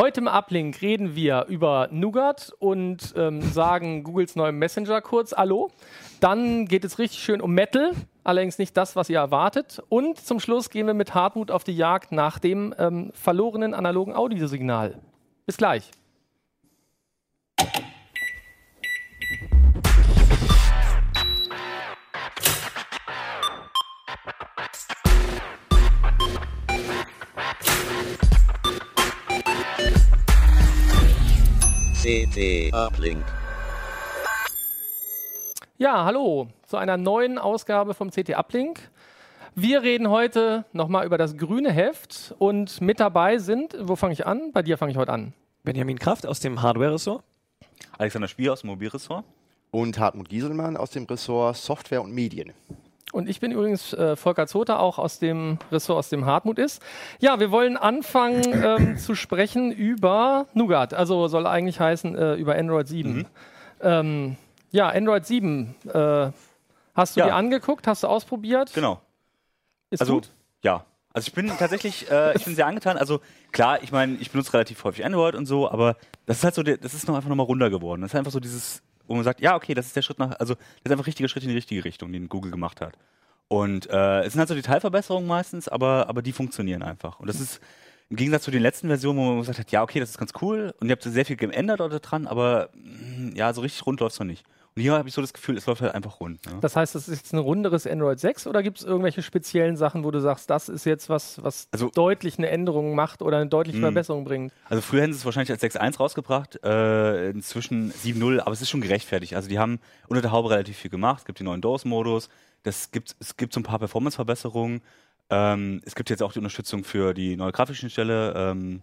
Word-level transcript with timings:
Heute 0.00 0.22
im 0.22 0.28
Uplink 0.28 0.80
reden 0.80 1.14
wir 1.14 1.44
über 1.50 1.88
Nougat 1.90 2.54
und 2.58 3.12
ähm, 3.18 3.42
sagen 3.42 4.02
Googles 4.02 4.34
neuen 4.34 4.56
Messenger 4.56 5.02
kurz 5.02 5.32
Hallo. 5.32 5.70
Dann 6.20 6.64
geht 6.64 6.86
es 6.86 6.98
richtig 6.98 7.22
schön 7.22 7.42
um 7.42 7.52
Metal, 7.52 7.92
allerdings 8.24 8.56
nicht 8.56 8.74
das, 8.78 8.96
was 8.96 9.10
ihr 9.10 9.18
erwartet. 9.18 9.82
Und 9.90 10.18
zum 10.18 10.40
Schluss 10.40 10.70
gehen 10.70 10.86
wir 10.86 10.94
mit 10.94 11.14
Hartmut 11.14 11.50
auf 11.50 11.64
die 11.64 11.76
Jagd 11.76 12.12
nach 12.12 12.38
dem 12.38 12.74
ähm, 12.78 13.10
verlorenen 13.12 13.74
analogen 13.74 14.14
Audiosignal. 14.14 14.98
Bis 15.44 15.58
gleich. 15.58 15.90
CT 32.10 32.74
Uplink. 32.74 33.24
Ja, 35.78 36.04
hallo 36.04 36.48
zu 36.66 36.76
einer 36.76 36.96
neuen 36.96 37.38
Ausgabe 37.38 37.94
vom 37.94 38.10
CT 38.10 38.34
Uplink. 38.36 38.90
Wir 39.54 39.82
reden 39.82 40.10
heute 40.10 40.64
nochmal 40.72 41.06
über 41.06 41.18
das 41.18 41.36
grüne 41.36 41.70
Heft 41.70 42.34
und 42.40 42.80
mit 42.80 42.98
dabei 42.98 43.38
sind, 43.38 43.76
wo 43.80 43.94
fange 43.94 44.14
ich 44.14 44.26
an? 44.26 44.50
Bei 44.50 44.62
dir 44.62 44.76
fange 44.76 44.90
ich 44.90 44.98
heute 44.98 45.12
an. 45.12 45.34
Benjamin 45.62 46.00
Kraft 46.00 46.26
aus 46.26 46.40
dem 46.40 46.60
Hardware-Ressort. 46.62 47.22
Alexander 47.96 48.26
Spier 48.26 48.54
aus 48.54 48.62
dem 48.62 48.70
Mobilressort. 48.70 49.24
Und 49.70 50.00
Hartmut 50.00 50.28
Gieselmann 50.28 50.76
aus 50.76 50.90
dem 50.90 51.04
Ressort 51.04 51.58
Software 51.58 52.02
und 52.02 52.12
Medien. 52.12 52.52
Und 53.12 53.28
ich 53.28 53.40
bin 53.40 53.50
übrigens 53.50 53.92
äh, 53.92 54.14
Volker 54.14 54.46
Zota, 54.46 54.78
auch 54.78 54.98
aus 54.98 55.18
dem 55.18 55.58
Ressort, 55.72 55.98
aus 55.98 56.08
dem 56.10 56.26
Hartmut 56.26 56.58
ist. 56.58 56.80
Ja, 57.18 57.40
wir 57.40 57.50
wollen 57.50 57.76
anfangen 57.76 58.42
ähm, 58.64 58.98
zu 58.98 59.14
sprechen 59.16 59.72
über 59.72 60.46
Nougat. 60.54 60.94
Also 60.94 61.26
soll 61.26 61.46
eigentlich 61.46 61.80
heißen 61.80 62.16
äh, 62.16 62.34
über 62.34 62.54
Android 62.54 62.86
7. 62.86 63.12
Mhm. 63.12 63.26
Ähm, 63.82 64.36
ja, 64.70 64.88
Android 64.88 65.26
7. 65.26 65.74
Äh, 65.92 66.30
hast 66.94 67.16
du 67.16 67.20
Ja. 67.20 67.26
dir 67.26 67.34
angeguckt? 67.34 67.86
Hast 67.88 68.04
du 68.04 68.06
ausprobiert? 68.06 68.72
Genau. 68.74 69.00
Ist 69.90 70.00
Also, 70.00 70.14
gut? 70.14 70.30
ja. 70.62 70.84
Also 71.12 71.26
ich 71.26 71.34
bin 71.34 71.48
tatsächlich, 71.48 72.08
äh, 72.08 72.36
ich 72.36 72.44
bin 72.44 72.54
sehr 72.54 72.68
angetan. 72.68 72.96
Also 72.96 73.20
klar, 73.50 73.82
ich 73.82 73.90
meine, 73.90 74.14
ich 74.20 74.30
benutze 74.30 74.52
relativ 74.52 74.84
häufig 74.84 75.04
Android 75.04 75.34
und 75.34 75.46
so, 75.46 75.68
aber 75.68 75.96
das 76.26 76.36
ist 76.38 76.44
halt 76.44 76.54
so, 76.54 76.62
das 76.62 76.94
ist 76.94 77.08
noch 77.08 77.16
einfach 77.16 77.28
nochmal 77.28 77.46
runder 77.46 77.68
geworden. 77.68 78.02
Das 78.02 78.12
ist 78.12 78.14
einfach 78.14 78.30
so 78.30 78.38
dieses, 78.38 78.80
wo 79.10 79.16
man 79.16 79.24
sagt, 79.24 79.40
ja, 79.40 79.56
okay, 79.56 79.74
das 79.74 79.86
ist 79.86 79.96
der 79.96 80.02
Schritt 80.02 80.20
nach, 80.20 80.38
also 80.38 80.54
das 80.54 80.62
ist 80.84 80.92
einfach 80.92 81.04
ein 81.04 81.06
richtiger 81.06 81.28
Schritt 81.28 81.42
in 81.42 81.48
die 81.48 81.56
richtige 81.56 81.84
Richtung, 81.84 82.12
den 82.12 82.28
Google 82.28 82.52
gemacht 82.52 82.80
hat. 82.80 82.96
Und 83.48 83.90
äh, 83.90 84.20
es 84.20 84.32
sind 84.32 84.38
halt 84.38 84.48
so 84.48 84.54
Detailverbesserungen 84.54 85.26
meistens, 85.26 85.66
aber, 85.66 86.08
aber 86.08 86.22
die 86.22 86.30
funktionieren 86.30 86.84
einfach. 86.84 87.18
Und 87.18 87.26
das 87.26 87.40
ist 87.40 87.60
im 88.08 88.16
Gegensatz 88.16 88.44
zu 88.44 88.52
den 88.52 88.62
letzten 88.62 88.86
Versionen, 88.86 89.18
wo 89.18 89.24
man 89.24 89.40
gesagt 89.40 89.58
hat, 89.58 89.72
ja, 89.72 89.82
okay, 89.82 89.98
das 89.98 90.10
ist 90.10 90.18
ganz 90.18 90.32
cool 90.40 90.72
und 90.78 90.88
ihr 90.88 90.92
habt 90.92 91.02
sehr 91.02 91.24
viel 91.24 91.34
geändert 91.34 91.80
dort 91.80 92.08
dran, 92.08 92.28
aber 92.28 92.70
mh, 92.74 93.32
ja, 93.34 93.52
so 93.52 93.62
richtig 93.62 93.84
rund 93.84 93.98
läuft 93.98 94.12
es 94.12 94.20
noch 94.20 94.26
nicht. 94.26 94.44
Und 94.76 94.82
hier 94.82 94.92
habe 94.92 95.08
ich 95.08 95.14
so 95.14 95.20
das 95.20 95.32
Gefühl, 95.32 95.56
es 95.56 95.66
läuft 95.66 95.82
halt 95.82 95.94
einfach 95.94 96.20
rund. 96.20 96.46
Ne? 96.46 96.58
Das 96.60 96.76
heißt, 96.76 96.94
das 96.94 97.08
ist 97.08 97.18
jetzt 97.18 97.32
ein 97.32 97.38
runderes 97.38 97.86
Android 97.86 98.20
6 98.20 98.46
oder 98.46 98.62
gibt 98.62 98.78
es 98.78 98.84
irgendwelche 98.84 99.20
speziellen 99.22 99.76
Sachen, 99.76 100.04
wo 100.04 100.10
du 100.12 100.20
sagst, 100.20 100.48
das 100.48 100.68
ist 100.68 100.86
jetzt 100.86 101.08
was, 101.08 101.42
was 101.42 101.66
Also- 101.72 101.90
deutlich 101.90 102.38
eine 102.38 102.48
Änderung 102.50 102.94
macht 102.94 103.20
oder 103.20 103.38
eine 103.38 103.48
deutliche 103.48 103.78
Hm. 103.78 103.82
Verbesserung 103.82 104.24
bringt? 104.24 104.52
Also 104.68 104.80
früher 104.80 105.02
hätten 105.02 105.12
sie 105.12 105.18
es 105.18 105.24
wahrscheinlich 105.24 105.50
als 105.50 105.60
6.1 105.60 105.98
rausgebracht, 105.98 106.60
äh, 106.64 107.30
inzwischen 107.30 107.90
7.0, 107.92 108.40
aber 108.40 108.52
es 108.52 108.62
ist 108.62 108.70
schon 108.70 108.80
gerechtfertigt. 108.80 109.34
Also 109.34 109.48
die 109.48 109.58
haben 109.58 109.80
unter 110.08 110.22
der 110.22 110.30
Haube 110.30 110.50
relativ 110.50 110.76
viel 110.78 110.90
gemacht. 110.90 111.20
Es 111.20 111.24
gibt 111.24 111.40
den 111.40 111.46
neuen 111.46 111.60
DOS-Modus, 111.60 112.28
das 112.62 112.92
gibt, 112.92 113.16
es 113.18 113.36
gibt 113.36 113.52
so 113.52 113.60
ein 113.60 113.64
paar 113.64 113.80
Performance-Verbesserungen. 113.80 114.82
Ähm, 115.30 115.80
es 115.84 115.94
gibt 115.94 116.10
jetzt 116.10 116.22
auch 116.22 116.32
die 116.32 116.38
Unterstützung 116.38 116.84
für 116.84 117.12
die 117.14 117.36
neue 117.36 117.52
Grafikschnittstelle, 117.52 118.34
ähm, 118.36 118.82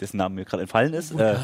dessen 0.00 0.16
Name 0.18 0.34
mir 0.36 0.44
gerade 0.44 0.62
entfallen 0.62 0.92
ist. 0.94 1.12
Äh, 1.12 1.36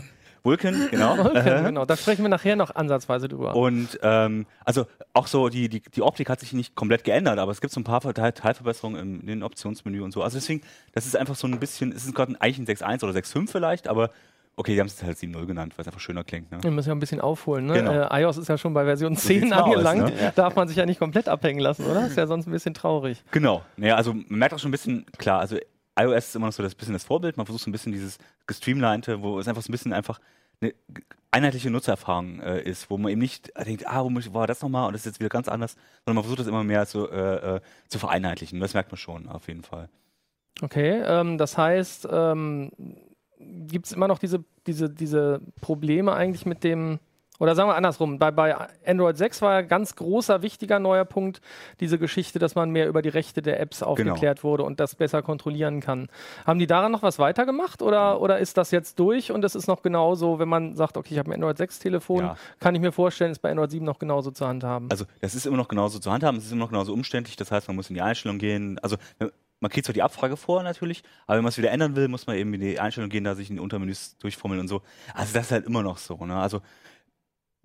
Vulkan, 0.42 0.88
genau. 0.90 1.18
Okay, 1.18 1.62
genau, 1.64 1.84
da 1.84 1.96
sprechen 1.96 2.22
wir 2.22 2.28
nachher 2.28 2.56
noch 2.56 2.74
ansatzweise 2.74 3.28
drüber. 3.28 3.54
Und 3.56 3.98
ähm, 4.02 4.46
also 4.64 4.86
auch 5.12 5.26
so, 5.26 5.48
die, 5.48 5.68
die, 5.68 5.80
die 5.80 6.02
Optik 6.02 6.28
hat 6.30 6.40
sich 6.40 6.52
nicht 6.52 6.74
komplett 6.74 7.04
geändert, 7.04 7.38
aber 7.38 7.52
es 7.52 7.60
gibt 7.60 7.72
so 7.72 7.80
ein 7.80 7.84
paar 7.84 8.00
Teil- 8.00 8.32
Teilverbesserungen 8.32 9.00
im, 9.00 9.20
in 9.20 9.26
den 9.26 9.42
Optionsmenü 9.42 10.00
und 10.02 10.12
so. 10.12 10.22
Also 10.22 10.36
deswegen, 10.38 10.62
das 10.92 11.06
ist 11.06 11.16
einfach 11.16 11.34
so 11.36 11.46
ein 11.46 11.58
bisschen, 11.58 11.92
es 11.92 12.04
ist 12.04 12.14
gerade 12.14 12.32
ein- 12.32 12.40
eigentlich 12.40 12.58
ein 12.58 12.66
6.1 12.66 13.04
oder 13.04 13.12
6.5 13.12 13.50
vielleicht, 13.50 13.88
aber 13.88 14.10
okay, 14.56 14.74
die 14.74 14.80
haben 14.80 14.88
es 14.88 15.00
halt 15.02 15.16
7.0 15.16 15.46
genannt, 15.46 15.74
weil 15.76 15.82
es 15.82 15.86
einfach 15.88 16.00
schöner 16.00 16.24
klingt. 16.24 16.50
Ne? 16.50 16.58
Wir 16.62 16.70
müssen 16.72 16.88
ja 16.88 16.94
ein 16.94 16.98
bisschen 16.98 17.20
aufholen. 17.20 17.66
Ne? 17.66 17.74
Genau. 17.74 17.92
Äh, 17.92 18.22
iOS 18.22 18.38
ist 18.38 18.48
ja 18.48 18.58
schon 18.58 18.74
bei 18.74 18.84
Version 18.84 19.16
10 19.16 19.40
sieht's 19.42 19.50
mal 19.50 19.60
aus, 19.62 19.66
angelangt. 19.84 20.20
ne? 20.20 20.32
Darf 20.34 20.56
man 20.56 20.66
sich 20.66 20.76
ja 20.76 20.84
nicht 20.84 20.98
komplett 20.98 21.28
abhängen 21.28 21.60
lassen, 21.60 21.84
oder? 21.86 22.06
Ist 22.06 22.16
ja 22.16 22.26
sonst 22.26 22.46
ein 22.48 22.50
bisschen 22.52 22.74
traurig. 22.74 23.22
Genau. 23.30 23.62
Naja, 23.76 23.94
also 23.94 24.14
man 24.14 24.24
merkt 24.38 24.54
auch 24.54 24.58
schon 24.58 24.70
ein 24.70 24.72
bisschen, 24.72 25.06
klar, 25.16 25.38
also 25.40 25.56
iOS 25.98 26.28
ist 26.28 26.36
immer 26.36 26.46
noch 26.46 26.52
so 26.52 26.62
das 26.62 26.74
bisschen 26.74 26.94
das 26.94 27.04
Vorbild, 27.04 27.36
man 27.36 27.46
versucht 27.46 27.64
so 27.64 27.70
ein 27.70 27.72
bisschen 27.72 27.92
dieses 27.92 28.18
gestreamlinete, 28.46 29.22
wo 29.22 29.38
es 29.38 29.48
einfach 29.48 29.62
so 29.62 29.70
ein 29.70 29.72
bisschen 29.72 29.92
einfach 29.92 30.20
eine 30.60 30.74
einheitliche 31.30 31.70
Nutzererfahrung 31.70 32.40
äh, 32.40 32.62
ist, 32.62 32.90
wo 32.90 32.98
man 32.98 33.12
eben 33.12 33.20
nicht 33.20 33.52
denkt, 33.56 33.86
ah, 33.86 34.02
wo 34.02 34.10
muss 34.10 34.32
war 34.32 34.46
das 34.46 34.62
nochmal 34.62 34.86
und 34.86 34.92
das 34.92 35.02
ist 35.02 35.06
jetzt 35.06 35.20
wieder 35.20 35.28
ganz 35.28 35.48
anders, 35.48 35.76
sondern 36.04 36.16
man 36.16 36.24
versucht 36.24 36.40
das 36.40 36.46
immer 36.46 36.64
mehr 36.64 36.86
zu, 36.86 37.08
äh, 37.10 37.56
äh, 37.56 37.60
zu 37.88 37.98
vereinheitlichen. 37.98 38.60
Das 38.60 38.74
merkt 38.74 38.90
man 38.90 38.96
schon, 38.96 39.28
auf 39.28 39.48
jeden 39.48 39.62
Fall. 39.62 39.88
Okay, 40.62 41.02
ähm, 41.04 41.38
das 41.38 41.56
heißt, 41.56 42.08
ähm, 42.10 42.70
gibt 43.38 43.86
es 43.86 43.92
immer 43.92 44.08
noch 44.08 44.18
diese, 44.18 44.44
diese, 44.66 44.90
diese 44.90 45.40
Probleme 45.60 46.12
eigentlich 46.12 46.46
mit 46.46 46.64
dem, 46.64 46.98
oder 47.38 47.54
sagen 47.54 47.68
wir 47.68 47.76
andersrum, 47.76 48.18
bei, 48.18 48.30
bei 48.30 48.56
Android 48.86 49.16
6 49.16 49.42
war 49.42 49.54
ja 49.54 49.60
ganz 49.62 49.94
großer, 49.96 50.42
wichtiger 50.42 50.78
neuer 50.78 51.04
Punkt 51.04 51.40
diese 51.80 51.98
Geschichte, 51.98 52.38
dass 52.38 52.54
man 52.54 52.70
mehr 52.70 52.88
über 52.88 53.00
die 53.02 53.08
Rechte 53.08 53.42
der 53.42 53.60
Apps 53.60 53.78
Genau. 53.80 53.90
aufgeklärt 53.92 54.42
wurde 54.44 54.64
und 54.64 54.80
das 54.80 54.94
besser 54.94 55.22
kontrollieren 55.22 55.80
kann. 55.80 56.08
Haben 56.46 56.58
die 56.58 56.66
daran 56.66 56.90
noch 56.92 57.02
was 57.02 57.18
weitergemacht 57.18 57.80
oder, 57.82 58.20
oder 58.20 58.38
ist 58.38 58.56
das 58.56 58.70
jetzt 58.70 58.98
durch 58.98 59.30
und 59.32 59.44
es 59.44 59.54
ist 59.54 59.66
noch 59.68 59.82
genauso, 59.82 60.38
wenn 60.38 60.48
man 60.48 60.74
sagt, 60.76 60.96
okay, 60.96 61.14
ich 61.14 61.18
habe 61.18 61.30
ein 61.30 61.34
Android 61.34 61.56
6 61.58 61.78
Telefon, 61.78 62.20
Ja. 62.24 62.36
kann 62.60 62.74
ich 62.74 62.80
mir 62.80 62.92
vorstellen, 62.92 63.30
ist 63.32 63.38
bei 63.40 63.50
Android 63.50 63.70
7 63.70 63.84
noch 63.84 63.98
genauso 63.98 64.30
zu 64.30 64.46
handhaben. 64.46 64.90
Also 64.90 65.04
das 65.20 65.34
ist 65.34 65.46
immer 65.46 65.56
noch 65.56 65.68
genauso 65.68 65.98
zu 65.98 66.10
handhaben, 66.12 66.38
es 66.38 66.44
ist 66.46 66.52
immer 66.52 66.64
noch 66.64 66.70
genauso 66.70 66.92
umständlich, 66.92 67.36
das 67.36 67.52
heißt, 67.52 67.68
man 67.68 67.76
muss 67.76 67.88
in 67.88 67.94
die 67.94 68.02
Einstellung 68.02 68.38
gehen, 68.38 68.78
also 68.80 68.96
man 69.60 69.70
kriegt 69.72 69.86
zwar 69.86 69.92
die 69.92 70.02
Abfrage 70.02 70.36
vor 70.36 70.62
natürlich, 70.62 71.02
aber 71.26 71.36
wenn 71.38 71.44
man 71.44 71.48
es 71.50 71.58
wieder 71.58 71.70
ändern 71.72 71.96
will, 71.96 72.06
muss 72.08 72.26
man 72.26 72.36
eben 72.36 72.54
in 72.54 72.60
die 72.60 72.78
Einstellung 72.78 73.10
gehen, 73.10 73.24
da 73.24 73.34
sich 73.34 73.50
in 73.50 73.56
die 73.56 73.60
Untermenüs 73.62 74.16
durchfummeln 74.18 74.60
und 74.60 74.68
so. 74.68 74.82
Also 75.14 75.34
das 75.34 75.46
ist 75.46 75.52
halt 75.52 75.66
immer 75.66 75.82
noch 75.82 75.98
so. 75.98 76.16
Ne? 76.24 76.36
Also 76.36 76.60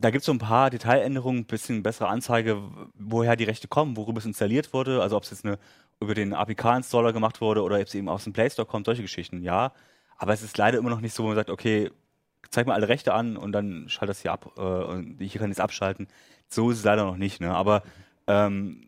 da 0.03 0.09
gibt 0.11 0.21
es 0.21 0.25
so 0.25 0.33
ein 0.33 0.37
paar 0.39 0.69
Detailänderungen, 0.69 1.41
ein 1.41 1.45
bisschen 1.45 1.81
bessere 1.81 2.09
Anzeige, 2.09 2.61
woher 2.93 3.37
die 3.37 3.45
Rechte 3.45 3.69
kommen, 3.69 3.95
worüber 3.95 4.19
es 4.19 4.25
installiert 4.25 4.73
wurde, 4.73 5.01
also 5.01 5.15
ob 5.15 5.23
es 5.23 5.29
jetzt 5.29 5.45
eine, 5.45 5.57
über 6.01 6.13
den 6.13 6.33
APK-Installer 6.33 7.13
gemacht 7.13 7.39
wurde 7.39 7.63
oder 7.63 7.77
ob 7.77 7.87
es 7.87 7.95
eben 7.95 8.09
aus 8.09 8.25
dem 8.25 8.33
Play 8.33 8.49
Store 8.49 8.67
kommt, 8.67 8.85
solche 8.85 9.01
Geschichten, 9.01 9.41
ja. 9.41 9.71
Aber 10.17 10.33
es 10.33 10.41
ist 10.43 10.57
leider 10.57 10.77
immer 10.77 10.89
noch 10.89 10.99
nicht 10.99 11.13
so, 11.13 11.23
wo 11.23 11.27
man 11.27 11.37
sagt, 11.37 11.49
okay, 11.49 11.89
zeig 12.49 12.67
mal 12.67 12.73
alle 12.73 12.89
Rechte 12.89 13.13
an 13.13 13.37
und 13.37 13.53
dann 13.53 13.87
schalt 13.87 14.09
das 14.09 14.21
hier 14.21 14.33
ab 14.33 14.51
äh, 14.57 14.61
und 14.61 15.21
ich 15.21 15.33
kann 15.35 15.49
jetzt 15.49 15.61
abschalten. 15.61 16.07
So 16.49 16.69
ist 16.69 16.79
es 16.79 16.83
leider 16.83 17.05
noch 17.05 17.17
nicht, 17.17 17.39
ne? 17.39 17.55
Aber 17.55 17.83
ähm, 18.27 18.87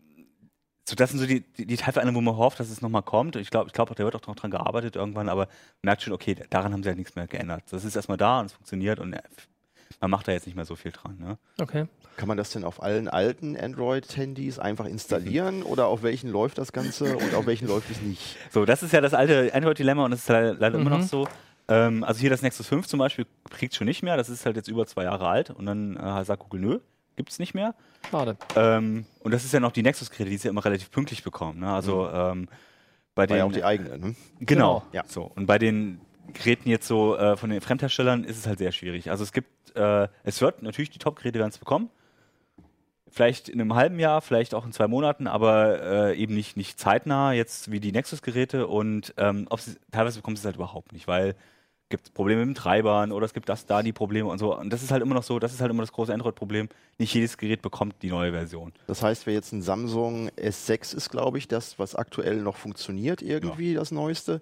so, 0.88 0.96
das 0.96 1.12
sind 1.12 1.20
so 1.20 1.26
die, 1.26 1.42
die, 1.42 1.66
die 1.66 1.78
Teilveränderungen, 1.78 2.26
wo 2.26 2.32
man 2.32 2.38
hofft, 2.38 2.60
dass 2.60 2.70
es 2.70 2.82
nochmal 2.82 3.04
kommt. 3.04 3.38
Ich 3.38 3.50
glaube, 3.50 3.68
ich 3.68 3.74
glaube, 3.74 3.96
da 3.96 4.04
wird 4.04 4.16
auch 4.16 4.28
noch 4.28 4.36
dran 4.36 4.52
gearbeitet 4.52 4.98
irgendwann, 4.98 5.30
aber 5.30 5.48
merkt 5.82 6.02
schon, 6.04 6.14
okay, 6.14 6.36
daran 6.50 6.74
haben 6.74 6.84
sie 6.84 6.90
halt 6.90 6.98
nichts 6.98 7.16
mehr 7.16 7.28
geändert. 7.28 7.64
Das 7.72 7.86
ist 7.86 7.96
erstmal 7.96 8.18
da 8.18 8.42
und 8.42 8.48
es 8.48 8.54
funktioniert 8.54 9.00
und 9.00 9.14
äh, 9.14 9.22
man 10.02 10.12
macht 10.12 10.28
da 10.28 10.32
jetzt 10.32 10.46
nicht 10.46 10.56
mehr 10.56 10.66
so 10.66 10.76
viel 10.76 10.92
dran. 10.92 11.18
Ne? 11.20 11.38
okay. 11.60 11.86
Kann 12.18 12.30
man 12.30 12.38
das 12.38 12.50
denn 12.52 12.64
auf 12.64 12.82
allen 12.82 13.10
alten 13.10 13.58
Android-Handys 13.58 14.58
einfach 14.58 14.86
installieren 14.86 15.64
oder 15.64 15.88
auf 15.88 16.02
welchen 16.02 16.30
läuft 16.30 16.58
das 16.58 16.72
Ganze 16.72 17.18
und 17.18 17.34
auf 17.36 17.46
welchen 17.46 17.68
läuft 17.68 17.92
es 17.92 18.02
nicht? 18.02 18.38
So, 18.52 18.64
das 18.66 18.84
ist 18.84 18.94
ja 18.94 19.02
das 19.02 19.14
alte 19.14 19.54
Android-Dilemma 19.54 20.06
und 20.06 20.12
das 20.12 20.22
ist 20.22 20.30
leider, 20.30 20.54
leider 20.54 20.80
immer 20.80 20.92
Mhm. 20.92 20.98
noch 21.02 21.04
so. 21.08 21.28
Ähm, 21.68 22.04
also 22.06 22.20
hier 22.22 22.30
das 22.30 22.42
Nexus 22.42 22.68
5 22.68 22.88
zum 22.88 23.00
Beispiel 23.00 23.26
kriegt 23.50 23.76
schon 23.76 23.86
nicht 23.86 24.02
mehr. 24.04 24.16
Das 24.16 24.30
ist 24.30 24.46
halt 24.46 24.56
jetzt 24.56 24.70
über 24.70 24.86
zwei 24.86 25.04
Jahre 25.04 25.28
alt 25.28 25.50
und 25.50 25.66
dann 25.66 25.98
äh, 25.98 26.24
sagt 26.24 26.44
Google, 26.44 26.62
nö, 26.62 26.80
gibt's 27.18 27.38
nicht 27.40 27.54
mehr. 27.54 27.76
Schade. 28.10 28.38
Ähm, 28.56 29.06
und 29.20 29.34
das 29.34 29.44
ist 29.44 29.52
ja 29.54 29.60
noch 29.60 29.72
die 29.74 29.82
Nexus-Geräte, 29.84 30.30
die 30.30 30.38
sie 30.38 30.48
ja 30.48 30.52
immer 30.52 30.64
relativ 30.64 30.92
pünktlich 30.92 31.24
bekommen. 31.24 31.60
Ne? 31.60 31.70
Also 31.74 32.08
ähm, 32.10 32.48
bei 33.14 33.24
War 33.24 33.28
den 33.28 33.38
ja 33.38 33.44
auch 33.46 33.52
die 33.52 33.64
eigene, 33.64 33.98
ne? 33.98 34.16
Genau. 34.40 34.84
Ja. 34.94 35.04
So. 35.08 35.24
Und 35.36 35.48
bei 35.48 35.58
den 35.58 36.00
Geräten 36.34 36.70
jetzt 36.70 36.88
so 36.88 37.18
äh, 37.18 37.38
von 37.38 37.50
den 37.50 37.62
Fremdherstellern 37.62 38.24
ist 38.24 38.38
es 38.38 38.48
halt 38.48 38.60
sehr 38.60 38.72
schwierig. 38.72 39.10
Also 39.10 39.24
es 39.24 39.32
gibt, 39.32 39.76
äh, 39.76 40.08
es 40.24 40.42
wird 40.42 40.62
natürlich 40.62 40.90
die 40.90 41.00
Top-Geräte 41.00 41.40
werden 41.40 41.50
es 41.50 41.58
bekommen. 41.58 41.90
Vielleicht 43.10 43.48
in 43.48 43.62
einem 43.62 43.76
halben 43.76 44.00
Jahr, 44.00 44.22
vielleicht 44.22 44.54
auch 44.54 44.66
in 44.66 44.74
zwei 44.74 44.88
Monaten, 44.88 45.28
aber 45.28 45.82
äh, 45.82 46.18
eben 46.18 46.36
nicht, 46.36 46.58
nicht 46.58 46.80
zeitnah 46.80 47.32
jetzt 47.32 47.72
wie 47.72 47.80
die 47.80 47.92
Nexus-Geräte 47.92 48.68
und 48.68 49.14
ähm, 49.18 49.48
teilweise 49.92 50.20
bekommen 50.20 50.36
sie 50.36 50.42
es 50.42 50.46
halt 50.46 50.58
überhaupt 50.58 50.92
nicht, 50.92 51.08
weil 51.08 51.36
gibt 51.90 52.14
Probleme 52.16 52.42
mit 52.46 52.50
den 52.50 52.56
Treibern 52.56 53.12
oder 53.12 53.26
es 53.26 53.34
gibt 53.34 53.48
das, 53.48 53.66
da 53.68 53.84
die 53.84 53.94
Probleme 53.94 54.28
und 54.28 54.40
so. 54.40 54.58
Und 54.58 54.72
das 54.72 54.82
ist 54.82 54.92
halt 54.92 55.04
immer 55.04 55.14
noch 55.14 55.22
so, 55.24 55.38
das 55.38 55.54
ist 55.54 55.62
halt 55.62 55.70
immer 55.70 55.84
das 55.84 55.92
große 55.92 56.12
Android-Problem. 56.14 56.68
Nicht 56.98 57.14
jedes 57.14 57.38
Gerät 57.38 57.62
bekommt 57.62 57.96
die 58.02 58.10
neue 58.10 58.32
Version. 58.32 58.74
Das 58.88 59.04
heißt, 59.04 59.28
wer 59.28 59.34
jetzt 59.36 59.52
ein 59.52 59.62
Samsung 59.62 60.30
S6 60.30 60.96
ist, 60.96 61.10
glaube 61.12 61.38
ich, 61.38 61.48
das, 61.48 61.78
was 61.78 61.94
aktuell 61.96 62.38
noch 62.42 62.56
funktioniert, 62.56 63.22
irgendwie 63.22 63.76
das 63.76 63.92
Neueste. 63.92 64.42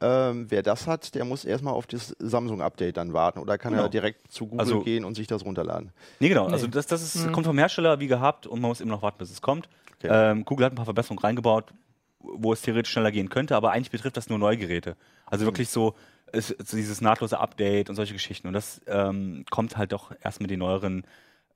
Ähm, 0.00 0.46
wer 0.50 0.62
das 0.62 0.86
hat, 0.86 1.14
der 1.14 1.24
muss 1.24 1.44
erstmal 1.44 1.72
auf 1.74 1.86
das 1.86 2.14
Samsung-Update 2.18 2.96
dann 2.98 3.12
warten 3.14 3.38
oder 3.38 3.56
kann 3.56 3.72
Genau. 3.72 3.84
er 3.84 3.88
direkt 3.88 4.30
zu 4.30 4.44
Google 4.46 4.60
Also- 4.60 4.80
gehen 4.80 5.04
und 5.04 5.14
sich 5.14 5.26
das 5.26 5.44
runterladen. 5.44 5.92
Nee, 6.20 6.28
genau. 6.28 6.46
Nee. 6.48 6.52
Also 6.52 6.66
das, 6.66 6.86
das 6.86 7.02
ist, 7.02 7.26
Mhm. 7.26 7.32
kommt 7.32 7.46
vom 7.46 7.58
Hersteller 7.58 8.00
wie 8.00 8.06
gehabt 8.06 8.46
und 8.46 8.60
man 8.60 8.68
muss 8.68 8.80
eben 8.80 8.90
noch 8.90 9.02
warten, 9.02 9.18
bis 9.18 9.30
es 9.30 9.40
kommt. 9.40 9.68
Okay. 9.98 10.08
Ähm, 10.10 10.44
Google 10.44 10.66
hat 10.66 10.72
ein 10.72 10.76
paar 10.76 10.84
Verbesserungen 10.84 11.20
reingebaut. 11.22 11.72
wo 12.24 12.52
es 12.52 12.62
theoretisch 12.62 12.92
schneller 12.92 13.10
gehen 13.10 13.28
könnte, 13.30 13.56
aber 13.56 13.72
eigentlich 13.72 13.90
betrifft 13.90 14.16
das 14.16 14.28
nur 14.28 14.38
Neugeräte. 14.38 14.96
Also 15.26 15.44
wirklich 15.44 15.68
so, 15.70 15.96
ist, 16.32 16.50
ist 16.50 16.72
dieses 16.72 17.00
nahtlose 17.00 17.38
Update 17.38 17.90
und 17.90 17.96
solche 17.96 18.12
Geschichten. 18.12 18.48
Und 18.48 18.54
das 18.54 18.80
ähm, 18.86 19.44
kommt 19.50 19.76
halt 19.76 19.92
doch 19.92 20.12
erst 20.22 20.40
mit 20.40 20.50
den 20.50 20.58
neueren 20.58 21.04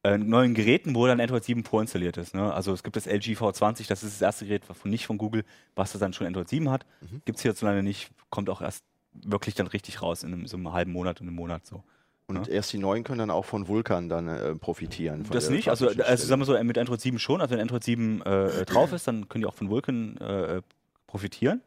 äh, 0.06 0.18
neuen 0.18 0.54
Geräten, 0.54 0.94
wo 0.94 1.06
dann 1.06 1.20
Android 1.20 1.42
7 1.42 1.64
vorinstalliert 1.64 2.16
ist. 2.16 2.34
Ne? 2.34 2.52
Also 2.52 2.72
es 2.72 2.82
gibt 2.82 2.96
das 2.96 3.06
LG 3.06 3.36
V20, 3.36 3.88
das 3.88 4.02
ist 4.02 4.14
das 4.14 4.22
erste 4.22 4.46
Gerät 4.46 4.64
von 4.64 4.90
nicht 4.90 5.06
von 5.06 5.18
Google, 5.18 5.44
was 5.74 5.92
das 5.92 6.00
dann 6.00 6.12
schon 6.12 6.26
Android 6.26 6.48
7 6.48 6.70
hat. 6.70 6.86
Mhm. 7.00 7.22
Gibt 7.24 7.38
es 7.38 7.42
hierzulande 7.42 7.82
nicht, 7.82 8.10
kommt 8.30 8.48
auch 8.48 8.60
erst 8.60 8.84
wirklich 9.12 9.54
dann 9.54 9.66
richtig 9.66 10.02
raus 10.02 10.22
in 10.22 10.32
einem, 10.32 10.46
so 10.46 10.56
einem 10.56 10.72
halben 10.72 10.92
Monat 10.92 11.20
und 11.20 11.26
einem 11.26 11.36
Monat 11.36 11.66
so. 11.66 11.82
Und 12.28 12.48
ja. 12.48 12.54
erst 12.54 12.72
die 12.72 12.78
neuen 12.78 13.04
können 13.04 13.18
dann 13.18 13.30
auch 13.30 13.44
von 13.44 13.68
Vulkan 13.68 14.08
dann 14.08 14.28
äh, 14.28 14.54
profitieren. 14.54 15.24
Das 15.30 15.48
nicht, 15.48 15.70
also, 15.70 15.88
also 15.88 16.26
sagen 16.26 16.40
wir 16.40 16.44
so, 16.44 16.62
mit 16.62 16.76
Android 16.76 17.00
7 17.00 17.18
schon, 17.18 17.40
also 17.40 17.54
wenn 17.54 17.60
Android 17.60 17.84
7 17.84 18.22
äh, 18.22 18.64
drauf 18.64 18.92
ist, 18.92 19.08
dann 19.08 19.28
können 19.28 19.42
die 19.42 19.46
auch 19.46 19.54
von 19.54 19.70
Vulkan 19.70 20.16
äh, 20.18 20.62
profitieren. 21.06 21.62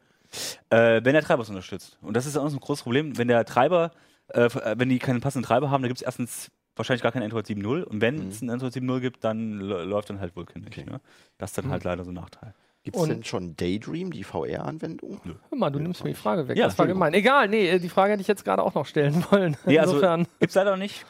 Äh, 0.69 1.01
wenn 1.03 1.13
der 1.13 1.23
Treiber 1.23 1.43
es 1.43 1.49
unterstützt. 1.49 1.97
Und 2.01 2.15
das 2.15 2.25
ist 2.25 2.37
auch 2.37 2.47
so 2.49 2.57
ein 2.57 2.59
großes 2.59 2.83
Problem, 2.83 3.17
wenn 3.17 3.27
der 3.27 3.45
Treiber, 3.45 3.91
äh, 4.29 4.49
wenn 4.75 4.89
die 4.89 4.99
keinen 4.99 5.21
passenden 5.21 5.47
Treiber 5.47 5.71
haben, 5.71 5.81
dann 5.81 5.89
gibt 5.89 5.99
es 5.99 6.05
erstens 6.05 6.51
wahrscheinlich 6.75 7.03
gar 7.03 7.11
kein 7.11 7.23
Android 7.23 7.45
7.0 7.45 7.83
und 7.83 8.01
wenn 8.01 8.23
mhm. 8.23 8.29
es 8.29 8.41
ein 8.41 8.49
Android 8.49 8.73
7.0 8.73 8.99
gibt, 9.01 9.23
dann 9.23 9.59
läuft 9.59 10.09
dann 10.09 10.19
halt 10.19 10.35
Vulkan 10.35 10.63
nicht. 10.63 10.77
Okay. 10.77 10.89
Ne? 10.89 11.01
Das 11.37 11.51
ist 11.51 11.57
dann 11.57 11.65
mhm. 11.65 11.71
halt 11.71 11.83
leider 11.83 12.03
so 12.03 12.11
ein 12.11 12.15
Nachteil. 12.15 12.53
Gibt 12.83 12.95
es 12.95 13.03
denn 13.03 13.23
schon 13.25 13.57
Daydream, 13.57 14.11
die 14.11 14.23
VR-Anwendung? 14.23 15.19
Hör 15.49 15.57
mal, 15.57 15.69
du 15.69 15.79
nimmst 15.79 16.03
mir 16.03 16.11
die 16.11 16.15
Frage 16.15 16.47
weg. 16.47 16.57
Ja, 16.57 16.65
das 16.65 16.79
war 16.79 16.87
gemein. 16.87 17.13
Egal, 17.13 17.49
nee, 17.49 17.77
die 17.77 17.89
Frage 17.89 18.13
hätte 18.13 18.21
ich 18.21 18.27
jetzt 18.27 18.45
gerade 18.45 18.63
auch 18.63 18.73
noch 18.73 18.85
stellen 18.85 19.23
wollen. 19.31 19.57
Nee, 19.65 19.79
also 19.79 19.95
Insofern. 19.95 20.25
Gibt 20.39 20.49
es 20.49 20.55
leider 20.55 20.71
noch 20.71 20.77
nicht. 20.77 21.05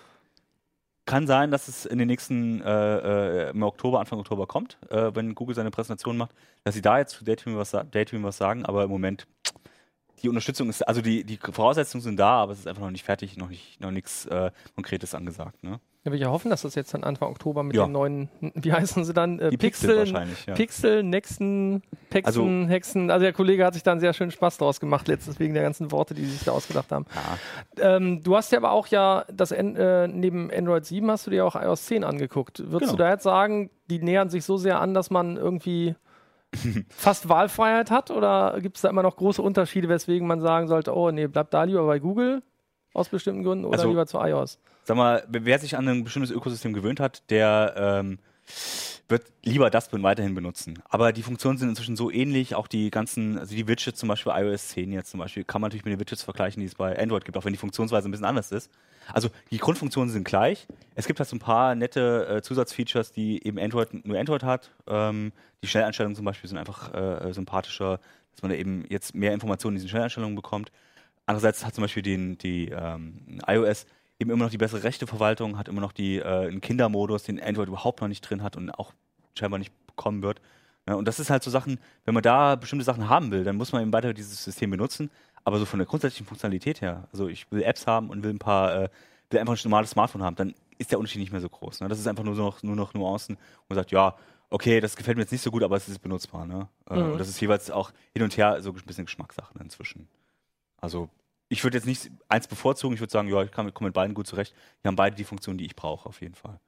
Kann 1.09 1.25
sein, 1.25 1.49
dass 1.49 1.67
es 1.67 1.87
in 1.87 1.97
den 1.97 2.05
nächsten 2.05 2.61
äh, 2.61 3.47
äh, 3.47 3.49
im 3.49 3.63
Oktober, 3.63 3.99
Anfang 3.99 4.19
Oktober 4.19 4.45
kommt, 4.45 4.77
äh, 4.91 5.09
wenn 5.15 5.33
Google 5.33 5.55
seine 5.55 5.71
Präsentation 5.71 6.17
macht, 6.17 6.29
dass 6.63 6.75
sie 6.75 6.83
da 6.83 6.99
jetzt 6.99 7.15
zu 7.15 7.25
Daydream 7.25 7.57
was, 7.57 7.71
Daydream 7.71 8.21
was 8.21 8.37
sagen, 8.37 8.63
aber 8.63 8.83
im 8.83 8.91
Moment 8.91 9.25
die 10.21 10.29
Unterstützung 10.29 10.69
ist, 10.69 10.87
also 10.87 11.01
die, 11.01 11.23
die 11.23 11.37
Voraussetzungen 11.37 12.03
sind 12.03 12.17
da, 12.17 12.43
aber 12.43 12.51
es 12.51 12.59
ist 12.59 12.67
einfach 12.67 12.83
noch 12.83 12.91
nicht 12.91 13.05
fertig, 13.05 13.37
noch 13.37 13.49
nicht 13.49 13.81
noch 13.81 13.89
nichts 13.89 14.27
äh, 14.27 14.51
Konkretes 14.75 15.15
angesagt. 15.15 15.63
Ne? 15.63 15.79
Ja, 16.13 16.19
wir 16.19 16.31
hoffen, 16.31 16.49
dass 16.49 16.63
das 16.63 16.75
jetzt 16.75 16.93
dann 16.93 17.03
Anfang 17.03 17.29
Oktober 17.29 17.63
mit 17.63 17.75
ja. 17.75 17.85
den 17.85 17.91
neuen, 17.91 18.29
wie 18.39 18.73
heißen 18.73 19.05
sie 19.05 19.13
dann? 19.13 19.39
Äh, 19.39 19.49
Pixel, 19.49 19.59
Pixel, 19.59 19.97
wahrscheinlich, 19.97 20.45
ja. 20.45 20.53
Pixel, 20.53 21.03
Nexen, 21.03 21.83
Pexen, 22.09 22.25
also, 22.25 22.69
Hexen. 22.69 23.11
Also 23.11 23.23
der 23.23 23.33
Kollege 23.33 23.65
hat 23.65 23.73
sich 23.73 23.83
da 23.83 23.91
einen 23.91 23.99
sehr 23.99 24.13
schönen 24.13 24.31
Spaß 24.31 24.57
draus 24.57 24.79
gemacht 24.79 25.07
letztens 25.07 25.39
wegen 25.39 25.53
der 25.53 25.63
ganzen 25.63 25.91
Worte, 25.91 26.13
die 26.13 26.25
sie 26.25 26.31
sich 26.31 26.43
da 26.43 26.51
ausgedacht 26.51 26.91
haben. 26.91 27.05
Ja. 27.77 27.95
Ähm, 27.95 28.23
du 28.23 28.35
hast 28.35 28.51
ja 28.51 28.57
aber 28.57 28.71
auch 28.71 28.87
ja 28.87 29.25
das 29.31 29.51
äh, 29.51 30.07
neben 30.07 30.51
Android 30.51 30.85
7 30.85 31.09
hast 31.09 31.27
du 31.27 31.31
dir 31.31 31.45
auch 31.45 31.55
iOS 31.55 31.85
10 31.85 32.03
angeguckt. 32.03 32.59
Würdest 32.59 32.91
genau. 32.91 32.91
du 32.91 32.97
da 32.97 33.09
jetzt 33.09 33.23
sagen, 33.23 33.69
die 33.89 33.99
nähern 33.99 34.29
sich 34.29 34.43
so 34.45 34.57
sehr 34.57 34.79
an, 34.79 34.93
dass 34.93 35.09
man 35.09 35.37
irgendwie 35.37 35.95
fast 36.89 37.29
Wahlfreiheit 37.29 37.91
hat? 37.91 38.11
Oder 38.11 38.59
gibt 38.61 38.77
es 38.77 38.81
da 38.81 38.89
immer 38.89 39.03
noch 39.03 39.17
große 39.17 39.41
Unterschiede, 39.41 39.89
weswegen 39.89 40.27
man 40.27 40.41
sagen 40.41 40.67
sollte, 40.67 40.95
oh 40.95 41.11
nee, 41.11 41.27
bleib 41.27 41.51
da 41.51 41.63
lieber 41.63 41.85
bei 41.85 41.99
Google 41.99 42.43
aus 42.93 43.09
bestimmten 43.09 43.43
Gründen 43.43 43.65
oder 43.65 43.77
also, 43.77 43.89
lieber 43.89 44.05
zu 44.05 44.17
iOS? 44.17 44.59
Sag 44.83 44.97
mal, 44.97 45.23
wer 45.29 45.59
sich 45.59 45.77
an 45.77 45.87
ein 45.87 46.03
bestimmtes 46.03 46.31
Ökosystem 46.31 46.73
gewöhnt 46.73 46.99
hat, 46.99 47.23
der 47.29 47.73
ähm, 47.77 48.19
wird 49.09 49.23
lieber 49.43 49.69
das 49.69 49.91
weiterhin 49.91 50.35
benutzen. 50.35 50.79
Aber 50.87 51.11
die 51.11 51.23
Funktionen 51.23 51.57
sind 51.57 51.69
inzwischen 51.69 51.95
so 51.95 52.11
ähnlich, 52.11 52.53
auch 52.55 52.67
die 52.67 52.91
ganzen, 52.91 53.39
also 53.39 53.55
die 53.55 53.67
Widgets 53.67 53.99
zum 53.99 54.09
Beispiel, 54.09 54.31
iOS 54.35 54.69
10 54.69 54.91
jetzt 54.91 55.11
zum 55.11 55.19
Beispiel, 55.19 55.43
kann 55.43 55.61
man 55.61 55.69
natürlich 55.69 55.85
mit 55.85 55.93
den 55.93 55.99
Widgets 55.99 56.21
vergleichen, 56.21 56.61
die 56.61 56.67
es 56.67 56.75
bei 56.75 56.97
Android 56.97 57.25
gibt, 57.25 57.37
auch 57.37 57.45
wenn 57.45 57.53
die 57.53 57.59
Funktionsweise 57.59 58.07
ein 58.07 58.11
bisschen 58.11 58.25
anders 58.25 58.51
ist. 58.51 58.71
Also 59.11 59.29
die 59.49 59.57
Grundfunktionen 59.57 60.11
sind 60.11 60.25
gleich. 60.25 60.67
Es 60.93 61.07
gibt 61.07 61.19
halt 61.19 61.27
so 61.27 61.35
ein 61.35 61.39
paar 61.39 61.73
nette 61.73 62.27
äh, 62.27 62.41
Zusatzfeatures, 62.43 63.11
die 63.11 63.45
eben 63.45 63.57
Android 63.57 64.05
nur 64.05 64.17
Android 64.17 64.43
hat. 64.43 64.71
Ähm, 64.87 65.31
die 65.63 65.67
Schnelleinstellungen 65.67 66.15
zum 66.15 66.25
Beispiel 66.25 66.47
sind 66.47 66.59
einfach 66.59 66.93
äh, 66.93 67.33
sympathischer, 67.33 67.99
dass 68.31 68.43
man 68.43 68.51
eben 68.51 68.85
jetzt 68.89 69.15
mehr 69.15 69.33
Informationen 69.33 69.75
in 69.75 69.79
diesen 69.79 69.89
Schnelleinstellungen 69.89 70.35
bekommt. 70.35 70.71
Andererseits 71.25 71.65
hat 71.65 71.73
zum 71.73 71.83
Beispiel 71.83 72.03
den, 72.03 72.37
die 72.37 72.69
ähm, 72.69 73.39
iOS 73.47 73.87
eben 74.19 74.29
immer 74.29 74.43
noch 74.43 74.51
die 74.51 74.57
bessere 74.57 74.83
Rechteverwaltung, 74.83 75.57
hat 75.57 75.67
immer 75.67 75.81
noch 75.81 75.93
die, 75.93 76.17
äh, 76.17 76.47
einen 76.47 76.61
Kindermodus, 76.61 77.23
den 77.23 77.41
Android 77.41 77.69
überhaupt 77.69 78.01
noch 78.01 78.07
nicht 78.07 78.21
drin 78.21 78.43
hat 78.43 78.57
und 78.57 78.69
auch 78.69 78.93
scheinbar 79.37 79.59
nicht 79.59 79.73
bekommen 79.87 80.21
wird. 80.21 80.41
Ja, 80.87 80.95
und 80.95 81.07
das 81.07 81.19
ist 81.19 81.29
halt 81.29 81.43
so 81.43 81.51
Sachen, 81.51 81.79
wenn 82.05 82.13
man 82.13 82.23
da 82.23 82.55
bestimmte 82.55 82.83
Sachen 82.83 83.09
haben 83.09 83.31
will, 83.31 83.43
dann 83.43 83.55
muss 83.55 83.71
man 83.71 83.81
eben 83.81 83.93
weiter 83.93 84.13
dieses 84.13 84.43
System 84.43 84.71
benutzen. 84.71 85.09
Aber 85.43 85.57
so 85.57 85.65
von 85.65 85.79
der 85.79 85.87
grundsätzlichen 85.87 86.27
Funktionalität 86.27 86.81
her, 86.81 87.07
also 87.11 87.27
ich 87.27 87.49
will 87.51 87.63
Apps 87.63 87.87
haben 87.87 88.09
und 88.09 88.23
will 88.23 88.31
ein 88.31 88.39
paar, 88.39 88.83
äh, 88.83 88.89
will 89.29 89.39
einfach 89.39 89.53
ein 89.53 89.59
normales 89.63 89.91
Smartphone 89.91 90.23
haben, 90.23 90.35
dann 90.35 90.53
ist 90.77 90.91
der 90.91 90.99
Unterschied 90.99 91.21
nicht 91.21 91.31
mehr 91.31 91.41
so 91.41 91.49
groß. 91.49 91.81
Ne? 91.81 91.87
Das 91.87 91.99
ist 91.99 92.07
einfach 92.07 92.23
nur, 92.23 92.35
so 92.35 92.43
noch, 92.43 92.61
nur 92.63 92.75
noch 92.75 92.93
Nuancen 92.93 93.35
und 93.35 93.69
man 93.69 93.75
sagt, 93.75 93.91
ja, 93.91 94.15
okay, 94.49 94.79
das 94.79 94.95
gefällt 94.95 95.17
mir 95.17 95.23
jetzt 95.23 95.31
nicht 95.31 95.41
so 95.41 95.51
gut, 95.51 95.63
aber 95.63 95.77
es 95.77 95.87
ist 95.87 95.99
benutzbar. 95.99 96.45
Ne? 96.45 96.67
Äh, 96.89 96.95
mhm. 96.95 97.11
Und 97.13 97.17
das 97.19 97.29
ist 97.29 97.39
jeweils 97.39 97.71
auch 97.71 97.91
hin 98.13 98.23
und 98.23 98.35
her 98.35 98.61
so 98.61 98.71
ein 98.71 98.75
bisschen 98.85 99.05
Geschmackssache 99.05 99.53
inzwischen. 99.59 100.07
Also 100.77 101.09
ich 101.49 101.63
würde 101.63 101.77
jetzt 101.77 101.85
nicht 101.85 102.11
eins 102.27 102.47
bevorzugen, 102.47 102.93
ich 102.93 103.01
würde 103.01 103.11
sagen, 103.11 103.27
ja, 103.27 103.43
ich 103.43 103.51
komme 103.51 103.71
mit 103.81 103.93
beiden 103.93 104.13
gut 104.13 104.27
zurecht. 104.27 104.55
Die 104.83 104.87
haben 104.87 104.95
beide 104.95 105.15
die 105.15 105.23
Funktion, 105.23 105.57
die 105.57 105.65
ich 105.65 105.75
brauche, 105.75 106.07
auf 106.07 106.21
jeden 106.21 106.35
Fall. 106.35 106.59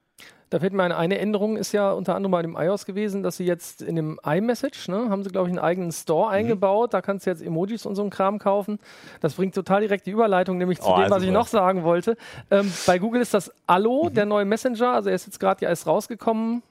Da 0.50 0.60
fällt 0.60 0.74
mir 0.74 0.84
eine, 0.84 0.98
eine 0.98 1.18
Änderung, 1.18 1.56
ist 1.56 1.72
ja 1.72 1.94
unter 1.94 2.14
anderem 2.14 2.32
bei 2.32 2.42
dem 2.42 2.58
iOS 2.58 2.86
gewesen, 2.86 3.24
dass 3.24 3.38
sie 3.38 3.46
jetzt 3.46 3.82
in 3.82 3.96
dem 3.96 4.20
iMessage, 4.26 4.90
ne, 4.90 5.10
haben 5.10 5.24
sie, 5.24 5.30
glaube 5.30 5.48
ich, 5.48 5.52
einen 5.52 5.64
eigenen 5.64 5.92
Store 5.94 6.28
mhm. 6.28 6.34
eingebaut. 6.34 6.94
Da 6.94 7.02
kannst 7.02 7.26
du 7.26 7.30
jetzt 7.30 7.42
Emojis 7.42 7.86
und 7.86 7.96
so 7.96 8.02
einen 8.02 8.12
Kram 8.12 8.38
kaufen. 8.38 8.80
Das 9.22 9.36
bringt 9.36 9.56
total 9.56 9.80
direkt 9.80 10.08
die 10.08 10.12
Überleitung, 10.12 10.58
nämlich 10.58 10.82
zu 10.82 10.90
oh, 10.90 11.00
dem, 11.00 11.10
was 11.10 11.24
ich 11.24 11.32
noch 11.32 11.48
sagen 11.48 11.84
wollte. 11.84 12.18
Ähm, 12.50 12.72
bei 12.86 13.00
Google 13.00 13.22
ist 13.22 13.34
das 13.34 13.52
Allo, 13.66 14.10
mhm. 14.10 14.14
der 14.14 14.26
neue 14.26 14.46
Messenger, 14.46 14.92
also 14.92 15.10
er 15.10 15.16
ist 15.16 15.26
jetzt 15.26 15.40
gerade 15.40 15.64
ja 15.64 15.70
erst 15.70 15.88
rausgekommen, 15.88 16.64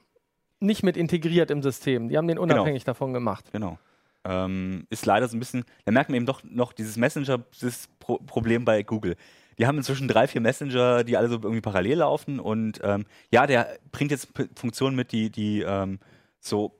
nicht 0.58 0.82
mit 0.82 0.98
integriert 0.98 1.50
im 1.50 1.62
System. 1.62 2.10
Die 2.10 2.18
haben 2.18 2.28
den 2.28 2.36
genau. 2.36 2.54
unabhängig 2.54 2.84
genau. 2.84 2.92
davon 2.92 3.12
gemacht. 3.14 3.46
Genau 3.50 3.78
ähm, 4.24 4.86
ist 4.90 5.06
leider 5.06 5.28
so 5.28 5.36
ein 5.36 5.40
bisschen, 5.40 5.64
da 5.84 5.92
merkt 5.92 6.10
man 6.10 6.16
eben 6.16 6.26
doch 6.26 6.42
noch 6.44 6.72
dieses 6.72 6.96
Messenger-Problem 6.96 8.64
bei 8.64 8.82
Google. 8.82 9.16
Die 9.58 9.66
haben 9.66 9.76
inzwischen 9.76 10.08
drei, 10.08 10.26
vier 10.26 10.40
Messenger, 10.40 11.04
die 11.04 11.16
alle 11.16 11.28
so 11.28 11.34
irgendwie 11.34 11.60
parallel 11.60 11.98
laufen 11.98 12.40
und 12.40 12.80
ähm, 12.82 13.04
ja, 13.30 13.46
der 13.46 13.78
bringt 13.92 14.10
jetzt 14.10 14.28
Funktionen 14.56 14.96
mit, 14.96 15.12
die, 15.12 15.30
die 15.30 15.60
ähm, 15.60 15.98
so, 16.38 16.74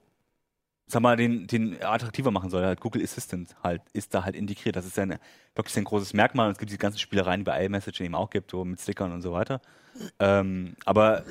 sag 0.87 1.01
mal, 1.01 1.15
den, 1.15 1.47
den 1.47 1.81
attraktiver 1.83 2.31
machen 2.31 2.49
soll. 2.49 2.65
Halt 2.65 2.81
Google 2.81 3.03
Assistant 3.03 3.55
halt, 3.63 3.81
ist 3.93 4.13
da 4.13 4.23
halt 4.23 4.35
integriert. 4.35 4.75
Das 4.75 4.85
ist 4.85 4.97
ein, 4.97 5.17
wirklich 5.55 5.77
ein 5.77 5.83
großes 5.83 6.13
Merkmal 6.13 6.47
und 6.47 6.53
es 6.53 6.57
gibt 6.57 6.71
die 6.71 6.77
ganzen 6.77 6.99
Spielereien, 6.99 7.41
die 7.41 7.45
bei 7.45 7.63
iMessage 7.65 8.01
eben 8.01 8.15
auch 8.15 8.29
gibt, 8.29 8.51
so 8.51 8.65
mit 8.65 8.79
Stickern 8.79 9.11
und 9.11 9.21
so 9.21 9.31
weiter. 9.31 9.61
Ähm, 10.19 10.75
aber 10.85 11.23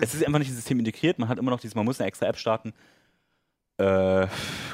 es 0.00 0.14
ist 0.14 0.24
einfach 0.24 0.38
nicht 0.38 0.48
im 0.48 0.54
System 0.54 0.78
integriert. 0.78 1.18
Man 1.18 1.28
hat 1.28 1.38
immer 1.38 1.50
noch 1.50 1.60
dieses, 1.60 1.74
man 1.74 1.84
muss 1.84 2.00
eine 2.00 2.08
extra 2.08 2.26
App 2.26 2.38
starten. 2.38 2.72
Äh, 3.78 4.26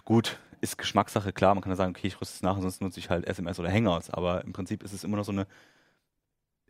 gut, 0.05 0.39
ist 0.63 0.79
Geschmackssache, 0.79 1.33
klar, 1.33 1.55
man 1.55 1.63
kann 1.63 1.73
ja 1.73 1.77
sagen, 1.77 1.91
okay, 1.91 2.07
ich 2.07 2.21
rüste 2.21 2.37
es 2.37 2.43
nach, 2.43 2.59
sonst 2.61 2.81
nutze 2.81 3.01
ich 3.01 3.11
halt 3.11 3.27
SMS 3.27 3.59
oder 3.59 3.71
Hangouts, 3.71 4.11
aber 4.11 4.45
im 4.45 4.53
Prinzip 4.53 4.83
ist 4.83 4.93
es 4.93 5.05
immer 5.05 5.17
noch 5.17 5.25
so 5.25 5.33
eine. 5.33 5.47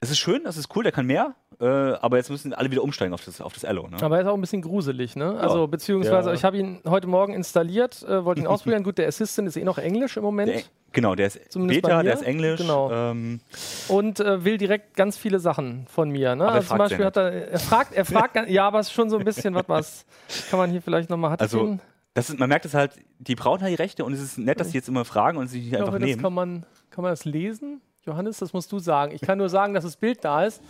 Es 0.01 0.11
ist 0.11 0.19
schön, 0.19 0.43
das 0.43 0.57
ist 0.57 0.75
cool, 0.75 0.83
der 0.83 0.91
kann 0.91 1.07
mehr, 1.07 1.37
äh, 1.61 1.65
aber 1.65 2.17
jetzt 2.17 2.29
müssen 2.29 2.53
alle 2.53 2.73
wieder 2.73 2.83
umsteigen 2.83 3.15
auf 3.15 3.25
das, 3.25 3.41
auf 3.41 3.53
das 3.53 3.63
Ello. 3.63 3.87
Ne? 3.87 3.99
Aber 4.03 4.17
er 4.17 4.23
ist 4.23 4.29
auch 4.29 4.35
ein 4.35 4.41
bisschen 4.41 4.63
gruselig, 4.63 5.15
ne? 5.15 5.39
Also, 5.39 5.61
ja. 5.61 5.67
beziehungsweise, 5.67 6.31
ja. 6.31 6.35
ich 6.35 6.43
habe 6.43 6.59
ihn 6.59 6.81
heute 6.89 7.07
Morgen 7.07 7.35
installiert, 7.35 8.03
äh, 8.03 8.25
wollte 8.25 8.41
ihn 8.41 8.47
ausprobieren. 8.49 8.83
Gut, 8.83 8.99
der 8.99 9.07
Assistant 9.07 9.47
ist 9.47 9.57
eh 9.57 9.63
noch 9.63 9.79
Englisch 9.79 10.17
im 10.17 10.25
Moment. 10.25 10.49
Der, 10.49 10.63
genau, 10.91 11.15
der 11.15 11.29
ist 11.29 11.53
Zumindest 11.53 11.83
Beta, 11.83 12.03
der 12.03 12.15
ist 12.15 12.23
Englisch. 12.23 12.61
Genau. 12.61 12.91
Ähm, 12.91 13.41
und 13.87 14.19
äh, 14.19 14.45
will 14.45 14.59
direkt 14.59 14.97
ganz 14.97 15.17
viele 15.17 15.39
Sachen 15.39 15.87
von 15.87 16.11
mir. 16.11 16.35
Ne? 16.35 16.49
Also 16.49 16.69
zum 16.71 16.79
Beispiel 16.79 17.05
hat 17.05 17.17
er, 17.17 17.51
er 17.51 17.59
fragt, 17.61 17.93
er 17.93 18.05
fragt, 18.05 18.37
ja, 18.49 18.67
aber 18.67 18.81
es 18.81 18.89
ist 18.89 18.95
schon 18.95 19.09
so 19.09 19.19
ein 19.19 19.25
bisschen, 19.25 19.55
was, 19.55 19.69
was 19.69 20.07
kann 20.51 20.59
man 20.59 20.71
hier 20.71 20.83
vielleicht 20.83 21.11
nochmal, 21.11 21.31
hat 21.31 21.43
also, 21.43 21.79
das 22.15 22.31
ist, 22.31 22.39
man 22.39 22.49
merkt 22.49 22.65
es 22.65 22.75
halt, 22.75 22.93
die 23.19 23.35
brauchen 23.35 23.63
halt 23.63 23.71
die 23.71 23.83
Rechte 23.83 24.05
und 24.05 24.13
es 24.13 24.21
ist 24.21 24.39
nett, 24.39 24.61
dass 24.61 24.71
sie 24.71 24.79
jetzt 24.79 24.89
immer 24.89 25.05
fragen 25.05 25.39
und 25.39 25.49
sich 25.49 25.63
die 25.71 25.77
einfach 25.77 25.91
glaube, 25.91 26.05
nehmen. 26.05 26.23
Kann 26.23 26.35
man, 26.35 26.67
kann 26.91 27.03
man 27.03 27.13
das 27.13 27.25
lesen? 27.25 27.81
Johannes, 28.05 28.39
das 28.39 28.53
musst 28.53 28.71
du 28.73 28.79
sagen. 28.79 29.13
Ich 29.13 29.21
kann 29.21 29.39
nur 29.39 29.49
sagen, 29.49 29.75
dass 29.75 29.85
das 29.85 29.97
Bild 29.97 30.25
da 30.25 30.45
ist. 30.45 30.61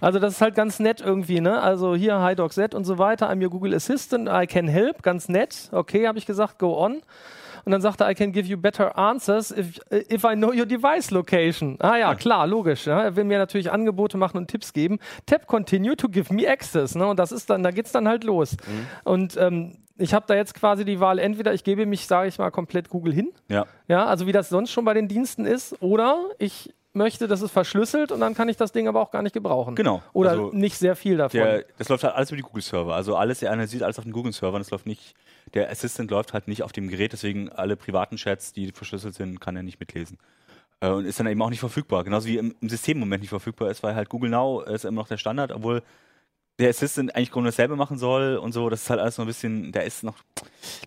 Also 0.00 0.18
das 0.20 0.34
ist 0.34 0.40
halt 0.40 0.54
ganz 0.54 0.78
nett 0.78 1.00
irgendwie, 1.00 1.40
ne? 1.40 1.60
Also 1.60 1.96
hier 1.96 2.24
HiDocZ 2.24 2.74
und 2.74 2.84
so 2.84 2.98
weiter. 2.98 3.28
I'm 3.28 3.42
your 3.42 3.50
Google 3.50 3.74
Assistant, 3.74 4.28
I 4.30 4.46
can 4.46 4.68
help, 4.68 5.02
ganz 5.02 5.28
nett. 5.28 5.68
Okay, 5.72 6.06
habe 6.06 6.18
ich 6.18 6.26
gesagt, 6.26 6.58
go 6.58 6.78
on. 6.78 7.02
Und 7.68 7.72
dann 7.72 7.82
sagt 7.82 8.00
er, 8.00 8.10
I 8.10 8.14
can 8.14 8.32
give 8.32 8.48
you 8.48 8.56
better 8.56 8.96
answers 8.96 9.50
if, 9.50 9.78
if 9.90 10.24
I 10.24 10.34
know 10.34 10.54
your 10.54 10.64
device 10.64 11.10
location. 11.10 11.76
Ah 11.80 11.98
ja, 11.98 12.14
klar, 12.14 12.46
logisch. 12.46 12.86
Ja. 12.86 13.02
Er 13.02 13.14
will 13.14 13.24
mir 13.24 13.36
natürlich 13.36 13.70
Angebote 13.70 14.16
machen 14.16 14.38
und 14.38 14.48
Tipps 14.48 14.72
geben. 14.72 14.98
Tap 15.26 15.46
continue 15.46 15.94
to 15.94 16.08
give 16.08 16.32
me 16.32 16.48
access. 16.48 16.94
Ne? 16.94 17.06
Und 17.06 17.18
das 17.18 17.30
ist 17.30 17.50
dann, 17.50 17.62
da 17.62 17.70
geht's 17.70 17.92
dann 17.92 18.08
halt 18.08 18.24
los. 18.24 18.52
Mhm. 18.52 18.86
Und 19.04 19.36
ähm, 19.36 19.76
ich 19.98 20.14
habe 20.14 20.24
da 20.26 20.34
jetzt 20.34 20.54
quasi 20.54 20.86
die 20.86 20.98
Wahl, 20.98 21.18
entweder 21.18 21.52
ich 21.52 21.62
gebe 21.62 21.84
mich, 21.84 22.06
sage 22.06 22.28
ich 22.28 22.38
mal, 22.38 22.50
komplett 22.50 22.88
Google 22.88 23.12
hin. 23.12 23.34
Ja. 23.50 23.66
Ja, 23.86 24.06
also 24.06 24.26
wie 24.26 24.32
das 24.32 24.48
sonst 24.48 24.70
schon 24.70 24.86
bei 24.86 24.94
den 24.94 25.06
Diensten 25.06 25.44
ist, 25.44 25.76
oder 25.82 26.24
ich 26.38 26.72
möchte, 26.98 27.26
das 27.28 27.40
ist 27.40 27.50
verschlüsselt 27.50 28.12
und 28.12 28.20
dann 28.20 28.34
kann 28.34 28.48
ich 28.48 28.56
das 28.56 28.72
Ding 28.72 28.88
aber 28.88 29.00
auch 29.00 29.10
gar 29.10 29.22
nicht 29.22 29.32
gebrauchen. 29.32 29.74
Genau. 29.74 30.02
Oder 30.12 30.32
also 30.32 30.50
nicht 30.52 30.76
sehr 30.76 30.96
viel 30.96 31.16
davon. 31.16 31.40
Der, 31.40 31.64
das 31.78 31.88
läuft 31.88 32.04
halt 32.04 32.14
alles 32.14 32.30
über 32.30 32.36
die 32.36 32.42
Google-Server. 32.42 32.94
Also 32.94 33.16
alles, 33.16 33.42
er 33.42 33.52
analysiert 33.52 33.82
alles 33.82 33.98
auf 33.98 34.04
den 34.04 34.12
Google-Servern. 34.12 34.60
Das 34.60 34.70
läuft 34.70 34.86
nicht, 34.86 35.14
der 35.54 35.70
Assistant 35.70 36.10
läuft 36.10 36.34
halt 36.34 36.48
nicht 36.48 36.62
auf 36.62 36.72
dem 36.72 36.88
Gerät, 36.88 37.12
deswegen 37.12 37.48
alle 37.48 37.76
privaten 37.76 38.16
Chats, 38.16 38.52
die 38.52 38.70
verschlüsselt 38.72 39.14
sind, 39.14 39.40
kann 39.40 39.56
er 39.56 39.62
nicht 39.62 39.80
mitlesen. 39.80 40.18
Äh, 40.80 40.90
und 40.90 41.06
ist 41.06 41.18
dann 41.18 41.26
eben 41.26 41.40
auch 41.40 41.50
nicht 41.50 41.60
verfügbar. 41.60 42.04
Genauso 42.04 42.28
wie 42.28 42.36
im, 42.36 42.54
im 42.60 42.68
System 42.68 42.98
im 42.98 43.00
Moment 43.00 43.22
nicht 43.22 43.30
verfügbar 43.30 43.70
ist, 43.70 43.82
weil 43.82 43.94
halt 43.94 44.08
Google 44.08 44.30
Now 44.30 44.62
ist 44.62 44.84
immer 44.84 45.00
noch 45.00 45.08
der 45.08 45.16
Standard, 45.16 45.52
obwohl 45.52 45.82
der 46.58 46.70
Assistant 46.70 47.14
eigentlich 47.14 47.30
genau 47.30 47.44
dasselbe 47.44 47.76
machen 47.76 47.98
soll 47.98 48.36
und 48.36 48.52
so. 48.52 48.68
Das 48.68 48.82
ist 48.82 48.90
halt 48.90 49.00
alles 49.00 49.14
so 49.14 49.22
ein 49.22 49.28
bisschen, 49.28 49.72
da 49.72 49.80
ist 49.80 50.02
noch. 50.02 50.16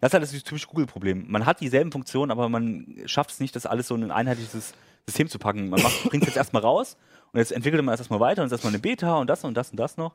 Das 0.01 0.10
ist 0.10 0.13
halt 0.13 0.24
das 0.24 0.44
typische 0.44 0.68
Google-Problem. 0.68 1.25
Man 1.30 1.46
hat 1.46 1.62
dieselben 1.62 1.91
Funktionen, 1.91 2.32
aber 2.32 2.50
man 2.50 2.98
schafft 3.06 3.32
es 3.32 3.39
nicht, 3.39 3.56
das 3.56 3.65
alles 3.65 3.88
so 3.88 3.96
in 3.96 4.03
ein 4.03 4.12
einheitliches 4.12 4.74
System 5.08 5.27
zu 5.27 5.39
packen. 5.39 5.70
Man 5.70 5.79
bringt 6.05 6.24
es 6.24 6.27
jetzt 6.29 6.38
erstmal 6.38 6.62
raus 6.62 6.98
und 7.34 7.39
jetzt 7.39 7.51
entwickelt 7.51 7.84
man 7.84 7.93
es 7.93 8.00
erstmal 8.00 8.20
weiter 8.20 8.41
und 8.41 8.48
ist 8.48 8.51
erstmal 8.51 8.74
eine 8.74 8.81
Beta 8.81 9.17
und 9.17 9.29
das 9.29 9.43
und 9.43 9.55
das 9.55 9.72
und 9.72 9.77
das 9.79 9.98
noch. 9.98 10.13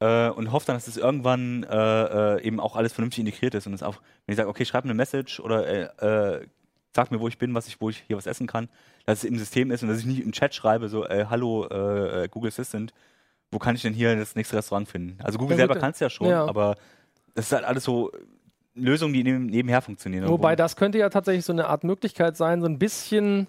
Äh, 0.00 0.30
und 0.30 0.50
hofft 0.52 0.68
dann, 0.68 0.76
dass 0.76 0.88
es 0.88 0.96
irgendwann 0.96 1.62
äh, 1.64 2.36
äh, 2.36 2.42
eben 2.42 2.58
auch 2.60 2.74
alles 2.76 2.92
vernünftig 2.92 3.20
integriert 3.24 3.54
ist. 3.54 3.66
Und 3.66 3.74
es 3.74 3.82
auch, 3.82 3.96
wenn 4.26 4.32
ich 4.32 4.36
sage, 4.36 4.48
okay, 4.48 4.64
schreib 4.64 4.84
eine 4.84 4.94
Message 4.94 5.38
oder 5.40 5.66
äh, 6.00 6.36
äh, 6.40 6.46
sag 6.94 7.10
mir, 7.10 7.20
wo 7.20 7.28
ich 7.28 7.38
bin, 7.38 7.54
was 7.54 7.68
ich, 7.68 7.80
wo 7.80 7.88
ich 7.90 8.02
hier 8.06 8.16
was 8.16 8.26
essen 8.26 8.46
kann, 8.46 8.68
dass 9.06 9.18
es 9.18 9.24
im 9.24 9.38
System 9.38 9.70
ist 9.70 9.82
und 9.82 9.88
dass 9.88 9.98
ich 9.98 10.06
nicht 10.06 10.20
im 10.22 10.32
Chat 10.32 10.54
schreibe, 10.54 10.88
so, 10.88 11.06
äh, 11.06 11.26
hallo 11.30 11.66
Google 12.30 12.48
Assistant, 12.48 12.92
wo 13.50 13.58
kann 13.58 13.74
ich 13.76 13.82
denn 13.82 13.94
hier 13.94 14.14
das 14.16 14.34
nächste 14.34 14.56
Restaurant 14.56 14.88
finden? 14.88 15.18
Also 15.22 15.38
Google 15.38 15.52
Ja, 15.56 15.66
selber 15.66 15.76
kann 15.76 15.92
es 15.92 16.00
ja 16.00 16.10
schon, 16.10 16.26
ja. 16.28 16.44
aber 16.46 16.76
das 17.34 17.46
ist 17.46 17.52
halt 17.52 17.64
alles 17.64 17.84
so 17.84 18.10
Lösungen, 18.74 19.12
die 19.14 19.22
neben, 19.24 19.46
nebenher 19.46 19.82
funktionieren. 19.82 20.28
Wobei 20.28 20.52
Wo- 20.52 20.56
das 20.56 20.76
könnte 20.76 20.98
ja 20.98 21.08
tatsächlich 21.10 21.44
so 21.44 21.52
eine 21.52 21.66
Art 21.68 21.84
Möglichkeit 21.84 22.36
sein, 22.36 22.60
so 22.60 22.66
ein 22.66 22.78
bisschen 22.78 23.46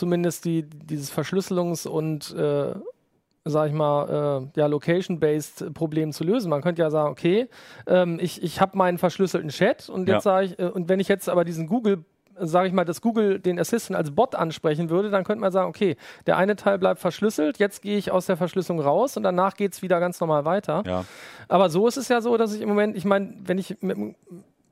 zumindest 0.00 0.44
die, 0.44 0.64
dieses 0.64 1.12
Verschlüsselungs- 1.12 1.86
und 1.86 2.34
äh, 2.34 2.74
sag 3.44 3.68
ich 3.68 3.72
mal, 3.74 4.48
äh, 4.54 4.58
ja, 4.60 4.66
location-based 4.66 5.72
Problem 5.74 6.12
zu 6.12 6.24
lösen. 6.24 6.50
Man 6.50 6.62
könnte 6.62 6.82
ja 6.82 6.90
sagen, 6.90 7.10
okay, 7.10 7.48
ähm, 7.86 8.18
ich, 8.20 8.42
ich 8.42 8.60
habe 8.60 8.76
meinen 8.76 8.98
verschlüsselten 8.98 9.50
Chat 9.50 9.88
und 9.88 10.08
jetzt 10.08 10.24
Ja. 10.24 10.32
sage 10.32 10.46
ich, 10.46 10.58
äh, 10.58 10.64
und 10.64 10.88
wenn 10.88 11.00
ich 11.00 11.08
jetzt 11.08 11.28
aber 11.28 11.44
diesen 11.44 11.66
Google 11.66 12.04
sage 12.42 12.68
ich 12.68 12.72
mal, 12.72 12.86
dass 12.86 13.02
Google 13.02 13.38
den 13.38 13.58
Assistant 13.60 13.98
als 13.98 14.12
Bot 14.12 14.34
ansprechen 14.34 14.88
würde, 14.88 15.10
dann 15.10 15.24
könnte 15.24 15.42
man 15.42 15.52
sagen, 15.52 15.68
okay, 15.68 15.96
der 16.26 16.38
eine 16.38 16.56
Teil 16.56 16.78
bleibt 16.78 16.98
verschlüsselt, 16.98 17.58
jetzt 17.58 17.82
gehe 17.82 17.98
ich 17.98 18.10
aus 18.10 18.24
der 18.24 18.38
Verschlüsselung 18.38 18.80
raus 18.80 19.18
und 19.18 19.24
danach 19.24 19.56
geht 19.56 19.74
es 19.74 19.82
wieder 19.82 20.00
ganz 20.00 20.18
normal 20.20 20.46
weiter. 20.46 20.82
ja. 20.86 21.04
Aber 21.48 21.68
so 21.68 21.86
ist 21.86 21.98
es 21.98 22.08
ja 22.08 22.22
so, 22.22 22.38
dass 22.38 22.54
ich 22.54 22.62
im 22.62 22.68
Moment, 22.70 22.96
ich 22.96 23.04
meine, 23.04 23.34
wenn 23.44 23.58
ich 23.58 23.76
mit, 23.82 23.98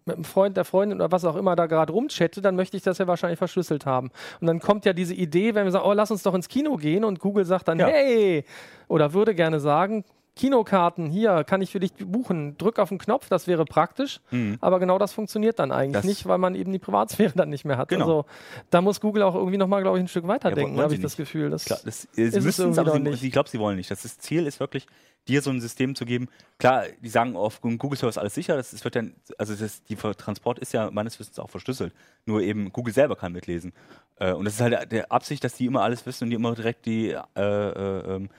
mit 0.09 0.17
einem 0.17 0.25
Freund, 0.25 0.57
der 0.57 0.65
Freundin 0.65 0.99
oder 0.99 1.13
was 1.13 1.25
auch 1.25 1.37
immer 1.37 1.55
da 1.55 1.67
gerade 1.67 1.93
rumchatte, 1.93 2.41
dann 2.43 2.57
möchte 2.57 2.77
ich 2.77 2.83
das 2.83 2.99
ja 2.99 3.07
wahrscheinlich 3.07 3.39
verschlüsselt 3.39 3.87
haben. 3.87 4.11
Und 4.41 4.49
dann 4.49 4.59
kommt 4.59 4.85
ja 4.85 4.93
diese 4.93 5.15
Idee, 5.15 5.55
wenn 5.55 5.65
wir 5.65 5.71
sagen, 5.71 5.85
oh, 5.87 5.93
lass 5.93 6.11
uns 6.11 6.23
doch 6.25 6.35
ins 6.35 6.49
Kino 6.49 6.77
gehen 6.77 7.05
und 7.05 7.21
Google 7.21 7.45
sagt 7.45 7.69
dann, 7.69 7.79
Ja. 7.79 7.87
hey, 7.87 8.45
oder 8.89 9.13
würde 9.13 9.35
gerne 9.35 9.61
sagen, 9.61 10.05
Kinokarten, 10.39 11.11
hier 11.11 11.45
kann 11.45 11.61
ich 11.61 11.71
für 11.73 11.81
dich 11.81 11.93
buchen. 11.93 12.57
Drück 12.57 12.79
auf 12.79 12.89
den 12.89 12.99
Knopf, 12.99 13.29
das 13.29 13.47
wäre 13.47 13.65
praktisch. 13.67 14.21
Mhm. 14.31 14.57
Aber 14.61 14.79
genau 14.79 14.99
das 14.99 15.13
funktioniert 15.13 15.59
dann 15.59 15.73
eigentlich 15.73 15.93
Das- 15.93 16.05
nicht, 16.05 16.27
weil 16.27 16.39
man 16.39 16.55
eben 16.55 16.73
die 16.73 16.79
Privatsphäre 16.79 17.33
dann 17.37 17.51
nicht 17.51 17.65
mehr 17.65 17.77
hat. 17.77 17.89
Genau. 17.89 18.05
Also 18.05 18.25
da 18.71 18.81
muss 18.81 19.01
Google 19.01 19.23
auch 19.25 19.35
irgendwie 19.35 19.59
nochmal, 19.59 19.83
glaube 19.83 19.99
ich, 19.99 20.05
ein 20.05 20.09
Stück 20.09 20.27
weiterdenken, 20.27 20.75
wollen 20.77 20.85
habe 20.85 20.95
ich 20.95 21.01
das 21.01 21.13
nicht. 21.19 21.27
Gefühl. 21.27 21.51
Das 21.51 21.65
Klar, 21.65 21.81
das, 21.85 22.05
ist 22.15 22.43
müssen 22.43 22.71
es, 22.71 22.79
aber 22.79 22.93
sie, 23.17 23.27
ich 23.27 23.33
glaube, 23.33 23.49
sie 23.49 23.59
wollen 23.59 23.77
nicht. 23.77 23.91
Das, 23.91 24.19
Ziel 24.19 24.47
ist 24.47 24.61
wirklich, 24.61 24.87
dir 25.27 25.43
so 25.43 25.51
ein 25.51 25.61
System 25.61 25.95
zu 25.95 26.07
geben. 26.07 26.29
Klar, 26.59 26.85
die 27.03 27.09
sagen 27.09 27.37
auf 27.37 27.61
Google 27.61 27.99
Server 27.99 28.09
ist 28.09 28.19
alles 28.19 28.35
sicher. 28.35 28.57
Das 28.57 28.73
ist, 28.73 28.85
wird 28.85 28.97
dann, 28.97 29.15
also 29.37 29.55
das, 29.55 29.83
die 29.85 29.97
Transport 29.97 30.59
ist 30.59 30.73
ja 30.73 30.91
meines 30.91 31.19
Wissens 31.21 31.39
auch 31.39 31.51
verschlüsselt. 31.51 31.93
Nur 32.25 32.41
eben 32.41 32.73
Google 32.73 32.95
selber 32.95 33.17
kann 33.17 33.33
mitlesen. 33.33 33.73
Äh, 34.17 34.33
und 34.33 34.45
das 34.45 34.55
ist 34.55 34.61
halt 34.61 34.73
der, 34.73 34.87
der 34.87 35.13
Absicht, 35.13 35.45
dass 35.45 35.55
die 35.55 35.67
immer 35.67 35.83
alles 35.83 36.07
wissen 36.07 36.25
und 36.25 36.31
die 36.31 36.37
immer 36.37 36.55
direkt 36.55 36.87
die 36.87 37.11
äh, 37.11 37.19
äh, 37.37 38.17
ähm, 38.17 38.31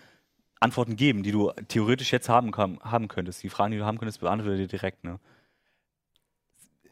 Antworten 0.60 0.96
geben, 0.96 1.24
die 1.24 1.32
du 1.32 1.52
theoretisch 1.68 2.12
jetzt 2.12 2.30
haben, 2.30 2.52
kann, 2.52 2.80
haben 2.82 3.08
könntest. 3.08 3.44
Die 3.44 3.50
Fragen, 3.50 3.72
die 3.72 3.78
du 3.78 3.86
haben 3.86 3.98
könntest, 3.98 4.20
beantwortet 4.20 4.60
dir 4.60 4.68
direkt. 4.68 5.04
Ne? 5.04 5.20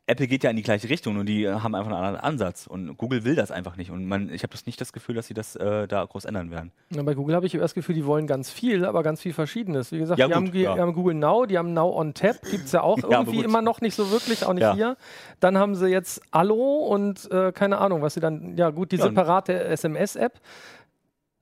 Apple 0.10 0.28
geht 0.28 0.46
ja 0.46 0.50
in 0.50 0.56
die 0.56 0.64
gleiche 0.64 0.90
Richtung 0.90 1.18
und 1.18 1.26
die 1.26 1.50
haben 1.50 1.76
einfach 1.76 1.92
einen 1.92 2.02
anderen 2.02 2.24
Ansatz. 2.24 2.66
Und 2.66 2.96
Google 2.98 3.26
will 3.26 3.36
das 3.36 3.52
einfach 3.52 3.76
nicht. 3.76 3.92
Und 3.92 4.08
man, 4.08 4.30
ich 4.30 4.42
habe 4.42 4.52
das 4.52 4.66
nicht 4.66 4.80
das 4.80 4.94
Gefühl, 4.94 5.16
dass 5.16 5.28
sie 5.28 5.34
das 5.34 5.58
äh, 5.58 5.86
da 5.86 6.06
groß 6.06 6.24
ändern 6.24 6.50
werden. 6.50 6.72
Ja, 6.92 7.04
bei 7.04 7.14
Google 7.14 7.36
habe 7.36 7.46
ich 7.46 7.52
das 7.52 7.74
Gefühl, 7.74 7.94
die 7.94 8.06
wollen 8.06 8.26
ganz 8.26 8.50
viel, 8.50 8.86
aber 8.86 9.04
ganz 9.04 9.22
viel 9.22 9.34
Verschiedenes. 9.34 9.92
Wie 9.92 9.98
gesagt, 9.98 10.18
Ja, 10.18 10.28
die, 10.28 10.34
gut, 10.34 10.36
haben, 10.38 10.52
die 10.54 10.62
ja. 10.62 10.78
haben 10.78 10.94
Google 10.94 11.16
Now, 11.16 11.46
die 11.46 11.58
haben 11.58 11.74
Now 11.74 11.94
on 11.94 12.14
Tap, 12.14 12.42
gibt 12.50 12.66
es 12.66 12.72
ja 12.72 12.84
auch 12.84 12.98
irgendwie 13.04 13.42
immer 13.42 13.62
noch 13.62 13.82
nicht 13.82 13.96
so 13.96 14.10
wirklich, 14.10 14.46
auch 14.46 14.54
nicht 14.54 14.72
hier. 14.76 14.96
Dann 15.42 15.58
haben 15.58 15.76
sie 15.76 15.88
jetzt 15.88 16.22
Allo 16.32 16.86
und 16.86 17.30
äh, 17.30 17.52
keine 17.52 17.80
Ahnung, 17.80 18.02
was 18.02 18.14
sie 18.14 18.22
dann, 18.22 18.56
ja 18.56 18.70
gut, 18.70 18.94
die 18.94 18.98
separate 18.98 19.66
SMS-App. 19.66 20.40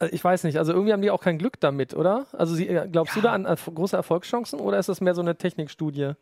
Äh, 0.05 0.15
Ich 0.15 0.23
weiß 0.23 0.43
nicht, 0.43 0.57
also 0.57 0.73
irgendwie 0.73 0.93
haben 0.93 1.01
die 1.01 1.11
auch 1.11 1.21
kein 1.21 1.37
Glück 1.37 1.59
damit, 1.59 1.93
oder? 1.93 2.25
Also 2.33 2.55
sie, 2.55 2.67
äh, 2.67 2.87
glaubst 2.91 3.15
du 3.15 3.21
da 3.21 3.33
an 3.33 3.43
große 3.45 3.95
Erfolgschancen 3.95 4.59
oder 4.59 4.79
ist 4.79 4.89
das 4.89 5.01
mehr 5.01 5.15
so 5.15 5.21
eine 5.21 5.35
Technikstudie? 5.35 6.13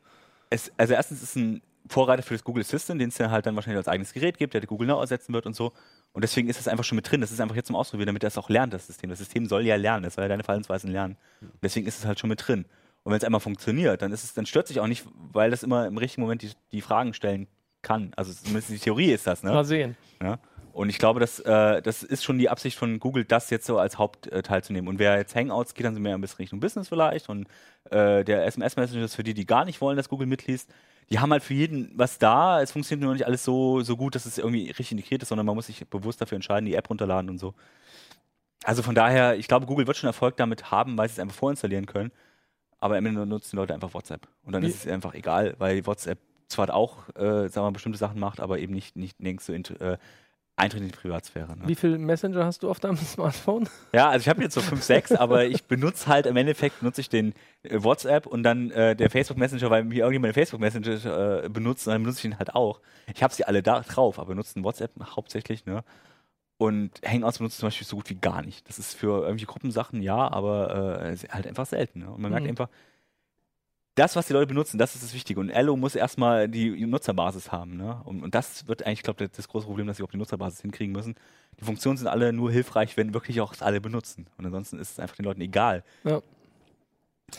Es, 0.49 0.71
also 0.77 0.93
erstens 0.93 1.21
ist 1.23 1.29
es 1.29 1.35
ein 1.35 1.61
Vorreiter 1.89 2.23
für 2.23 2.33
das 2.33 2.43
Google 2.43 2.61
Assistant, 2.61 3.01
den 3.01 3.09
es 3.09 3.15
dann 3.15 3.31
halt 3.31 3.45
dann 3.45 3.55
wahrscheinlich 3.55 3.77
als 3.77 3.87
eigenes 3.87 4.13
Gerät 4.13 4.37
gibt, 4.37 4.53
der 4.53 4.61
die 4.61 4.67
Google 4.67 4.87
Now 4.87 5.01
ersetzen 5.01 5.33
wird 5.33 5.45
und 5.45 5.55
so. 5.55 5.73
Und 6.13 6.21
deswegen 6.23 6.47
ist 6.47 6.59
es 6.59 6.67
einfach 6.67 6.85
schon 6.85 6.95
mit 6.95 7.11
drin. 7.11 7.21
Das 7.21 7.31
ist 7.31 7.41
einfach 7.41 7.55
jetzt 7.55 7.67
zum 7.67 7.75
Ausprobieren, 7.75 8.07
damit 8.07 8.23
er 8.23 8.27
es 8.27 8.37
auch 8.37 8.49
lernt, 8.49 8.73
das 8.73 8.87
System. 8.87 9.09
Das 9.09 9.19
System 9.19 9.47
soll 9.47 9.65
ja 9.65 9.75
lernen, 9.75 10.05
es 10.05 10.13
soll 10.15 10.23
ja 10.23 10.27
deine 10.29 10.43
Verhaltensweisen 10.43 10.91
lernen. 10.91 11.17
Und 11.41 11.51
deswegen 11.61 11.85
ist 11.87 11.99
es 11.99 12.05
halt 12.05 12.19
schon 12.19 12.29
mit 12.29 12.47
drin. 12.47 12.65
Und 13.03 13.11
wenn 13.11 13.17
es 13.17 13.23
einmal 13.25 13.41
funktioniert, 13.41 14.01
dann 14.01 14.13
ist 14.13 14.23
es, 14.23 14.33
dann 14.33 14.45
stört 14.45 14.67
sich 14.67 14.79
auch 14.79 14.87
nicht, 14.87 15.05
weil 15.33 15.51
das 15.51 15.61
immer 15.63 15.85
im 15.87 15.97
richtigen 15.97 16.21
Moment 16.21 16.41
die, 16.41 16.51
die 16.71 16.81
Fragen 16.81 17.13
stellen 17.13 17.47
kann. 17.81 18.13
Also 18.15 18.31
zumindest 18.31 18.69
die 18.69 18.77
Theorie 18.79 19.11
ist 19.11 19.27
das, 19.27 19.43
ne? 19.43 19.51
Mal 19.51 19.65
sehen. 19.65 19.97
Ja? 20.21 20.39
Und 20.73 20.89
ich 20.89 20.97
glaube, 20.97 21.19
das, 21.19 21.39
äh, 21.39 21.81
das 21.83 22.01
ist 22.01 22.23
schon 22.23 22.39
die 22.39 22.49
Absicht 22.49 22.77
von 22.77 22.99
Google, 22.99 23.25
das 23.25 23.51
jetzt 23.51 23.65
so 23.67 23.77
als 23.77 23.99
Hauptteil 23.99 24.63
zu 24.63 24.73
nehmen. 24.73 24.87
Und 24.87 24.97
wer 24.97 25.17
jetzt 25.17 25.35
Hangouts 25.35 25.75
geht, 25.75 25.85
dann 25.85 25.93
so 25.93 26.01
mehr 26.01 26.15
ein 26.15 26.21
bisschen 26.21 26.37
Richtung 26.37 26.59
Business 26.59 26.89
vielleicht. 26.89 27.29
Und 27.29 27.47
äh, 27.91 28.23
der 28.23 28.45
SMS-Messenger 28.47 29.05
ist 29.05 29.13
für 29.15 29.23
die, 29.23 29.35
die 29.35 29.45
gar 29.45 29.65
nicht 29.65 29.81
wollen, 29.81 29.97
dass 29.97 30.09
Google 30.09 30.25
mitliest. 30.25 30.69
Die 31.11 31.19
haben 31.19 31.31
halt 31.31 31.43
für 31.43 31.53
jeden 31.53 31.91
was 31.95 32.17
da. 32.17 32.59
Es 32.61 32.71
funktioniert 32.71 33.03
nur 33.05 33.13
nicht 33.13 33.27
alles 33.27 33.43
so, 33.43 33.81
so 33.81 33.95
gut, 33.95 34.15
dass 34.15 34.25
es 34.25 34.39
irgendwie 34.39 34.65
richtig 34.67 34.93
integriert 34.93 35.21
ist, 35.21 35.29
sondern 35.29 35.45
man 35.45 35.55
muss 35.55 35.67
sich 35.67 35.87
bewusst 35.87 36.19
dafür 36.21 36.37
entscheiden, 36.37 36.65
die 36.65 36.73
App 36.73 36.89
runterladen 36.89 37.29
und 37.29 37.37
so. 37.37 37.53
Also 38.63 38.81
von 38.81 38.95
daher, 38.95 39.35
ich 39.37 39.47
glaube, 39.47 39.67
Google 39.67 39.85
wird 39.85 39.97
schon 39.97 40.07
Erfolg 40.07 40.37
damit 40.37 40.71
haben, 40.71 40.97
weil 40.97 41.07
sie 41.07 41.13
es 41.13 41.19
einfach 41.19 41.35
vorinstallieren 41.35 41.85
können. 41.85 42.11
Aber 42.79 42.97
am 42.97 43.05
Ende 43.05 43.25
nutzen 43.25 43.51
die 43.51 43.55
Leute 43.57 43.73
einfach 43.75 43.93
WhatsApp. 43.93 44.27
Und 44.43 44.53
dann 44.53 44.63
Wie- 44.63 44.67
ist 44.67 44.85
es 44.85 44.91
einfach 44.91 45.13
egal, 45.13 45.55
weil 45.59 45.85
WhatsApp 45.85 46.19
zwar 46.47 46.73
auch, 46.73 47.09
äh, 47.15 47.47
sagen 47.47 47.55
wir 47.55 47.61
mal, 47.63 47.71
bestimmte 47.71 47.97
Sachen 47.99 48.19
macht, 48.19 48.39
aber 48.39 48.59
eben 48.59 48.73
nicht, 48.73 48.95
nicht 48.95 49.19
nirgends 49.19 49.45
so 49.45 49.53
äh, 49.53 49.97
Eintritt 50.55 50.81
in 50.81 50.88
die 50.89 50.95
Privatsphäre. 50.95 51.57
Ne? 51.57 51.63
Wie 51.67 51.75
viel 51.75 51.98
Messenger 51.98 52.45
hast 52.45 52.62
du 52.62 52.69
auf 52.69 52.79
deinem 52.79 52.98
Smartphone? 52.98 53.67
Ja, 53.91 54.10
also 54.10 54.22
ich 54.24 54.29
habe 54.29 54.41
jetzt 54.43 54.53
so 54.53 54.62
5, 54.62 54.83
6, 54.83 55.12
aber 55.13 55.45
ich 55.45 55.63
benutze 55.65 56.07
halt 56.07 56.25
im 56.27 56.36
Endeffekt 56.38 56.83
nutze 56.83 57.01
ich 57.01 57.10
den 57.10 57.33
äh, 57.63 57.83
WhatsApp 57.83 58.27
und 58.27 58.43
dann 58.43 58.69
äh, 58.72 58.95
der 58.95 59.10
Facebook 59.10 59.38
Messenger, 59.38 59.69
weil 59.72 59.83
mir 59.83 60.00
irgendjemand 60.03 60.31
den 60.31 60.39
Facebook 60.39 60.60
Messenger 60.60 61.43
äh, 61.45 61.50
benutzt, 61.50 61.88
dann 61.88 62.03
benutze 62.03 62.19
ich 62.19 62.25
ihn 62.25 62.38
halt 62.38 62.53
auch. 62.53 62.81
Ich 63.13 63.24
habe 63.24 63.33
sie 63.33 63.45
alle 63.45 63.63
da 63.63 63.79
drauf, 63.81 64.19
aber 64.19 64.27
benutze 64.29 64.53
den 64.53 64.63
WhatsApp 64.63 64.91
hauptsächlich, 65.15 65.65
ne? 65.65 65.83
Und 66.57 66.91
Hangouts 67.05 67.39
benutze 67.39 67.55
ich 67.55 67.60
zum 67.60 67.67
Beispiel 67.67 67.88
so 67.88 67.95
gut 67.98 68.10
wie 68.12 68.15
gar 68.15 68.41
nicht. 68.43 68.69
Das 68.69 68.77
ist 68.79 68.93
für 68.93 69.22
irgendwelche 69.22 69.48
Gruppensachen 69.48 70.01
ja, 70.03 70.31
aber 70.31 71.01
äh, 71.03 71.17
halt 71.29 71.48
einfach 71.48 71.65
selten. 71.65 72.00
Ne? 72.01 72.12
Und 72.12 72.22
man 72.22 72.31
merkt 72.31 72.43
Mhm. 72.45 72.51
einfach, 72.51 72.69
das, 73.95 74.15
was 74.15 74.25
die 74.27 74.33
Leute 74.33 74.47
benutzen, 74.47 74.77
das 74.77 74.95
ist 74.95 75.03
das 75.03 75.13
Wichtige. 75.13 75.39
Und 75.39 75.51
Allo 75.51 75.75
muss 75.77 75.95
erstmal 75.95 76.50
die 76.50 76.85
Nutzerbasis 76.85 77.51
haben. 77.51 77.77
Ne? 77.77 78.01
Und, 78.05 78.23
und 78.23 78.33
das 78.33 78.67
wird 78.67 78.85
eigentlich, 78.85 79.00
ich 79.00 79.03
glaube, 79.03 79.27
das 79.29 79.47
große 79.47 79.65
Problem, 79.67 79.85
dass 79.88 79.97
sie 79.97 80.03
auch 80.03 80.09
die 80.12 80.17
Nutzerbasis 80.17 80.62
hinkriegen 80.62 80.91
müssen. 80.93 81.15
Die 81.59 81.65
Funktionen 81.65 81.97
sind 81.97 82.07
alle 82.07 82.33
nur 82.33 82.51
hilfreich, 82.51 82.97
wenn 82.97 83.13
wirklich 83.13 83.39
auch 83.41 83.53
es 83.53 83.62
alle 83.62 83.79
benutzen. 83.81 84.25
Und 84.38 84.45
ansonsten 84.45 84.79
ist 84.79 84.91
es 84.91 85.00
einfach 85.00 85.15
den 85.15 85.25
Leuten 85.25 85.41
egal. 85.41 85.83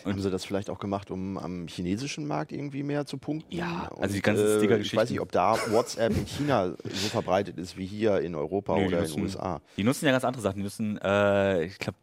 Haben 0.04 0.20
sie 0.20 0.30
das 0.30 0.44
vielleicht 0.44 0.70
auch 0.70 0.80
gemacht, 0.80 1.11
um 1.12 1.38
am 1.38 1.68
chinesischen 1.68 2.26
Markt 2.26 2.50
irgendwie 2.50 2.82
mehr 2.82 3.06
zu 3.06 3.16
punkten? 3.16 3.54
Ja, 3.54 3.87
Und, 3.94 4.02
also 4.02 4.14
die 4.14 4.23
ganzen 4.23 4.44
äh, 4.44 4.50
Ich 4.50 4.56
Sticker-Geschichten. 4.58 4.96
weiß 4.96 5.11
nicht, 5.11 5.20
ob 5.20 5.30
da 5.30 5.56
WhatsApp 5.70 6.16
in 6.16 6.26
China 6.26 6.70
so 6.82 7.08
verbreitet 7.11 7.58
ist 7.58 7.76
wie 7.76 7.87
hier 7.87 8.20
in 8.20 8.34
Europa 8.34 8.76
die 8.76 8.87
oder 8.87 8.99
in 8.99 9.02
nutzen- 9.04 9.14
den 9.16 9.23
USA. 9.25 9.61
Die 9.76 9.84
nutzen 9.84 10.06
ja 10.06 10.11
ganz 10.12 10.25
andere 10.25 10.42
Sachen. 10.42 10.56
Die 10.56 10.62
nutzen, 10.64 10.99
äh, 11.00 11.64
ich 11.64 11.78
glaube, 11.78 11.96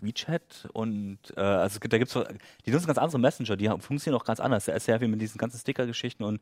WeChat 0.00 0.68
und 0.72 1.18
äh, 1.36 1.40
also 1.40 1.76
es 1.76 1.80
gibt, 1.80 1.92
da 1.92 1.98
gibt's 1.98 2.12
so- 2.12 2.24
die 2.66 2.70
nutzen 2.70 2.86
ganz 2.86 2.98
andere 2.98 3.18
Messenger, 3.18 3.56
die 3.56 3.68
funktionieren 3.68 4.20
auch 4.20 4.24
ganz 4.24 4.40
anders. 4.40 4.66
Da 4.66 4.72
ist 4.72 4.84
sehr 4.84 4.98
viel 4.98 5.08
mit 5.08 5.20
diesen 5.20 5.38
ganzen 5.38 5.58
Sticker-Geschichten 5.58 6.24
und 6.24 6.40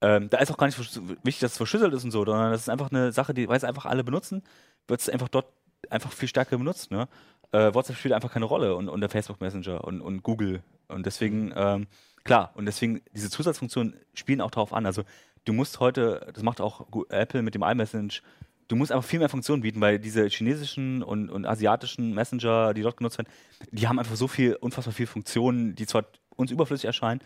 ähm, 0.00 0.28
da 0.30 0.38
ist 0.38 0.50
auch 0.52 0.58
gar 0.58 0.66
nicht 0.66 0.78
wichtig, 0.78 1.40
dass 1.40 1.52
es 1.52 1.56
verschlüsselt 1.56 1.92
ist 1.94 2.04
und 2.04 2.10
so, 2.10 2.24
sondern 2.24 2.52
das 2.52 2.62
ist 2.62 2.68
einfach 2.68 2.90
eine 2.90 3.12
Sache, 3.12 3.34
die, 3.34 3.48
weil 3.48 3.56
es 3.56 3.64
einfach 3.64 3.86
alle 3.86 4.04
benutzen, 4.04 4.42
wird 4.88 5.00
es 5.00 5.08
einfach 5.08 5.28
dort 5.28 5.46
einfach 5.90 6.12
viel 6.12 6.28
stärker 6.28 6.58
benutzt. 6.58 6.90
Ne? 6.90 7.08
Äh, 7.52 7.72
WhatsApp 7.74 7.96
spielt 7.96 8.14
einfach 8.14 8.32
keine 8.32 8.44
Rolle 8.44 8.76
und, 8.76 8.88
und 8.88 9.00
der 9.00 9.08
Facebook 9.10 9.40
Messenger 9.40 9.84
und, 9.84 10.00
und 10.00 10.22
Google. 10.22 10.62
Und 10.88 11.06
deswegen, 11.06 11.52
ähm, 11.56 11.86
klar, 12.24 12.52
und 12.54 12.66
deswegen, 12.66 13.00
diese 13.12 13.30
Zusatzfunktionen 13.30 13.96
spielen 14.14 14.40
auch 14.40 14.50
darauf 14.50 14.72
an. 14.72 14.86
Also 14.86 15.02
du 15.44 15.52
musst 15.52 15.80
heute, 15.80 16.30
das 16.34 16.42
macht 16.42 16.60
auch 16.60 16.86
Apple 17.08 17.42
mit 17.42 17.54
dem 17.54 17.62
iMessage, 17.62 18.22
du 18.68 18.76
musst 18.76 18.92
einfach 18.92 19.08
viel 19.08 19.18
mehr 19.18 19.28
Funktionen 19.28 19.62
bieten, 19.62 19.80
weil 19.80 19.98
diese 19.98 20.26
chinesischen 20.28 21.02
und, 21.02 21.30
und 21.30 21.46
asiatischen 21.46 22.14
Messenger, 22.14 22.74
die 22.74 22.82
dort 22.82 22.96
genutzt 22.96 23.18
werden, 23.18 23.28
die 23.70 23.88
haben 23.88 23.98
einfach 23.98 24.16
so 24.16 24.28
viel, 24.28 24.54
unfassbar 24.54 24.94
viele 24.94 25.06
Funktionen, 25.06 25.74
die 25.74 25.86
zwar 25.86 26.04
uns 26.36 26.50
überflüssig 26.50 26.84
erscheinen, 26.84 27.20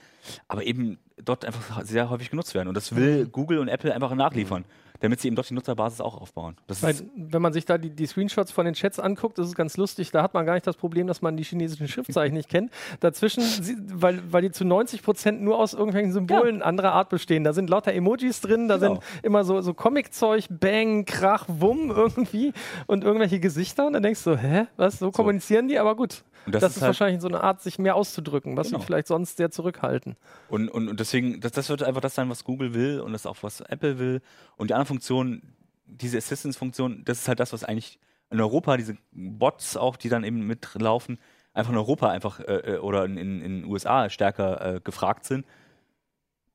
aber 0.49 0.65
eben 0.65 0.99
dort 1.23 1.45
einfach 1.45 1.83
sehr 1.85 2.11
häufig 2.11 2.31
genutzt 2.31 2.55
werden. 2.55 2.69
Und 2.69 2.75
das 2.75 2.95
will 2.95 3.27
Google 3.27 3.59
und 3.59 3.69
Apple 3.69 3.95
einfach 3.95 4.15
nachliefern, 4.15 4.65
damit 5.01 5.21
sie 5.21 5.29
eben 5.29 5.37
dort 5.37 5.51
die 5.51 5.55
Nutzerbasis 5.55 6.01
auch 6.01 6.21
aufbauen. 6.21 6.57
Das 6.67 6.83
Weil, 6.83 6.93
ist, 6.93 7.05
wenn 7.17 7.43
man 7.43 7.53
sich 7.53 7.65
da 7.65 7.79
die, 7.79 7.91
die 7.91 8.07
Screenshots 8.07 8.53
von 8.53 8.65
den 8.65 8.75
Chats 8.75 8.99
anguckt, 8.99 9.39
das 9.39 9.49
ist 9.49 9.55
ganz 9.55 9.77
lustig. 9.77 10.11
Da 10.11 10.23
hat 10.23 10.35
man 10.35 10.47
gar 10.47 10.55
nicht 10.55 10.67
das 10.67 10.77
Problem, 10.77 11.07
dass 11.07 11.23
man 11.23 11.37
die 11.37 11.43
chinesischen 11.45 11.89
Schriftzeichen 11.89 12.37
nicht 12.37 12.49
kennt. 12.49 12.71
Dazwischen, 13.01 13.43
weil, 13.95 14.21
weil 14.31 14.43
die 14.43 14.51
zu 14.51 14.65
90 14.65 15.03
Prozent 15.03 15.43
nur 15.43 15.59
aus 15.59 15.73
irgendwelchen 15.75 16.13
Symbolen 16.13 16.63
anderer 16.63 16.93
Art 16.93 17.09
bestehen. 17.09 17.45
Da 17.45 17.53
sind 17.53 17.71
lauter 17.71 17.93
Emojis 17.93 18.41
drin, 18.41 18.69
da 18.69 18.77
Genau. 18.77 18.95
sind 18.95 19.03
immer 19.25 19.45
so, 19.45 19.61
so 19.61 19.75
Comic-Zeug, 19.75 20.47
Bang, 20.51 21.05
Krach, 21.05 21.45
Wumm 21.49 21.91
irgendwie 21.91 22.53
und 22.87 23.05
irgendwelche 23.05 23.41
Gesichter. 23.41 23.87
Und 23.87 23.95
dann 23.95 24.03
denkst 24.03 24.23
du, 24.25 24.37
hä, 24.37 24.67
was, 24.77 24.99
so 24.99 25.11
kommunizieren 25.11 25.69
die? 25.69 25.79
Aber 25.79 25.97
gut. 25.97 26.23
Das, 26.47 26.61
das, 26.61 26.71
ist, 26.71 26.77
ist 26.77 26.83
halt, 26.83 26.89
wahrscheinlich 26.89 27.21
so 27.21 27.29
eine 27.29 27.43
Art, 27.43 27.61
sich 27.61 27.79
mehr 27.79 27.95
auszudrücken, 27.95 28.57
was 28.57 28.69
Genau. 28.69 28.81
sie 28.81 28.87
vielleicht 28.87 29.07
sonst 29.07 29.37
sehr 29.37 29.51
zurückhalten. 29.51 30.17
Und, 30.49 30.69
und, 30.69 30.89
und 30.89 31.01
deswegen, 31.01 31.41
das, 31.41 31.53
das 31.53 31.69
wird 31.69 31.83
einfach 31.83 32.01
das 32.01 32.15
sein, 32.15 32.29
was 32.31 32.45
Google 32.45 32.75
will 32.75 33.01
und 33.01 33.13
das 33.13 33.27
auch, 33.27 33.37
was 33.43 33.61
Apple 33.61 33.99
will. 33.99 34.21
Und 34.57 34.71
die 34.71 34.75
anderen 34.75 34.87
Funktionen, 34.87 35.55
diese 35.87 36.19
Assistance-Funktion, 36.19 37.05
das 37.05 37.19
ist 37.21 37.29
halt 37.29 37.41
das, 37.41 37.53
was 37.53 37.65
eigentlich 37.65 37.99
in 38.31 38.41
Europa, 38.41 38.77
diese 38.77 38.97
Bots 39.13 39.77
auch, 39.77 39.97
die 39.97 40.09
dann 40.09 40.25
eben 40.25 40.47
mitlaufen, 40.47 41.19
einfach 41.53 41.73
in 41.73 41.79
Europa 41.79 42.09
einfach 42.09 42.41
äh, 42.41 42.75
äh, 42.75 42.79
oder 42.79 43.05
in 43.05 43.17
den 43.17 43.65
USA 43.65 44.09
stärker 44.09 44.77
äh, 44.77 44.81
gefragt 44.81 45.25
sind. 45.25 45.45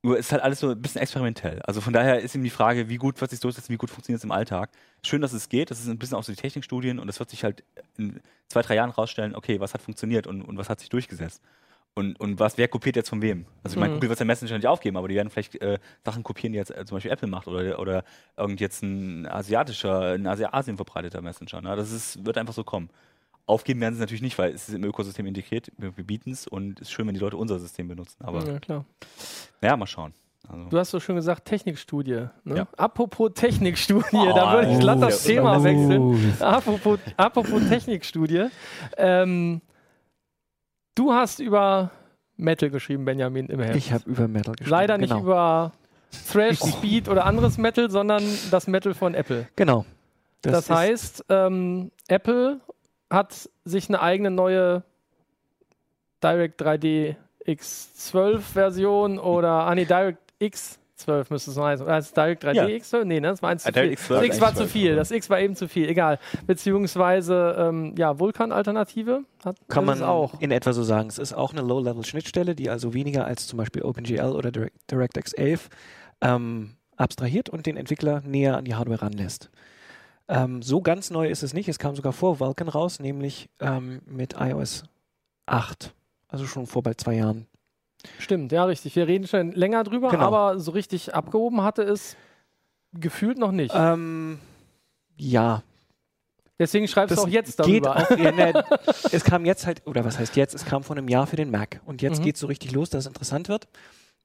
Nur 0.06 0.16
ist 0.16 0.30
halt 0.30 0.40
alles 0.40 0.60
so 0.60 0.70
ein 0.70 0.80
bisschen 0.80 1.00
experimentell. 1.00 1.60
Also 1.62 1.80
von 1.80 1.92
daher 1.92 2.20
ist 2.20 2.32
eben 2.36 2.44
die 2.44 2.50
Frage, 2.50 2.88
wie 2.88 2.96
gut 2.96 3.20
wird 3.20 3.28
sich 3.32 3.40
durchsetzen, 3.40 3.72
wie 3.72 3.76
gut 3.76 3.90
funktioniert 3.90 4.20
es 4.20 4.24
im 4.24 4.30
Alltag. 4.30 4.70
Schön, 5.04 5.20
dass 5.20 5.32
es 5.32 5.48
geht. 5.48 5.72
Das 5.72 5.80
ist 5.80 5.88
ein 5.88 5.98
bisschen 5.98 6.16
auch 6.16 6.22
so 6.22 6.30
die 6.30 6.40
Technikstudien 6.40 7.00
und 7.00 7.08
das 7.08 7.18
wird 7.18 7.28
sich 7.30 7.42
halt 7.42 7.64
in 7.98 8.20
zwei, 8.48 8.62
drei 8.62 8.76
Jahren 8.76 8.90
rausstellen, 8.90 9.34
okay, 9.34 9.58
was 9.58 9.74
hat 9.74 9.82
funktioniert 9.82 10.28
und, 10.28 10.42
und 10.42 10.58
was 10.58 10.68
hat 10.68 10.78
sich 10.78 10.90
durchgesetzt. 10.90 11.42
Und, 11.94 12.20
und 12.20 12.38
was, 12.38 12.56
wer 12.56 12.68
kopiert 12.68 12.94
jetzt 12.94 13.08
von 13.08 13.20
wem? 13.20 13.46
Also 13.64 13.74
ich 13.74 13.80
meine, 13.80 13.94
Mhm. 13.94 13.96
Google 13.96 14.10
wird 14.10 14.18
sein 14.20 14.28
Messenger 14.28 14.58
nicht 14.58 14.66
aufgeben, 14.68 14.96
aber 14.96 15.08
die 15.08 15.16
werden 15.16 15.28
vielleicht 15.30 15.56
äh, 15.60 15.78
Sachen 16.04 16.22
kopieren, 16.22 16.52
die 16.52 16.58
jetzt 16.58 16.70
äh, 16.70 16.84
zum 16.84 16.96
Beispiel 16.96 17.10
Apple 17.10 17.26
macht 17.26 17.48
oder, 17.48 17.80
oder 17.80 18.04
irgend 18.36 18.60
jetzt 18.60 18.82
ein 18.84 19.26
asiatischer, 19.26 20.12
ein 20.12 20.26
Asi 20.28 20.44
Asien 20.44 20.76
verbreiteter 20.76 21.20
Messenger. 21.20 21.62
Ne? 21.62 21.74
Das 21.74 21.90
ist, 21.90 22.24
wird 22.24 22.38
einfach 22.38 22.54
so 22.54 22.62
kommen. 22.62 22.90
Aufgeben 23.46 23.80
werden 23.80 23.94
sie 23.94 24.00
natürlich 24.00 24.22
nicht, 24.22 24.36
weil 24.38 24.52
es 24.52 24.68
ist 24.68 24.74
im 24.74 24.82
Ökosystem 24.84 25.24
integriert, 25.26 25.70
wir, 25.78 25.96
wir 25.96 26.04
bieten 26.04 26.32
es 26.32 26.46
und 26.48 26.80
es 26.80 26.88
ist 26.88 26.92
schön, 26.92 27.06
wenn 27.06 27.14
die 27.14 27.20
Leute 27.20 27.36
unser 27.36 27.58
System 27.60 27.86
benutzen. 27.88 28.16
Aber 28.24 28.44
ja, 28.44 28.58
klar. 28.58 28.84
naja, 29.60 29.76
mal 29.76 29.86
schauen. 29.86 30.12
Also, 30.48 30.68
Du 30.68 30.78
hast 30.78 30.90
so 30.90 31.00
schön 31.00 31.16
gesagt, 31.16 31.44
Technikstudie. 31.44 32.26
Ne? 32.44 32.56
Ja. 32.56 32.68
Apropos 32.76 33.32
Technikstudie, 33.34 34.04
Oh, 34.12 34.32
da 34.34 34.52
würde 34.54 34.72
ich 34.72 34.78
glatt 34.80 35.00
das 35.02 35.24
oh. 35.24 35.28
Thema 35.28 35.58
Oh. 35.58 35.64
wechseln. 35.64 36.34
Apropos, 36.40 36.98
apropos 37.16 37.68
Technikstudie. 37.68 38.46
Ähm, 38.96 39.60
du 40.94 41.12
hast 41.12 41.38
über 41.40 41.90
Metal 42.36 42.70
geschrieben, 42.70 43.04
Benjamin, 43.04 43.46
im 43.46 43.60
Heft. 43.60 43.76
Ich 43.76 43.92
habe 43.92 44.08
über 44.08 44.28
Metal 44.28 44.54
geschrieben. 44.54 44.70
Leider 44.70 44.98
nicht 44.98 45.10
genau. 45.10 45.22
über 45.22 45.72
Thrash, 46.30 46.58
Speed 46.58 47.08
oder 47.08 47.24
anderes 47.26 47.58
Metal, 47.58 47.90
sondern 47.90 48.22
das 48.50 48.66
Metal 48.66 48.94
von 48.94 49.14
Apple. 49.14 49.48
Genau. 49.56 49.84
Das, 50.42 50.64
ist- 50.64 50.70
heißt, 50.70 51.24
ähm, 51.28 51.90
Apple 52.08 52.60
hat 53.16 53.48
sich 53.64 53.88
eine 53.88 54.00
eigene 54.00 54.30
neue 54.30 54.84
Direct 56.22 56.60
3D 56.62 57.16
X12 57.46 58.38
Version 58.40 59.18
oder, 59.18 59.48
ah 59.66 59.74
nee, 59.74 59.84
Direct 59.84 60.18
X12 60.40 61.26
müsste 61.30 61.50
es 61.50 61.56
noch 61.56 61.64
heißen. 61.64 61.84
Oder 61.86 61.98
es 61.98 62.12
Direct 62.12 62.44
3D 62.44 62.54
Ja. 62.54 62.64
X12? 62.66 63.04
Nee, 63.04 63.20
ne, 63.20 63.28
das 63.28 63.42
war 63.42 63.50
eins 63.50 63.62
zu 63.64 63.72
viel. 63.72 63.82
Direct 63.82 63.98
Das 64.00 64.10
X12, 64.10 64.22
X 64.24 64.40
war 64.40 64.48
X12, 64.50 64.54
zu 64.56 64.66
viel, 64.68 64.96
das 64.96 65.10
X 65.10 65.30
war 65.30 65.40
eben 65.40 65.56
zu 65.56 65.68
viel, 65.68 65.88
egal. 65.88 66.18
Beziehungsweise, 66.46 67.54
ähm, 67.58 67.94
ja, 67.98 68.18
Vulkan-Alternative 68.18 69.24
hat 69.44 69.56
Kann 69.68 69.84
ist 69.84 70.00
man 70.00 70.02
auch. 70.08 70.40
in 70.40 70.50
etwa 70.50 70.72
so 70.72 70.82
sagen. 70.82 71.08
Es 71.08 71.18
ist 71.18 71.32
auch 71.32 71.52
eine 71.52 71.62
Low-Level-Schnittstelle, 71.62 72.54
die 72.54 72.70
also 72.70 72.94
weniger 72.94 73.24
als 73.26 73.46
zum 73.46 73.58
Beispiel 73.58 73.82
OpenGL 73.82 74.32
oder 74.32 74.50
Direct, 74.50 74.74
DirectX 74.90 75.32
11 75.34 75.68
ähm, 76.22 76.76
abstrahiert 76.96 77.50
und 77.50 77.66
den 77.66 77.76
Entwickler 77.76 78.22
näher 78.24 78.56
an 78.56 78.64
die 78.64 78.74
Hardware 78.74 79.02
ranlässt. 79.02 79.50
Ähm, 80.28 80.62
so 80.62 80.80
ganz 80.80 81.10
neu 81.10 81.28
ist 81.28 81.42
es 81.42 81.54
nicht. 81.54 81.68
Es 81.68 81.78
kam 81.78 81.94
sogar 81.96 82.12
vor 82.12 82.40
Vulkan 82.40 82.68
raus, 82.68 82.98
nämlich 83.00 83.48
ähm, 83.60 84.02
mit 84.06 84.34
iOS 84.38 84.84
8. 85.46 85.94
Also 86.28 86.46
schon 86.46 86.66
vor 86.66 86.82
bald 86.82 87.00
zwei 87.00 87.14
Jahren. 87.14 87.46
Stimmt, 88.18 88.52
ja, 88.52 88.64
richtig. 88.64 88.94
Wir 88.96 89.06
reden 89.06 89.26
schon 89.26 89.52
länger 89.52 89.84
drüber, 89.84 90.10
Genau. 90.10 90.24
aber 90.26 90.58
so 90.58 90.72
richtig 90.72 91.14
abgehoben 91.14 91.62
hatte 91.62 91.82
es 91.82 92.16
gefühlt 92.92 93.38
noch 93.38 93.52
nicht. 93.52 93.72
Ähm, 93.74 94.38
ja, 95.16 95.62
Deswegen 96.58 96.88
schreibst 96.88 97.14
du 97.18 97.20
auch 97.20 97.28
jetzt 97.28 97.60
darüber. 97.60 97.96
auch, 97.96 98.10
ne, 98.16 98.64
es 99.12 99.24
kam 99.24 99.44
jetzt 99.44 99.66
halt, 99.66 99.86
oder 99.86 100.06
was 100.06 100.18
heißt 100.18 100.36
jetzt? 100.36 100.54
Es 100.54 100.64
kam 100.64 100.82
vor 100.82 100.96
einem 100.96 101.06
Jahr 101.08 101.26
für 101.26 101.36
den 101.36 101.50
Mac. 101.50 101.82
Und 101.84 102.00
jetzt 102.00 102.20
Mhm. 102.20 102.24
geht 102.24 102.36
es 102.36 102.40
so 102.40 102.46
richtig 102.46 102.72
los, 102.72 102.88
dass 102.88 103.00
es 103.04 103.06
interessant 103.06 103.50
wird. 103.50 103.68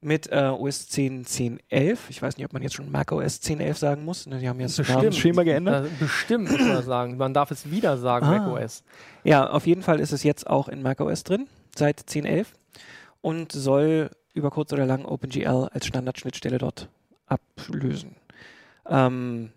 Mit 0.03 0.31
äh, 0.31 0.47
OS 0.47 0.87
10, 0.89 1.25
10, 1.25 1.59
11. 1.69 2.09
Ich 2.09 2.21
weiß 2.21 2.35
nicht, 2.37 2.45
ob 2.45 2.53
man 2.53 2.63
jetzt 2.63 2.73
schon 2.73 2.91
Mac 2.91 3.11
OS 3.11 3.39
10, 3.41 3.59
11 3.59 3.77
sagen 3.77 4.03
muss. 4.03 4.25
Ne, 4.25 4.39
Die 4.39 4.49
haben 4.49 4.59
jetzt 4.59 4.71
das 4.71 4.87
Bestimmt. 4.87 4.97
Namensschema 4.97 5.43
geändert. 5.43 5.85
Ja, 5.85 5.91
bestimmt, 5.99 6.49
muss 6.51 6.59
man 6.59 6.83
sagen. 6.83 7.17
Man 7.17 7.33
darf 7.35 7.51
es 7.51 7.69
wieder 7.69 7.97
sagen, 7.97 8.25
Ah. 8.25 8.39
macOS. 8.39 8.83
Ja, 9.23 9.47
auf 9.49 9.67
jeden 9.67 9.83
Fall 9.83 9.99
ist 9.99 10.11
es 10.11 10.23
jetzt 10.23 10.47
auch 10.47 10.67
in 10.69 10.81
Mac 10.81 10.99
OS 11.01 11.23
drin, 11.23 11.47
seit 11.75 11.99
10, 11.99 12.25
11. 12.25 12.53
Und 13.21 13.51
soll 13.51 14.09
über 14.33 14.49
kurz 14.49 14.73
oder 14.73 14.87
lang 14.87 15.05
OpenGL 15.05 15.69
als 15.71 15.85
Standardschnittstelle 15.85 16.57
dort 16.57 16.89
ablösen. 17.27 18.15
Ähm, 18.89 19.51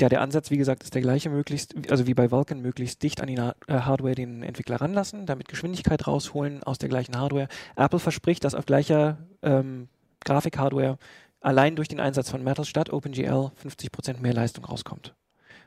ja, 0.00 0.08
der 0.08 0.20
Ansatz, 0.20 0.50
wie 0.50 0.56
gesagt, 0.56 0.82
ist 0.82 0.94
der 0.94 1.02
gleiche, 1.02 1.30
möglichst, 1.30 1.74
also 1.90 2.06
wie 2.06 2.14
bei 2.14 2.30
Vulkan, 2.30 2.60
möglichst 2.60 3.02
dicht 3.02 3.20
an 3.20 3.26
die 3.26 3.36
äh, 3.36 3.52
Hardware 3.68 4.14
den 4.14 4.42
Entwickler 4.42 4.80
ranlassen, 4.80 5.26
damit 5.26 5.48
Geschwindigkeit 5.48 6.06
rausholen 6.06 6.62
aus 6.62 6.78
der 6.78 6.88
gleichen 6.88 7.18
Hardware. 7.18 7.48
Apple 7.76 7.98
verspricht, 7.98 8.44
dass 8.44 8.54
auf 8.54 8.66
gleicher 8.66 9.18
ähm, 9.42 9.88
Grafikhardware 10.24 10.98
allein 11.40 11.76
durch 11.76 11.88
den 11.88 12.00
Einsatz 12.00 12.30
von 12.30 12.42
Metal 12.42 12.64
statt 12.64 12.92
OpenGL 12.92 13.50
50% 13.62 14.20
mehr 14.20 14.34
Leistung 14.34 14.64
rauskommt. 14.64 15.14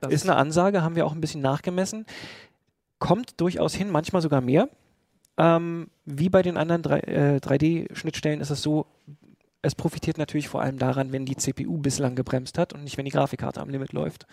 Das 0.02 0.12
ist 0.12 0.30
eine 0.30 0.36
Ansage, 0.36 0.82
haben 0.82 0.96
wir 0.96 1.06
auch 1.06 1.14
ein 1.14 1.22
bisschen 1.22 1.42
nachgemessen. 1.42 2.06
Kommt 3.00 3.40
durchaus 3.40 3.74
hin, 3.74 3.90
manchmal 3.90 4.22
sogar 4.22 4.42
mehr. 4.42 4.70
Ähm, 5.38 5.88
wie 6.06 6.30
bei 6.30 6.42
den 6.42 6.58
anderen 6.58 6.84
äh, 6.86 7.40
3D-Schnittstellen 7.42 8.42
ist 8.42 8.50
es 8.50 8.62
so, 8.62 8.86
es 9.64 9.76
profitiert 9.76 10.18
natürlich 10.18 10.50
vor 10.50 10.62
allem 10.62 10.78
daran, 10.78 11.12
wenn 11.12 11.26
die 11.26 11.38
CPU 11.38 11.78
bislang 11.78 12.16
gebremst 12.16 12.58
hat 12.58 12.74
und 12.74 12.84
nicht, 12.84 12.98
wenn 12.98 13.06
die 13.06 13.12
Grafikkarte 13.12 13.62
am 13.62 13.70
Limit 13.70 13.94
läuft. 13.94 14.28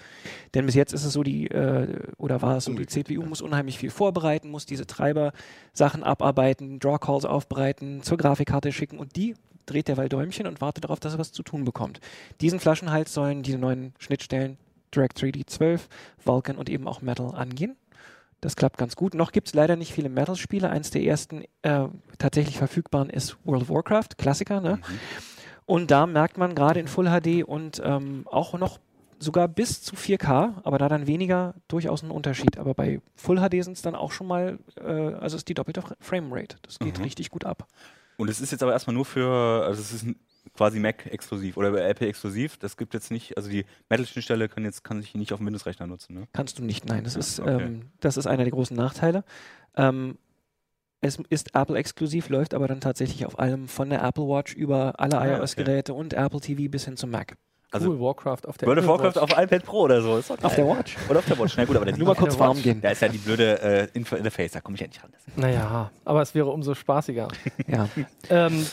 Denn 0.54 0.66
bis 0.66 0.74
jetzt 0.74 0.92
ist 0.92 1.04
es 1.04 1.12
so, 1.12 1.22
die, 1.22 1.46
äh, 1.46 2.00
oder 2.18 2.42
war 2.42 2.56
es 2.56 2.64
so, 2.64 2.74
die 2.74 2.86
CPU 2.86 3.22
muss 3.22 3.40
unheimlich 3.40 3.78
viel 3.78 3.90
vorbereiten, 3.90 4.50
muss 4.50 4.66
diese 4.66 4.86
Treiber-Sachen 4.86 6.02
abarbeiten, 6.02 6.80
Draw-Calls 6.80 7.24
aufbereiten, 7.24 8.02
zur 8.02 8.18
Grafikkarte 8.18 8.72
schicken 8.72 8.98
und 8.98 9.14
die 9.14 9.36
dreht 9.66 9.86
derweil 9.86 10.08
Däumchen 10.08 10.48
und 10.48 10.60
wartet 10.60 10.84
darauf, 10.84 10.98
dass 10.98 11.14
er 11.14 11.20
was 11.20 11.30
zu 11.30 11.44
tun 11.44 11.64
bekommt. 11.64 12.00
Diesen 12.40 12.58
Flaschenhals 12.58 13.14
sollen 13.14 13.44
diese 13.44 13.58
neuen 13.58 13.94
Schnittstellen 13.98 14.58
Direct 14.92 15.16
3D 15.22 15.46
12, 15.46 15.88
Vulkan 16.24 16.56
und 16.56 16.68
eben 16.68 16.88
auch 16.88 17.02
Metal 17.02 17.32
angehen. 17.36 17.76
Das 18.40 18.56
klappt 18.56 18.78
ganz 18.78 18.96
gut. 18.96 19.14
Noch 19.14 19.32
gibt 19.32 19.48
es 19.48 19.54
leider 19.54 19.76
nicht 19.76 19.92
viele 19.92 20.08
Metal-Spiele. 20.08 20.70
Eins 20.70 20.90
der 20.90 21.02
ersten 21.02 21.44
äh, 21.62 21.88
tatsächlich 22.18 22.56
verfügbaren 22.58 23.10
ist 23.10 23.36
World 23.44 23.62
of 23.62 23.68
Warcraft, 23.70 24.16
Klassiker. 24.16 24.60
Ne? 24.60 24.78
Und 25.66 25.90
da 25.90 26.06
merkt 26.06 26.38
man 26.38 26.54
gerade 26.54 26.80
in 26.80 26.88
Full 26.88 27.06
HD 27.06 27.44
und 27.44 27.80
ähm, 27.84 28.26
auch 28.30 28.54
noch 28.54 28.78
sogar 29.18 29.46
bis 29.48 29.82
zu 29.82 29.94
4K, 29.96 30.54
aber 30.64 30.78
da 30.78 30.88
dann 30.88 31.06
weniger 31.06 31.54
durchaus 31.68 32.02
einen 32.02 32.10
Unterschied. 32.12 32.56
Aber 32.56 32.72
bei 32.72 33.02
Full 33.14 33.36
HD 33.36 33.62
sind 33.62 33.74
es 33.76 33.82
dann 33.82 33.94
auch 33.94 34.12
schon 34.12 34.26
mal, 34.26 34.58
äh, 34.80 34.82
also 34.90 35.36
ist 35.36 35.46
die 35.48 35.54
doppelte 35.54 35.82
Fra- 35.82 35.96
Framerate. 36.00 36.56
Das 36.62 36.78
geht 36.78 36.96
Mhm. 36.98 37.04
richtig 37.04 37.28
gut 37.28 37.44
ab. 37.44 37.66
Und 38.16 38.30
es 38.30 38.40
ist 38.40 38.50
jetzt 38.52 38.62
aber 38.62 38.72
erstmal 38.72 38.94
nur 38.94 39.04
für, 39.04 39.64
also 39.66 39.80
es 39.82 39.92
ist 39.92 40.06
quasi 40.54 40.78
Mac-exklusiv 40.80 41.56
oder 41.56 41.72
Apple-exklusiv. 41.88 42.56
Das 42.58 42.76
gibt 42.76 42.94
jetzt 42.94 43.10
nicht, 43.10 43.36
also 43.36 43.48
die 43.50 43.64
Metal-Schnittstelle 43.88 44.48
kann 44.48 44.64
jetzt 44.64 44.84
kann 44.84 45.00
sich 45.00 45.14
nicht 45.14 45.32
auf 45.32 45.38
dem 45.38 45.46
Windows-Rechner 45.46 45.86
nutzen. 45.86 46.14
Ne? 46.14 46.28
Kannst 46.32 46.58
du 46.58 46.64
nicht, 46.64 46.86
nein. 46.86 47.04
Das, 47.04 47.14
Ja, 47.14 47.20
ist, 47.20 47.40
okay. 47.40 47.62
ähm, 47.62 47.90
das 48.00 48.16
ist 48.16 48.26
einer 48.26 48.44
der 48.44 48.52
großen 48.52 48.76
Nachteile. 48.76 49.24
Ähm, 49.76 50.18
es 51.02 51.18
ist 51.30 51.54
Apple-exklusiv, 51.54 52.28
läuft 52.28 52.52
aber 52.54 52.68
dann 52.68 52.80
tatsächlich 52.80 53.24
auf 53.24 53.38
allem 53.38 53.68
von 53.68 53.88
der 53.90 54.02
Apple 54.02 54.24
Watch 54.24 54.54
über 54.54 55.00
alle 55.00 55.18
Ah, 55.18 55.26
ja, 55.26 55.38
iOS-Geräte 55.38 55.94
und 55.94 56.12
Apple 56.12 56.40
TV 56.40 56.70
bis 56.70 56.84
hin 56.84 56.96
zum 56.96 57.10
Mac. 57.10 57.36
Also 57.72 57.90
cool, 57.90 58.00
Warcraft 58.00 58.46
auf 58.48 58.58
der 58.58 58.66
World 58.66 58.80
of 58.80 58.84
Apple 58.84 58.88
Warcraft 59.04 59.22
Watch. 59.22 59.32
auf 59.32 59.42
iPad 59.44 59.64
Pro 59.64 59.80
oder 59.82 60.02
so. 60.02 60.10
Auf 60.42 60.54
der 60.56 60.66
Watch. 60.66 60.96
Oder 61.08 61.20
auf 61.20 61.26
der 61.26 61.38
Watch. 61.38 61.54
Na 61.56 61.64
gut, 61.64 61.76
aber 61.76 61.90
Nur 61.92 62.08
mal 62.08 62.16
kurz 62.16 62.36
warm 62.36 62.60
gehen. 62.60 62.80
Da 62.80 62.90
ist 62.90 63.00
ja 63.00 63.08
die 63.08 63.18
blöde 63.18 63.62
äh, 63.62 63.88
Info 63.94 64.16
Interface, 64.16 64.50
da 64.52 64.60
komme 64.60 64.74
ich 64.74 64.80
ja 64.80 64.88
nicht 64.88 65.00
ran. 65.02 65.10
Naja, 65.36 65.90
aber 66.04 66.20
es 66.20 66.34
wäre 66.34 66.48
umso 66.50 66.74
spaßiger. 66.74 67.28
Ja. 67.68 67.88
ähm, 68.28 68.66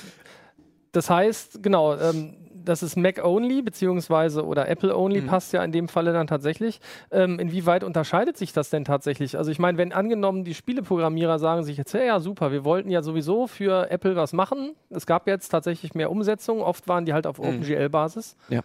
das 0.97 1.09
heißt, 1.11 1.61
genau, 1.61 1.95
ähm, 1.95 2.33
das 2.65 2.83
ist 2.83 2.97
Mac-only, 2.97 3.61
beziehungsweise 3.61 4.43
oder 4.45 4.67
Apple-only 4.67 5.21
Mhm. 5.21 5.27
passt 5.27 5.53
ja 5.53 5.63
in 5.63 5.71
dem 5.71 5.87
Falle 5.87 6.11
dann 6.11 6.27
tatsächlich. 6.27 6.81
Ähm, 7.11 7.39
inwieweit 7.39 7.83
unterscheidet 7.85 8.35
sich 8.35 8.51
das 8.51 8.69
denn 8.69 8.83
tatsächlich? 8.83 9.37
Also 9.37 9.51
ich 9.51 9.59
meine, 9.59 9.77
wenn 9.77 9.93
angenommen 9.93 10.43
die 10.43 10.53
Spieleprogrammierer 10.53 11.39
sagen 11.39 11.63
sich 11.63 11.77
jetzt, 11.77 11.93
ja, 11.93 12.01
ja 12.03 12.19
super, 12.19 12.51
wir 12.51 12.65
wollten 12.65 12.89
ja 12.89 13.01
sowieso 13.03 13.47
für 13.47 13.89
Apple 13.89 14.15
was 14.17 14.33
machen. 14.33 14.75
Es 14.89 15.05
gab 15.05 15.27
jetzt 15.27 15.47
tatsächlich 15.49 15.93
mehr 15.95 16.11
Umsetzungen, 16.11 16.61
oft 16.61 16.87
waren 16.89 17.05
die 17.05 17.13
halt 17.13 17.25
auf 17.25 17.37
Mhm. 17.39 17.45
OpenGL-Basis. 17.45 18.35
Ja. 18.49 18.61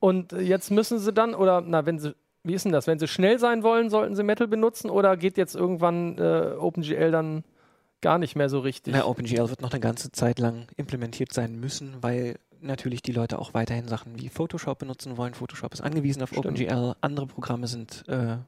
Und 0.00 0.32
jetzt 0.32 0.70
müssen 0.70 0.98
sie 0.98 1.12
dann, 1.14 1.34
oder 1.34 1.62
na, 1.62 1.86
wenn 1.86 1.98
sie, 1.98 2.14
wie 2.44 2.52
ist 2.52 2.66
denn 2.66 2.72
das? 2.72 2.86
Wenn 2.86 2.98
sie 2.98 3.08
schnell 3.08 3.38
sein 3.38 3.62
wollen, 3.62 3.88
sollten 3.88 4.14
sie 4.14 4.22
Metal 4.22 4.48
benutzen 4.48 4.90
oder 4.90 5.16
geht 5.16 5.38
jetzt 5.38 5.56
irgendwann 5.56 6.18
äh, 6.18 6.52
OpenGL 6.58 7.10
dann 7.10 7.42
gar 8.00 8.18
nicht 8.18 8.36
mehr 8.36 8.48
so 8.48 8.60
richtig? 8.60 8.94
Na, 8.94 9.06
OpenGL 9.06 9.48
wird 9.48 9.62
noch 9.62 9.72
eine 9.72 9.80
ganze 9.80 10.12
Zeit 10.12 10.38
lang 10.38 10.68
implementiert 10.76 11.32
sein 11.32 11.58
müssen, 11.58 12.02
weil 12.02 12.38
natürlich 12.60 13.02
die 13.02 13.12
Leute 13.12 13.38
auch 13.38 13.54
weiterhin 13.54 13.88
Sachen 13.88 14.18
wie 14.18 14.28
Photoshop 14.28 14.78
benutzen 14.78 15.16
wollen. 15.16 15.34
Photoshop 15.34 15.72
ist 15.74 15.80
angewiesen 15.80 16.22
auf 16.22 16.30
Stimmt. 16.30 16.46
OpenGL. 16.46 16.96
Andere 17.00 17.26
Programme 17.26 17.66
sind 17.66 18.04
äh, 18.08 18.38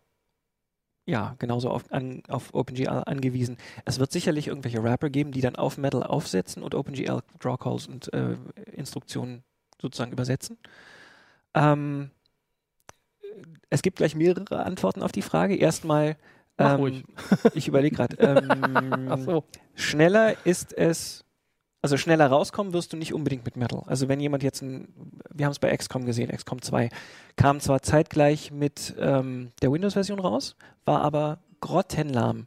ja 1.06 1.34
genauso 1.38 1.70
auf, 1.70 1.90
an, 1.92 2.22
auf 2.28 2.54
OpenGL 2.54 3.04
angewiesen. 3.06 3.56
Es 3.84 3.98
wird 3.98 4.12
sicherlich 4.12 4.48
irgendwelche 4.48 4.82
Wrapper 4.82 5.10
geben, 5.10 5.32
die 5.32 5.40
dann 5.40 5.56
auf 5.56 5.78
Metal 5.78 6.02
aufsetzen 6.02 6.62
und 6.62 6.74
OpenGL 6.74 7.22
Drawcalls 7.38 7.86
und 7.86 8.12
äh, 8.12 8.36
Instruktionen 8.72 9.42
sozusagen 9.80 10.12
übersetzen. 10.12 10.58
Ähm, 11.54 12.10
es 13.70 13.82
gibt 13.82 13.96
gleich 13.96 14.14
mehrere 14.14 14.64
Antworten 14.64 15.02
auf 15.02 15.12
die 15.12 15.22
Frage. 15.22 15.56
Erstmal 15.56 16.16
Mach 16.58 16.74
Ähm, 16.74 16.80
ruhig. 16.80 17.04
Ich 17.54 17.68
überlege 17.68 17.96
gerade. 17.96 18.16
Ähm, 18.18 19.06
Ach 19.10 19.18
so. 19.18 19.44
Schneller 19.74 20.34
ist 20.44 20.72
es, 20.76 21.24
also 21.82 21.96
schneller 21.96 22.26
rauskommen 22.26 22.72
wirst 22.72 22.92
du 22.92 22.96
nicht 22.96 23.14
unbedingt 23.14 23.44
mit 23.44 23.56
Metal. 23.56 23.82
Also 23.86 24.08
wenn 24.08 24.20
jemand 24.20 24.42
jetzt 24.42 24.62
ein, 24.62 24.88
wir 25.32 25.46
haben 25.46 25.52
es 25.52 25.58
bei 25.58 25.74
XCOM 25.74 26.04
gesehen, 26.04 26.30
XCOM 26.30 26.60
2, 26.60 26.90
kam 27.36 27.60
zwar 27.60 27.82
zeitgleich 27.82 28.50
mit 28.50 28.94
ähm, 28.98 29.52
der 29.62 29.72
Windows-Version 29.72 30.18
raus, 30.18 30.56
war 30.84 31.02
aber 31.02 31.38
grottenlahm. 31.60 32.46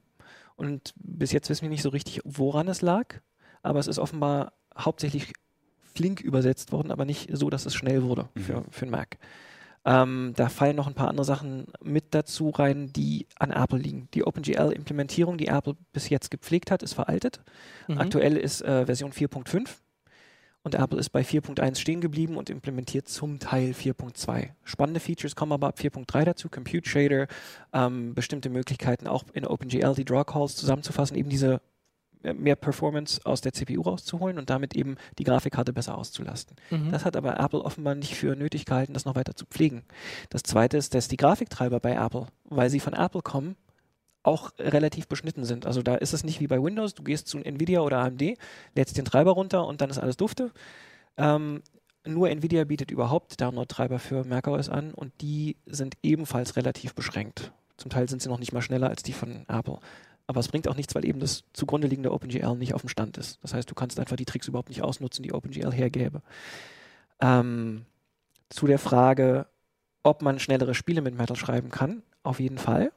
Und 0.55 0.93
bis 0.97 1.31
jetzt 1.31 1.49
wissen 1.49 1.63
wir 1.63 1.69
nicht 1.69 1.81
so 1.81 1.89
richtig, 1.89 2.21
woran 2.23 2.67
es 2.67 2.81
lag, 2.81 3.15
aber 3.63 3.79
es 3.79 3.87
ist 3.87 3.97
offenbar 3.97 4.53
hauptsächlich 4.77 5.33
flink 5.93 6.21
übersetzt 6.21 6.71
worden, 6.71 6.91
aber 6.91 7.05
nicht 7.05 7.29
so, 7.33 7.49
dass 7.49 7.65
es 7.65 7.73
schnell 7.75 8.03
wurde 8.03 8.29
für, 8.35 8.63
für 8.69 8.85
den 8.85 8.91
Mac. 8.91 9.17
Ähm, 9.83 10.33
da 10.35 10.49
fallen 10.49 10.75
noch 10.75 10.87
ein 10.87 10.93
paar 10.93 11.07
andere 11.07 11.25
Sachen 11.25 11.67
mit 11.81 12.13
dazu 12.13 12.49
rein, 12.49 12.93
die 12.93 13.27
an 13.39 13.51
Apple 13.51 13.79
liegen. 13.79 14.09
Die 14.13 14.23
OpenGL-Implementierung, 14.23 15.37
die 15.37 15.47
Apple 15.47 15.75
bis 15.91 16.09
jetzt 16.09 16.29
gepflegt 16.29 16.69
hat, 16.69 16.83
ist 16.83 16.93
veraltet. 16.93 17.41
Mhm. 17.87 17.97
Aktuell 17.97 18.37
ist 18.37 18.61
äh, 18.61 18.85
Version 18.85 19.11
4.5 19.11 19.69
und 20.63 20.75
Apple 20.75 20.99
ist 20.99 21.09
bei 21.09 21.21
4.1 21.21 21.79
stehen 21.79 22.01
geblieben 22.01 22.37
und 22.37 22.51
implementiert 22.51 23.07
zum 23.07 23.39
Teil 23.39 23.71
4.2. 23.71 24.49
Spannende 24.63 24.99
Features 24.99 25.35
kommen 25.35 25.53
aber 25.53 25.67
ab 25.67 25.79
4.3 25.79 26.25
dazu, 26.25 26.49
Compute 26.49 26.87
Shader, 26.87 27.27
ähm, 27.73 28.13
bestimmte 28.13 28.49
Möglichkeiten 28.49 29.07
auch 29.07 29.23
in 29.33 29.47
OpenGL 29.47 29.95
die 29.95 30.05
Draw 30.05 30.23
Calls 30.23 30.55
zusammenzufassen, 30.55 31.17
eben 31.17 31.29
diese 31.29 31.61
mehr 32.23 32.55
Performance 32.55 33.21
aus 33.25 33.41
der 33.41 33.53
CPU 33.53 33.81
rauszuholen 33.81 34.37
und 34.37 34.49
damit 34.49 34.75
eben 34.75 34.95
die 35.17 35.23
Grafikkarte 35.23 35.73
besser 35.73 35.97
auszulasten. 35.97 36.55
Mhm. 36.69 36.91
Das 36.91 37.05
hat 37.05 37.15
aber 37.15 37.39
Apple 37.39 37.61
offenbar 37.61 37.95
nicht 37.95 38.15
für 38.15 38.35
nötig 38.35 38.65
gehalten, 38.65 38.93
das 38.93 39.05
noch 39.05 39.15
weiter 39.15 39.35
zu 39.35 39.45
pflegen. 39.45 39.83
Das 40.29 40.43
zweite 40.43 40.77
ist, 40.77 40.93
dass 40.93 41.07
die 41.07 41.17
Grafiktreiber 41.17 41.79
bei 41.79 41.93
Apple, 41.93 42.27
weil 42.45 42.69
sie 42.69 42.79
von 42.79 42.93
Apple 42.93 43.21
kommen, 43.21 43.55
auch 44.23 44.51
relativ 44.59 45.07
beschnitten 45.07 45.45
sind. 45.45 45.65
Also 45.65 45.81
da 45.81 45.95
ist 45.95 46.13
es 46.13 46.23
nicht 46.23 46.39
wie 46.39 46.47
bei 46.47 46.61
Windows, 46.61 46.93
du 46.93 47.03
gehst 47.03 47.27
zu 47.27 47.39
Nvidia 47.39 47.81
oder 47.81 47.99
AMD, 47.99 48.37
lädst 48.75 48.97
den 48.97 49.05
Treiber 49.05 49.31
runter 49.31 49.65
und 49.65 49.81
dann 49.81 49.89
ist 49.89 49.97
alles 49.97 50.17
dufte. 50.17 50.51
Ähm, 51.17 51.63
nur 52.05 52.29
Nvidia 52.29 52.63
bietet 52.63 52.91
überhaupt 52.91 53.39
Download-Treiber 53.41 53.99
für 53.99 54.23
macOS 54.23 54.69
an 54.69 54.93
und 54.93 55.13
die 55.21 55.57
sind 55.65 55.95
ebenfalls 56.03 56.55
relativ 56.55 56.95
beschränkt. 56.95 57.51
Zum 57.77 57.89
Teil 57.89 58.09
sind 58.09 58.21
sie 58.21 58.29
noch 58.29 58.39
nicht 58.39 58.53
mal 58.53 58.61
schneller 58.61 58.89
als 58.89 59.03
die 59.03 59.13
von 59.13 59.45
Apple. 59.47 59.79
Aber 60.31 60.39
es 60.39 60.47
bringt 60.47 60.69
auch 60.69 60.77
nichts, 60.77 60.95
weil 60.95 61.03
eben 61.03 61.19
das 61.19 61.43
zugrunde 61.51 61.87
liegende 61.89 62.13
OpenGL 62.13 62.55
nicht 62.55 62.73
auf 62.73 62.79
dem 62.79 62.87
Stand 62.87 63.17
ist. 63.17 63.37
Das 63.41 63.53
heißt, 63.53 63.69
du 63.69 63.75
kannst 63.75 63.99
einfach 63.99 64.15
die 64.15 64.23
Tricks 64.23 64.47
überhaupt 64.47 64.69
nicht 64.69 64.81
ausnutzen, 64.81 65.23
die 65.23 65.33
OpenGL 65.33 65.73
hergäbe. 65.73 66.21
Ähm, 67.19 67.81
zu 68.47 68.65
der 68.65 68.79
Frage, 68.79 69.45
ob 70.03 70.21
man 70.21 70.39
schnellere 70.39 70.73
Spiele 70.73 71.01
mit 71.01 71.17
Metal 71.17 71.35
schreiben 71.35 71.69
kann, 71.69 72.01
auf 72.23 72.39
jeden 72.39 72.57
Fall. 72.59 72.93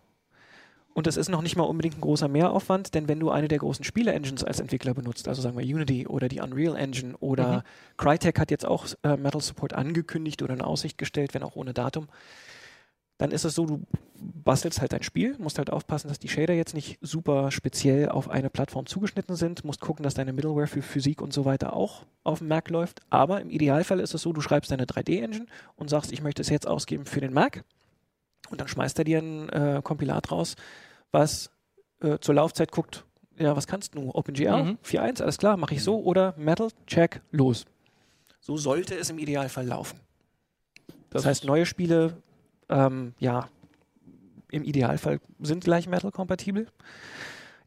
Und 0.92 1.08
das 1.08 1.16
ist 1.16 1.28
noch 1.28 1.42
nicht 1.42 1.56
mal 1.56 1.64
unbedingt 1.64 1.98
ein 1.98 2.02
großer 2.02 2.28
Mehraufwand, 2.28 2.94
denn 2.94 3.08
wenn 3.08 3.18
du 3.18 3.32
eine 3.32 3.48
der 3.48 3.58
großen 3.58 3.84
Spiele-Engines 3.84 4.44
als 4.44 4.60
Entwickler 4.60 4.94
benutzt, 4.94 5.26
also 5.26 5.42
sagen 5.42 5.58
wir 5.58 5.64
Unity 5.64 6.06
oder 6.06 6.28
die 6.28 6.38
Unreal 6.40 6.76
Engine 6.76 7.16
oder 7.18 7.56
Mhm. 7.56 7.62
Crytek 7.96 8.38
hat 8.38 8.52
jetzt 8.52 8.64
auch 8.64 8.86
äh, 9.02 9.16
Metal 9.16 9.40
Support 9.40 9.72
angekündigt 9.72 10.40
oder 10.40 10.54
in 10.54 10.62
Aussicht 10.62 10.96
gestellt, 10.96 11.34
wenn 11.34 11.42
auch 11.42 11.56
ohne 11.56 11.74
Datum, 11.74 12.06
dann 13.18 13.30
ist 13.30 13.44
es 13.44 13.54
so, 13.54 13.66
du 13.66 13.82
bastelst 14.16 14.80
halt 14.80 14.92
dein 14.92 15.02
Spiel, 15.02 15.36
musst 15.38 15.58
halt 15.58 15.70
aufpassen, 15.70 16.08
dass 16.08 16.18
die 16.18 16.28
Shader 16.28 16.54
jetzt 16.54 16.74
nicht 16.74 16.98
super 17.00 17.50
speziell 17.52 18.08
auf 18.08 18.28
eine 18.28 18.50
Plattform 18.50 18.86
zugeschnitten 18.86 19.36
sind, 19.36 19.64
musst 19.64 19.80
gucken, 19.80 20.02
dass 20.02 20.14
deine 20.14 20.32
Middleware 20.32 20.66
für 20.66 20.82
Physik 20.82 21.20
und 21.22 21.32
so 21.32 21.44
weiter 21.44 21.74
auch 21.74 22.04
auf 22.24 22.38
dem 22.40 22.48
Mac 22.48 22.70
läuft. 22.70 23.00
Aber 23.10 23.40
im 23.40 23.50
Idealfall 23.50 24.00
ist 24.00 24.14
es 24.14 24.22
so, 24.22 24.32
du 24.32 24.40
schreibst 24.40 24.70
deine 24.70 24.86
3D-Engine 24.86 25.46
und 25.76 25.90
sagst, 25.90 26.12
ich 26.12 26.22
möchte 26.22 26.42
es 26.42 26.48
jetzt 26.48 26.66
ausgeben 26.66 27.04
für 27.06 27.20
den 27.20 27.32
Mac. 27.32 27.64
Und 28.50 28.60
dann 28.60 28.68
schmeißt 28.68 28.98
er 28.98 29.04
dir 29.04 29.18
ein 29.20 29.48
äh, 29.50 29.80
Kompilat 29.82 30.30
raus, 30.30 30.56
was 31.12 31.50
äh, 32.00 32.18
zur 32.18 32.34
Laufzeit 32.34 32.72
guckt, 32.72 33.04
ja, 33.38 33.56
was 33.56 33.66
kannst 33.66 33.94
du? 33.94 34.10
OpenGL, 34.14 34.62
Mhm. 34.62 34.78
4.1, 34.84 35.22
alles 35.22 35.38
klar, 35.38 35.56
mache 35.56 35.74
ich 35.74 35.82
so. 35.82 36.00
Oder 36.02 36.34
Metal, 36.36 36.68
check, 36.86 37.20
los. 37.30 37.64
So 38.40 38.56
sollte 38.56 38.94
es 38.96 39.10
im 39.10 39.18
Idealfall 39.18 39.66
laufen. 39.66 39.98
Das, 41.10 41.24
heißt, 41.26 41.44
neue 41.44 41.66
Spiele, 41.66 42.16
ähm, 42.68 43.14
ja, 43.18 43.48
im 44.50 44.62
Idealfall 44.64 45.20
sind 45.40 45.64
gleich 45.64 45.88
Metal-kompatibel. 45.88 46.68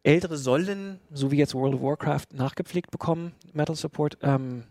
Ältere 0.04 0.38
sollen, 0.38 1.00
so 1.12 1.32
wie 1.32 1.38
jetzt 1.38 1.54
World 1.54 1.76
of 1.76 1.82
Warcraft, 1.82 2.28
nachgepflegt 2.34 2.92
bekommen, 2.92 3.34
Metal 3.52 3.76
Support. 3.76 4.18
Ähm, 4.22 4.64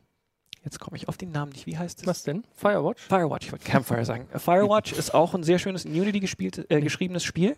jetzt 0.65 0.81
komme 0.81 0.97
ich 0.97 1.09
auf 1.09 1.19
den 1.19 1.31
Namen 1.31 1.53
nicht. 1.53 1.67
Wie 1.67 1.77
heißt 1.77 2.01
es? 2.01 2.07
Was 2.07 2.23
denn? 2.23 2.45
Firewatch? 2.55 3.03
Firewatch, 3.03 3.47
ich 3.47 3.53
wollte 3.53 3.67
Campfire 3.67 4.05
sagen. 4.07 4.29
Firewatch 4.35 4.93
ist 4.93 5.13
auch 5.13 5.35
ein 5.35 5.43
sehr 5.43 5.59
schönes 5.59 5.85
in 5.85 5.93
Unity 5.93 6.21
gespielt, 6.21 6.65
äh, 6.71 6.81
geschriebenes 6.81 7.25
Spiel. 7.25 7.57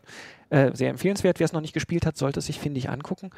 Äh, 0.50 0.74
sehr 0.74 0.90
empfehlenswert. 0.90 1.38
Wer 1.38 1.44
es 1.44 1.52
noch 1.52 1.60
nicht 1.60 1.74
gespielt 1.74 2.04
hat, 2.04 2.16
sollte 2.16 2.40
es 2.40 2.46
sich, 2.46 2.58
finde 2.58 2.78
ich, 2.78 2.90
angucken. 2.90 3.30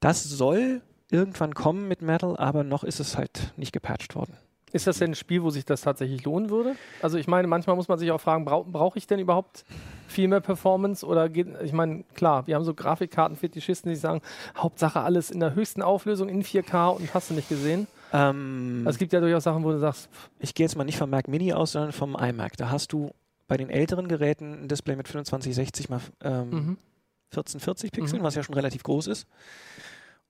Das 0.00 0.24
soll 0.24 0.82
irgendwann 1.10 1.54
kommen 1.54 1.86
mit 1.86 2.02
Metal, 2.02 2.36
aber 2.36 2.64
noch 2.64 2.82
ist 2.82 2.98
es 2.98 3.16
halt 3.16 3.52
nicht 3.56 3.72
gepatcht 3.72 4.14
worden. 4.14 4.36
Ist 4.72 4.86
das 4.86 4.98
denn 4.98 5.12
ein 5.12 5.14
Spiel, 5.14 5.42
wo 5.42 5.50
sich 5.50 5.64
das 5.64 5.80
tatsächlich 5.80 6.24
lohnen 6.24 6.50
würde? 6.50 6.74
Also 7.02 7.16
ich 7.18 7.26
meine, 7.26 7.48
manchmal 7.48 7.76
muss 7.76 7.88
man 7.88 7.98
sich 7.98 8.10
auch 8.10 8.20
fragen, 8.20 8.44
brau 8.44 8.64
brauche 8.64 8.98
ich 8.98 9.06
denn 9.06 9.18
überhaupt 9.18 9.64
viel 10.08 10.28
mehr 10.28 10.40
Performance 10.40 11.04
oder 11.06 11.28
geht, 11.28 11.48
ich 11.62 11.72
meine, 11.72 12.04
klar, 12.14 12.46
wir 12.46 12.54
haben 12.54 12.64
so 12.64 12.74
Grafikkarten-Fetischisten, 12.74 13.90
die 13.90 13.96
sagen, 13.96 14.20
Hauptsache 14.56 15.00
alles 15.00 15.30
in 15.30 15.40
der 15.40 15.54
höchsten 15.54 15.82
Auflösung 15.82 16.28
in 16.28 16.42
4K 16.42 16.88
und 16.96 17.12
hast 17.14 17.30
du 17.30 17.34
nicht 17.34 17.48
gesehen. 17.48 17.86
Ähm, 18.12 18.82
Also 18.86 18.96
es 18.96 18.98
gibt 18.98 19.12
ja 19.12 19.20
durchaus 19.20 19.44
Sachen, 19.44 19.64
wo 19.64 19.70
du 19.70 19.78
sagst, 19.78 20.08
pff, 20.12 20.30
ich 20.38 20.54
gehe 20.54 20.64
jetzt 20.64 20.76
mal 20.76 20.84
nicht 20.84 20.96
vom 20.98 21.10
Mac 21.10 21.28
Mini 21.28 21.52
aus, 21.52 21.72
sondern 21.72 21.92
vom 21.92 22.16
iMac. 22.18 22.56
Da 22.56 22.70
hast 22.70 22.92
du 22.92 23.10
bei 23.46 23.56
den 23.56 23.70
älteren 23.70 24.08
Geräten 24.08 24.64
ein 24.64 24.68
Display 24.68 24.96
mit 24.96 25.06
2560 25.06 25.88
mal 25.88 26.00
ähm, 26.22 26.50
mhm. 26.50 26.78
1440 27.32 27.92
Pixeln, 27.92 28.20
Mhm. 28.22 28.24
was 28.24 28.34
ja 28.34 28.42
schon 28.42 28.54
relativ 28.54 28.82
groß 28.82 29.06
ist. 29.08 29.26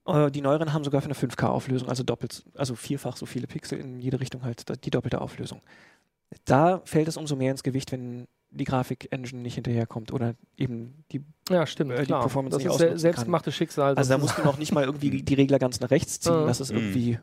Äh, 0.09 0.31
die 0.31 0.41
neueren 0.41 0.73
haben 0.73 0.85
sogar 0.85 1.01
für 1.03 1.07
eine 1.07 1.15
5K-Auflösung, 1.15 1.89
also 1.89 2.03
doppelt, 2.03 2.45
also 2.55 2.75
vierfach 2.75 3.17
so 3.17 3.27
viele 3.27 3.47
Pixel 3.47 3.79
in 3.79 4.01
jede 4.01 4.21
Richtung 4.21 4.43
halt, 4.43 4.65
die 4.85 4.91
doppelte 4.91 5.21
Auflösung. 5.21 5.61
Da 6.45 6.81
fällt 6.85 7.09
es 7.09 7.17
umso 7.17 7.37
mehr 7.37 7.51
ins 7.51 7.63
Gewicht, 7.63 7.93
wenn 7.93 8.27
die 8.51 8.65
Grafik-Engine 8.65 9.43
nicht 9.43 9.55
hinterherkommt 9.57 10.13
oder 10.13 10.35
eben 10.57 11.05
die. 11.13 11.23
ja, 11.51 11.67
stimmt, 11.67 11.93
äh, 11.93 12.03
die. 12.05 12.13
Performance 12.13 12.57
das 12.57 12.65
nicht 12.65 12.73
ist 12.73 12.79
se- 12.79 12.85
ausnutzen 12.85 12.99
selbstgemachtes 12.99 13.55
Schicksal. 13.55 13.95
Also 13.97 14.11
da 14.11 14.19
musst 14.19 14.39
du 14.39 14.43
noch 14.43 14.57
nicht 14.59 14.73
mal 14.73 14.85
irgendwie 14.85 15.23
die 15.23 15.35
Regler 15.35 15.59
ganz 15.59 15.81
nach 15.81 15.91
rechts 15.91 16.21
ziehen, 16.21 16.43
Mhm. 16.43 16.47
dass 16.47 16.61
es 16.61 16.71
Mhm. 16.73 16.79
irgendwie. 16.79 17.19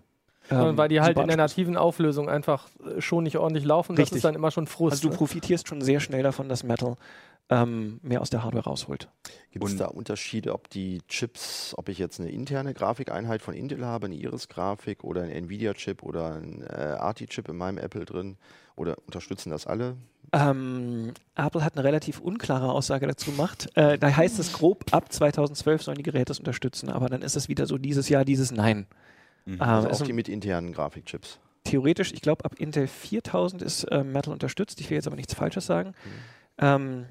Ähm, 0.51 0.77
weil 0.77 0.89
die 0.89 1.01
halt 1.01 1.17
in 1.17 1.27
der 1.27 1.37
nativen 1.37 1.77
Auflösung 1.77 2.29
einfach 2.29 2.67
äh, 2.85 3.01
schon 3.01 3.23
nicht 3.23 3.37
ordentlich 3.37 3.65
laufen. 3.65 3.95
Das 3.95 4.03
Richtig. 4.03 4.17
ist 4.17 4.25
dann 4.25 4.35
immer 4.35 4.51
schon 4.51 4.67
Frust. 4.67 4.93
Also 4.93 5.07
du 5.07 5.11
ne? 5.11 5.17
profitierst 5.17 5.67
schon 5.67 5.81
sehr 5.81 5.99
schnell 5.99 6.23
davon, 6.23 6.49
dass 6.49 6.63
Metal 6.63 6.95
ähm, 7.49 7.99
mehr 8.01 8.21
aus 8.21 8.29
der 8.29 8.43
Hardware 8.43 8.63
rausholt. 8.63 9.07
Gibt 9.51 9.65
es 9.65 9.77
da 9.77 9.85
Unterschiede, 9.85 10.53
ob 10.53 10.69
die 10.69 11.01
Chips, 11.07 11.73
ob 11.77 11.89
ich 11.89 11.99
jetzt 11.99 12.19
eine 12.19 12.29
interne 12.29 12.73
Grafikeinheit 12.73 13.41
von 13.41 13.53
Intel 13.53 13.85
habe, 13.85 14.07
eine 14.07 14.15
Iris-Grafik 14.15 15.03
oder 15.03 15.23
ein 15.23 15.29
Nvidia-Chip 15.29 16.03
oder 16.03 16.35
ein 16.35 16.63
äh, 16.63 16.95
ARTI-Chip 16.99 17.47
in 17.49 17.57
meinem 17.57 17.77
Apple 17.77 18.05
drin? 18.05 18.37
Oder 18.75 18.97
unterstützen 19.05 19.51
das 19.51 19.67
alle? 19.67 19.95
Ähm, 20.33 21.13
Apple 21.35 21.63
hat 21.63 21.75
eine 21.75 21.83
relativ 21.83 22.19
unklare 22.19 22.71
Aussage 22.71 23.07
dazu 23.07 23.31
gemacht. 23.31 23.69
Äh, 23.75 23.97
da 23.97 24.13
heißt 24.13 24.39
es 24.39 24.51
grob, 24.53 24.85
ab 24.91 25.11
2012 25.11 25.83
sollen 25.83 25.97
die 25.97 26.03
Geräte 26.03 26.31
es 26.33 26.39
unterstützen, 26.39 26.89
aber 26.89 27.07
dann 27.09 27.21
ist 27.21 27.35
es 27.35 27.47
wieder 27.47 27.67
so 27.67 27.77
dieses 27.77 28.09
Jahr, 28.09 28.25
dieses 28.25 28.51
Nein. 28.51 28.87
Mhm. 29.45 29.61
Also 29.61 29.79
Ähm, 29.81 29.85
auch 29.85 29.89
also 29.91 30.05
die 30.05 30.13
mit 30.13 30.27
internen 30.29 30.73
Grafikchips. 30.73 31.39
theoretisch, 31.63 32.11
ich 32.13 32.21
glaube, 32.21 32.45
ab 32.45 32.55
Intel 32.59 32.87
4000 32.87 33.61
ist 33.61 33.83
äh, 33.85 34.03
Metal 34.03 34.33
unterstützt. 34.33 34.79
Ich 34.81 34.89
will 34.89 34.95
jetzt 34.95 35.07
aber 35.07 35.15
nichts 35.15 35.33
Falsches 35.33 35.65
sagen. 35.65 35.93
Ähm, 36.57 37.05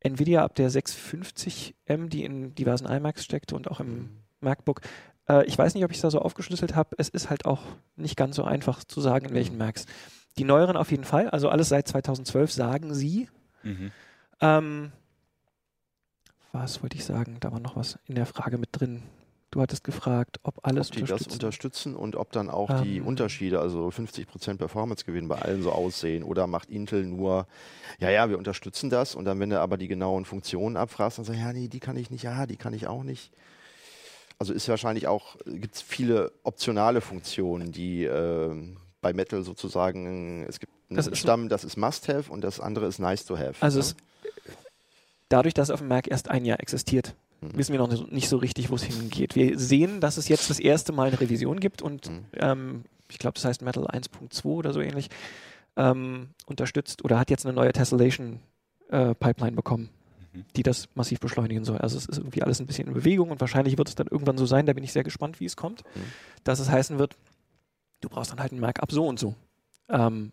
Nvidia 0.00 0.44
ab 0.44 0.54
der 0.54 0.70
650M, 0.70 2.08
die 2.08 2.24
in 2.24 2.54
diversen 2.54 2.86
iMacs 2.86 3.24
steckte 3.24 3.56
und 3.56 3.68
auch 3.70 3.80
im 3.80 4.10
MacBook. 4.40 4.80
Äh, 5.28 5.44
ich 5.46 5.56
weiß 5.58 5.74
nicht, 5.74 5.84
ob 5.84 5.90
ich 5.90 5.96
es 5.96 6.02
da 6.02 6.10
so 6.10 6.20
aufgeschlüsselt 6.20 6.74
habe. 6.76 6.90
Es 6.98 7.08
ist 7.08 7.30
halt 7.30 7.44
auch 7.46 7.62
nicht 7.96 8.16
ganz 8.16 8.36
so 8.36 8.44
einfach 8.44 8.84
zu 8.84 9.00
sagen, 9.00 9.26
in 9.26 9.34
welchen 9.34 9.58
Macs. 9.58 9.86
Die 10.38 10.44
neueren 10.44 10.76
auf 10.76 10.90
jeden 10.90 11.04
Fall, 11.04 11.30
also 11.30 11.48
alles 11.48 11.68
seit 11.70 11.88
2012 11.88 12.52
sagen 12.52 12.94
sie. 12.94 13.28
Mhm. 13.62 13.90
Ähm, 14.40 14.92
was 16.52 16.82
wollte 16.82 16.96
ich 16.96 17.04
sagen? 17.04 17.38
Da 17.40 17.50
war 17.52 17.60
noch 17.60 17.76
was 17.76 17.98
in 18.04 18.14
der 18.14 18.26
Frage 18.26 18.58
mit 18.58 18.68
drin. 18.72 19.02
Du 19.56 19.62
hattest 19.62 19.84
gefragt, 19.84 20.38
ob 20.42 20.58
alles 20.66 20.88
ob 20.90 20.96
die 20.96 21.00
das 21.00 21.12
unterstützt. 21.12 21.32
unterstützen 21.32 21.96
und 21.96 22.14
ob 22.14 22.30
dann 22.30 22.50
auch 22.50 22.82
die 22.82 22.98
Ähm. 22.98 23.06
Unterschiede, 23.06 23.58
also 23.58 23.88
50% 23.88 24.58
Performance-Gewinn 24.58 25.28
bei 25.28 25.36
allen 25.40 25.62
so 25.62 25.72
aussehen. 25.72 26.24
Oder 26.24 26.46
macht 26.46 26.68
Intel 26.68 27.06
nur, 27.06 27.46
ja, 27.98 28.10
ja, 28.10 28.28
wir 28.28 28.36
unterstützen 28.36 28.90
das 28.90 29.14
und 29.14 29.24
dann, 29.24 29.40
wenn 29.40 29.48
du 29.48 29.58
aber 29.58 29.78
die 29.78 29.88
genauen 29.88 30.26
Funktionen 30.26 30.76
abfragst, 30.76 31.16
dann 31.16 31.24
sagst 31.24 31.40
du, 31.40 31.42
ja, 31.42 31.54
nee, 31.54 31.68
die 31.68 31.80
kann 31.80 31.96
ich 31.96 32.10
nicht, 32.10 32.22
ja, 32.24 32.44
die 32.44 32.56
kann 32.58 32.74
ich 32.74 32.86
auch 32.86 33.02
nicht. 33.02 33.32
Also 34.38 34.52
ist 34.52 34.68
wahrscheinlich 34.68 35.06
auch, 35.08 35.36
gibt 35.46 35.76
es 35.76 35.80
viele 35.80 36.32
optionale 36.42 37.00
Funktionen, 37.00 37.72
die 37.72 38.04
ähm, 38.04 38.76
bei 39.00 39.14
Metal 39.14 39.42
sozusagen, 39.42 40.44
es 40.46 40.60
gibt 40.60 40.74
einen 40.90 40.98
Das 40.98 41.06
ist- 41.06 41.16
Stamm, 41.16 41.48
das 41.48 41.64
ist 41.64 41.78
Must-Have 41.78 42.30
und 42.30 42.42
das 42.42 42.60
andere 42.60 42.84
ist 42.88 42.98
Nice-to-Have. 42.98 43.54
Also 43.60 43.78
ne? 43.78 43.84
es, 43.86 43.96
dadurch, 45.30 45.54
dass 45.54 45.68
es 45.70 45.72
auf 45.72 45.80
dem 45.80 45.88
Mac 45.88 46.08
erst 46.08 46.28
ein 46.28 46.44
Jahr 46.44 46.60
existiert. 46.60 47.14
Wissen 47.40 47.72
wir 47.72 47.78
noch 47.78 48.10
nicht- 48.10 48.28
so 48.28 48.36
richtig, 48.38 48.70
wo 48.70 48.74
es 48.76 48.82
hingeht. 48.84 49.34
Wir 49.36 49.58
sehen, 49.58 50.00
dass 50.00 50.16
es 50.16 50.28
jetzt 50.28 50.50
das 50.50 50.58
erste 50.58 50.92
Mal 50.92 51.08
eine 51.08 51.20
Revision 51.20 51.60
gibt 51.60 51.82
und 51.82 52.10
Mhm. 52.10 52.24
ähm, 52.34 52.84
ich 53.10 53.18
glaube, 53.18 53.34
das 53.34 53.44
heißt 53.44 53.62
Metal 53.62 53.86
1.2 53.86 54.56
oder 54.56 54.72
so 54.72 54.80
ähnlich, 54.80 55.08
ähm, 55.76 56.28
unterstützt 56.46 57.04
oder 57.04 57.18
hat 57.18 57.30
jetzt 57.30 57.44
eine 57.46 57.54
neue 57.54 57.72
Tessellation 57.72 58.40
äh, 58.90 59.14
Pipeline 59.14 59.56
bekommen. 59.56 59.88
die 60.54 60.62
das 60.62 60.86
massiv 60.94 61.18
beschleunigen 61.18 61.64
soll. 61.64 61.78
Also 61.78 61.96
es 61.96 62.04
ist 62.04 62.18
irgendwie 62.18 62.42
alles 62.42 62.60
ein 62.60 62.66
bisschen 62.66 62.88
in 62.88 62.92
Bewegung 62.92 63.30
und 63.30 63.40
wahrscheinlich 63.40 63.78
wird 63.78 63.88
es 63.88 63.94
dann 63.94 64.06
irgendwann 64.06 64.36
so 64.36 64.44
sein, 64.44 64.66
da 64.66 64.74
bin 64.74 64.84
ich 64.84 64.92
sehr 64.92 65.02
gespannt, 65.02 65.40
wie 65.40 65.46
es 65.46 65.56
kommt, 65.56 65.82
Mhm. 65.94 66.00
dass 66.44 66.58
es 66.60 66.68
heißen 66.68 66.98
wird, 66.98 67.16
du 68.02 68.10
brauchst 68.10 68.32
dann 68.32 68.40
halt 68.40 68.52
ein 68.52 68.60
Markup 68.60 68.92
so 68.92 69.06
und 69.08 69.18
so. 69.18 69.34
Ähm, 69.88 70.32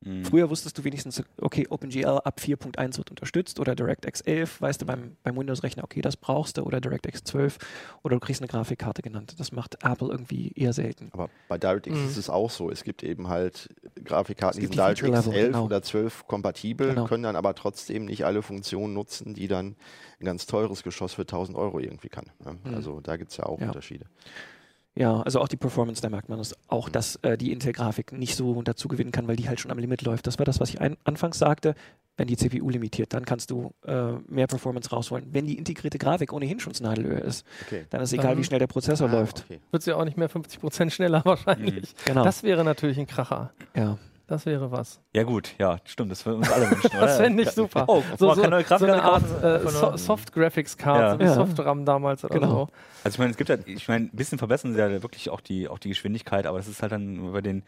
Mhm. 0.00 0.24
Früher 0.24 0.48
wusstest 0.48 0.78
du 0.78 0.84
wenigstens, 0.84 1.22
okay, 1.40 1.66
OpenGL 1.68 2.20
ab 2.24 2.38
4.1 2.40 2.98
wird 2.98 3.10
unterstützt 3.10 3.58
oder 3.58 3.74
DirectX 3.74 4.20
11, 4.20 4.60
weißt 4.60 4.80
du 4.82 4.86
beim, 4.86 5.16
beim 5.24 5.36
Windows-Rechner, 5.36 5.82
okay, 5.82 6.00
das 6.00 6.16
brauchst 6.16 6.56
du 6.56 6.62
oder 6.62 6.80
DirectX 6.80 7.24
12 7.24 7.58
oder 8.04 8.14
du 8.16 8.20
kriegst 8.20 8.40
eine 8.40 8.48
Grafikkarte 8.48 9.02
genannt. 9.02 9.34
Das 9.38 9.50
macht 9.50 9.82
Apple 9.82 10.08
irgendwie 10.08 10.52
eher 10.54 10.72
selten. 10.72 11.08
Aber 11.12 11.30
bei 11.48 11.58
DirectX 11.58 11.96
Mhm. 11.98 12.06
ist 12.06 12.16
es 12.16 12.30
auch 12.30 12.50
so. 12.50 12.70
Es 12.70 12.84
gibt 12.84 13.02
eben 13.02 13.26
halt 13.28 13.68
Grafikkarten, 14.04 14.60
die 14.60 14.66
sind 14.66 14.74
die 14.74 14.78
DirectX 14.78 15.00
Feature-Level, 15.00 15.34
11 15.34 15.46
genau. 15.52 15.64
oder 15.64 15.82
12 15.82 16.26
kompatibel, 16.28 16.88
Genau. 16.90 17.04
können 17.06 17.24
dann 17.24 17.36
aber 17.36 17.54
trotzdem 17.56 18.04
nicht 18.04 18.24
alle 18.24 18.42
Funktionen 18.42 18.94
nutzen, 18.94 19.34
die 19.34 19.48
dann 19.48 19.74
ein 20.20 20.24
ganz 20.26 20.46
teures 20.46 20.84
Geschoss 20.84 21.14
für 21.14 21.22
1000 21.26 21.58
Euro 21.58 21.80
irgendwie 21.80 22.08
kann. 22.08 22.26
ne? 22.44 22.56
Mhm. 22.62 22.74
Also 22.74 23.00
da 23.00 23.16
gibt 23.16 23.32
es 23.32 23.36
ja 23.36 23.46
auch 23.46 23.58
Ja. 23.60 23.66
Unterschiede. 23.66 24.06
Ja, 24.98 25.20
also 25.22 25.40
auch 25.40 25.46
die 25.48 25.56
Performance, 25.56 26.02
da 26.02 26.10
merkt 26.10 26.28
man 26.28 26.40
es 26.40 26.56
auch, 26.66 26.88
Mhm. 26.88 26.92
dass 26.92 27.16
äh, 27.22 27.38
die 27.38 27.52
Intel-Grafik 27.52 28.12
nicht 28.12 28.34
so 28.34 28.60
dazu 28.62 28.88
gewinnen 28.88 29.12
kann, 29.12 29.28
weil 29.28 29.36
die 29.36 29.48
halt 29.48 29.60
schon 29.60 29.70
am 29.70 29.78
Limit 29.78 30.02
läuft. 30.02 30.26
Das 30.26 30.38
war 30.38 30.44
das, 30.44 30.58
was 30.58 30.70
ich 30.70 30.80
ein, 30.80 30.96
anfangs 31.04 31.38
sagte. 31.38 31.74
Wenn 32.16 32.26
die 32.26 32.36
CPU 32.36 32.68
limitiert, 32.68 33.14
dann 33.14 33.24
kannst 33.24 33.52
du 33.52 33.72
äh, 33.86 34.12
mehr 34.26 34.48
Performance 34.48 34.90
rausholen. 34.90 35.28
Wenn 35.30 35.46
die 35.46 35.56
integrierte 35.56 35.98
Grafik 35.98 36.32
ohnehin 36.32 36.58
schon 36.58 36.72
Nadelhöhe 36.80 37.20
ist, 37.20 37.46
Okay. 37.66 37.86
dann 37.90 38.00
ist 38.00 38.12
egal, 38.12 38.30
Dann- 38.30 38.38
wie 38.38 38.44
schnell 38.44 38.58
der 38.58 38.66
Prozessor 38.66 39.08
Ah, 39.08 39.12
läuft. 39.12 39.44
okay. 39.48 39.60
Wird 39.70 39.84
sie 39.84 39.92
auch 39.92 40.04
nicht 40.04 40.16
mehr 40.16 40.28
50% 40.28 40.90
schneller 40.92 41.22
wahrscheinlich. 41.24 41.94
Genau. 42.04 42.24
Das 42.24 42.42
wäre 42.42 42.64
natürlich 42.64 42.98
ein 42.98 43.06
Kracher. 43.06 43.52
ja. 43.76 43.98
Das 44.28 44.44
wäre 44.46 44.70
was. 44.70 45.00
Ja 45.14 45.24
gut, 45.24 45.54
ja, 45.58 45.78
stimmt, 45.84 46.12
das 46.12 46.24
würden 46.26 46.38
uns 46.40 46.52
alle 46.52 46.70
wünschen? 46.70 46.90
Das 47.00 47.16
fände 47.16 47.42
ich 47.42 47.50
super. 47.50 47.84
Oh, 47.88 48.02
So, 48.18 48.34
so, 48.34 48.42
neue 48.46 48.62
so 48.64 48.74
eine 48.84 48.98
Grafikkarte 48.98 49.02
Art 49.02 49.42
äh, 49.64 49.68
so, 49.68 49.96
Soft 49.96 50.32
Graphics 50.32 50.76
Card, 50.76 51.00
Ja. 51.00 51.12
so 51.14 51.18
wie 51.18 51.24
Ja. 51.24 51.34
Soft-RAM 51.34 51.84
damals 51.84 52.24
oder 52.24 52.34
Genau. 52.34 52.50
so. 52.50 52.68
Also 53.04 53.14
ich 53.16 53.18
meine, 53.18 53.30
es 53.30 53.36
gibt 53.38 53.48
halt, 53.50 53.66
ich 53.66 53.88
meine, 53.88 54.04
ein 54.06 54.10
bisschen 54.16 54.38
verbessern 54.38 54.74
sie 54.74 54.78
ja 54.78 55.02
wirklich 55.02 55.30
auch 55.30 55.40
die, 55.40 55.66
auch 55.68 55.78
die 55.78 55.88
Geschwindigkeit, 55.88 56.46
aber 56.46 56.58
das 56.58 56.68
ist 56.68 56.82
halt 56.82 56.92
dann 56.92 57.32
bei 57.32 57.40
den 57.40 57.64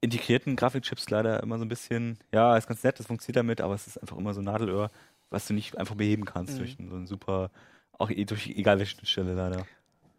integrierten 0.00 0.56
Grafikchips 0.56 1.10
leider 1.10 1.42
immer 1.42 1.58
so 1.58 1.64
ein 1.64 1.68
bisschen, 1.68 2.18
ja, 2.32 2.56
ist 2.56 2.66
ganz 2.68 2.82
nett, 2.84 2.98
das 2.98 3.06
funktioniert 3.06 3.36
damit, 3.36 3.60
aber 3.60 3.74
es 3.74 3.86
ist 3.86 3.98
einfach 4.00 4.16
immer 4.16 4.32
so 4.32 4.40
Nadelöhr, 4.40 4.90
was 5.28 5.46
du 5.46 5.54
nicht 5.54 5.76
einfach 5.76 5.96
beheben 5.96 6.24
kannst 6.24 6.54
Mhm. 6.54 6.58
durch 6.58 6.76
so 6.88 6.96
ein 6.96 7.06
super, 7.06 7.50
auch 7.98 8.10
eh 8.10 8.24
durch 8.24 8.46
egal 8.46 8.78
welche 8.78 8.92
Schnittstelle 8.96 9.34
leider. 9.34 9.66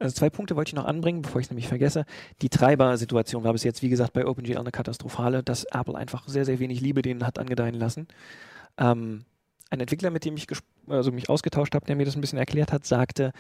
Also 0.01 0.15
zwei 0.15 0.31
Punkte 0.31 0.55
wollte 0.55 0.69
ich 0.69 0.75
noch 0.75 0.85
anbringen, 0.85 1.21
bevor 1.21 1.39
ich 1.39 1.45
es 1.45 1.51
nämlich 1.51 1.67
vergesse. 1.67 2.05
Die 2.41 2.49
Treiber-Situation 2.49 3.43
war 3.43 3.53
bis 3.53 3.63
jetzt, 3.63 3.83
wie 3.83 3.89
gesagt, 3.89 4.13
bei 4.13 4.25
OpenGL 4.25 4.57
eine 4.57 4.71
katastrophale, 4.71 5.43
dass 5.43 5.63
Apple 5.65 5.95
einfach 5.95 6.27
sehr, 6.27 6.43
sehr 6.43 6.59
wenig 6.59 6.81
Liebe 6.81 7.03
denen 7.03 7.25
hat 7.25 7.37
angedeihen 7.37 7.75
lassen. 7.75 8.07
Ähm, 8.77 9.25
ein 9.69 9.79
Entwickler, 9.79 10.09
mit 10.09 10.25
dem 10.25 10.35
ich 10.37 10.47
also 10.87 11.11
mich 11.11 11.29
ausgetauscht 11.29 11.75
habe, 11.75 11.85
der 11.85 11.95
mir 11.95 12.05
das 12.05 12.15
ein 12.15 12.21
bisschen 12.21 12.39
erklärt 12.39 12.73
hat, 12.73 12.85
sagte, 12.85 13.31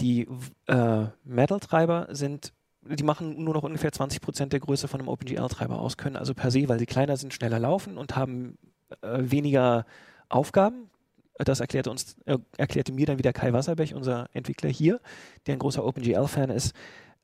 die 0.00 0.26
äh, 0.66 1.04
Metal-Treiber 1.24 2.08
sind, 2.10 2.54
die 2.82 3.04
machen 3.04 3.44
nur 3.44 3.52
noch 3.52 3.62
ungefähr 3.62 3.92
20 3.92 4.22
Prozent 4.22 4.52
der 4.54 4.60
Größe 4.60 4.88
von 4.88 5.00
einem 5.00 5.08
OpenGL-Treiber 5.08 5.78
aus, 5.78 5.98
können 5.98 6.16
also 6.16 6.32
per 6.32 6.50
se, 6.50 6.66
weil 6.68 6.78
sie 6.78 6.86
kleiner 6.86 7.18
sind, 7.18 7.34
schneller 7.34 7.58
laufen 7.58 7.98
und 7.98 8.16
haben 8.16 8.56
äh, 9.02 9.18
weniger 9.18 9.84
Aufgaben. 10.30 10.88
Das 11.44 11.60
erklärte 11.60 11.90
uns, 11.90 12.16
äh, 12.26 12.38
erklärte 12.56 12.92
mir 12.92 13.06
dann 13.06 13.18
wieder 13.18 13.32
Kai 13.32 13.52
Wasserbech, 13.52 13.94
unser 13.94 14.28
Entwickler 14.32 14.68
hier, 14.70 15.00
der 15.46 15.54
ein 15.56 15.58
großer 15.58 15.84
OpenGL-Fan 15.84 16.50
ist. 16.50 16.74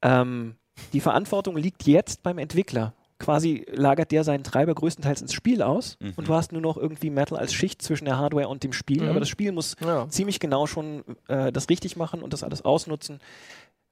Ähm, 0.02 0.56
die 0.92 1.00
Verantwortung 1.00 1.56
liegt 1.56 1.84
jetzt 1.86 2.22
beim 2.22 2.38
Entwickler. 2.38 2.94
Quasi 3.18 3.64
lagert 3.72 4.12
der 4.12 4.24
seinen 4.24 4.44
Treiber 4.44 4.74
größtenteils 4.74 5.22
ins 5.22 5.32
Spiel 5.32 5.62
aus 5.62 5.96
Mhm. 6.00 6.12
und 6.16 6.28
du 6.28 6.34
hast 6.34 6.52
nur 6.52 6.60
noch 6.60 6.76
irgendwie 6.76 7.08
Metal 7.08 7.38
als 7.38 7.54
Schicht 7.54 7.80
zwischen 7.80 8.04
der 8.04 8.18
Hardware 8.18 8.48
und 8.48 8.62
dem 8.62 8.74
Spiel. 8.74 9.02
Mhm. 9.04 9.08
Aber 9.08 9.20
das 9.20 9.30
Spiel 9.30 9.52
muss 9.52 9.74
Ja. 9.82 10.06
ziemlich 10.10 10.38
genau 10.38 10.66
schon 10.66 11.02
äh, 11.28 11.50
das 11.50 11.70
richtig 11.70 11.96
machen 11.96 12.22
und 12.22 12.32
das 12.34 12.42
alles 12.44 12.62
ausnutzen. 12.62 13.20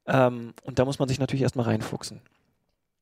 Ähm, 0.06 0.52
und 0.62 0.78
da 0.78 0.84
muss 0.84 0.98
man 0.98 1.08
sich 1.08 1.18
natürlich 1.18 1.42
erstmal 1.42 1.64
reinfuchsen. 1.66 2.20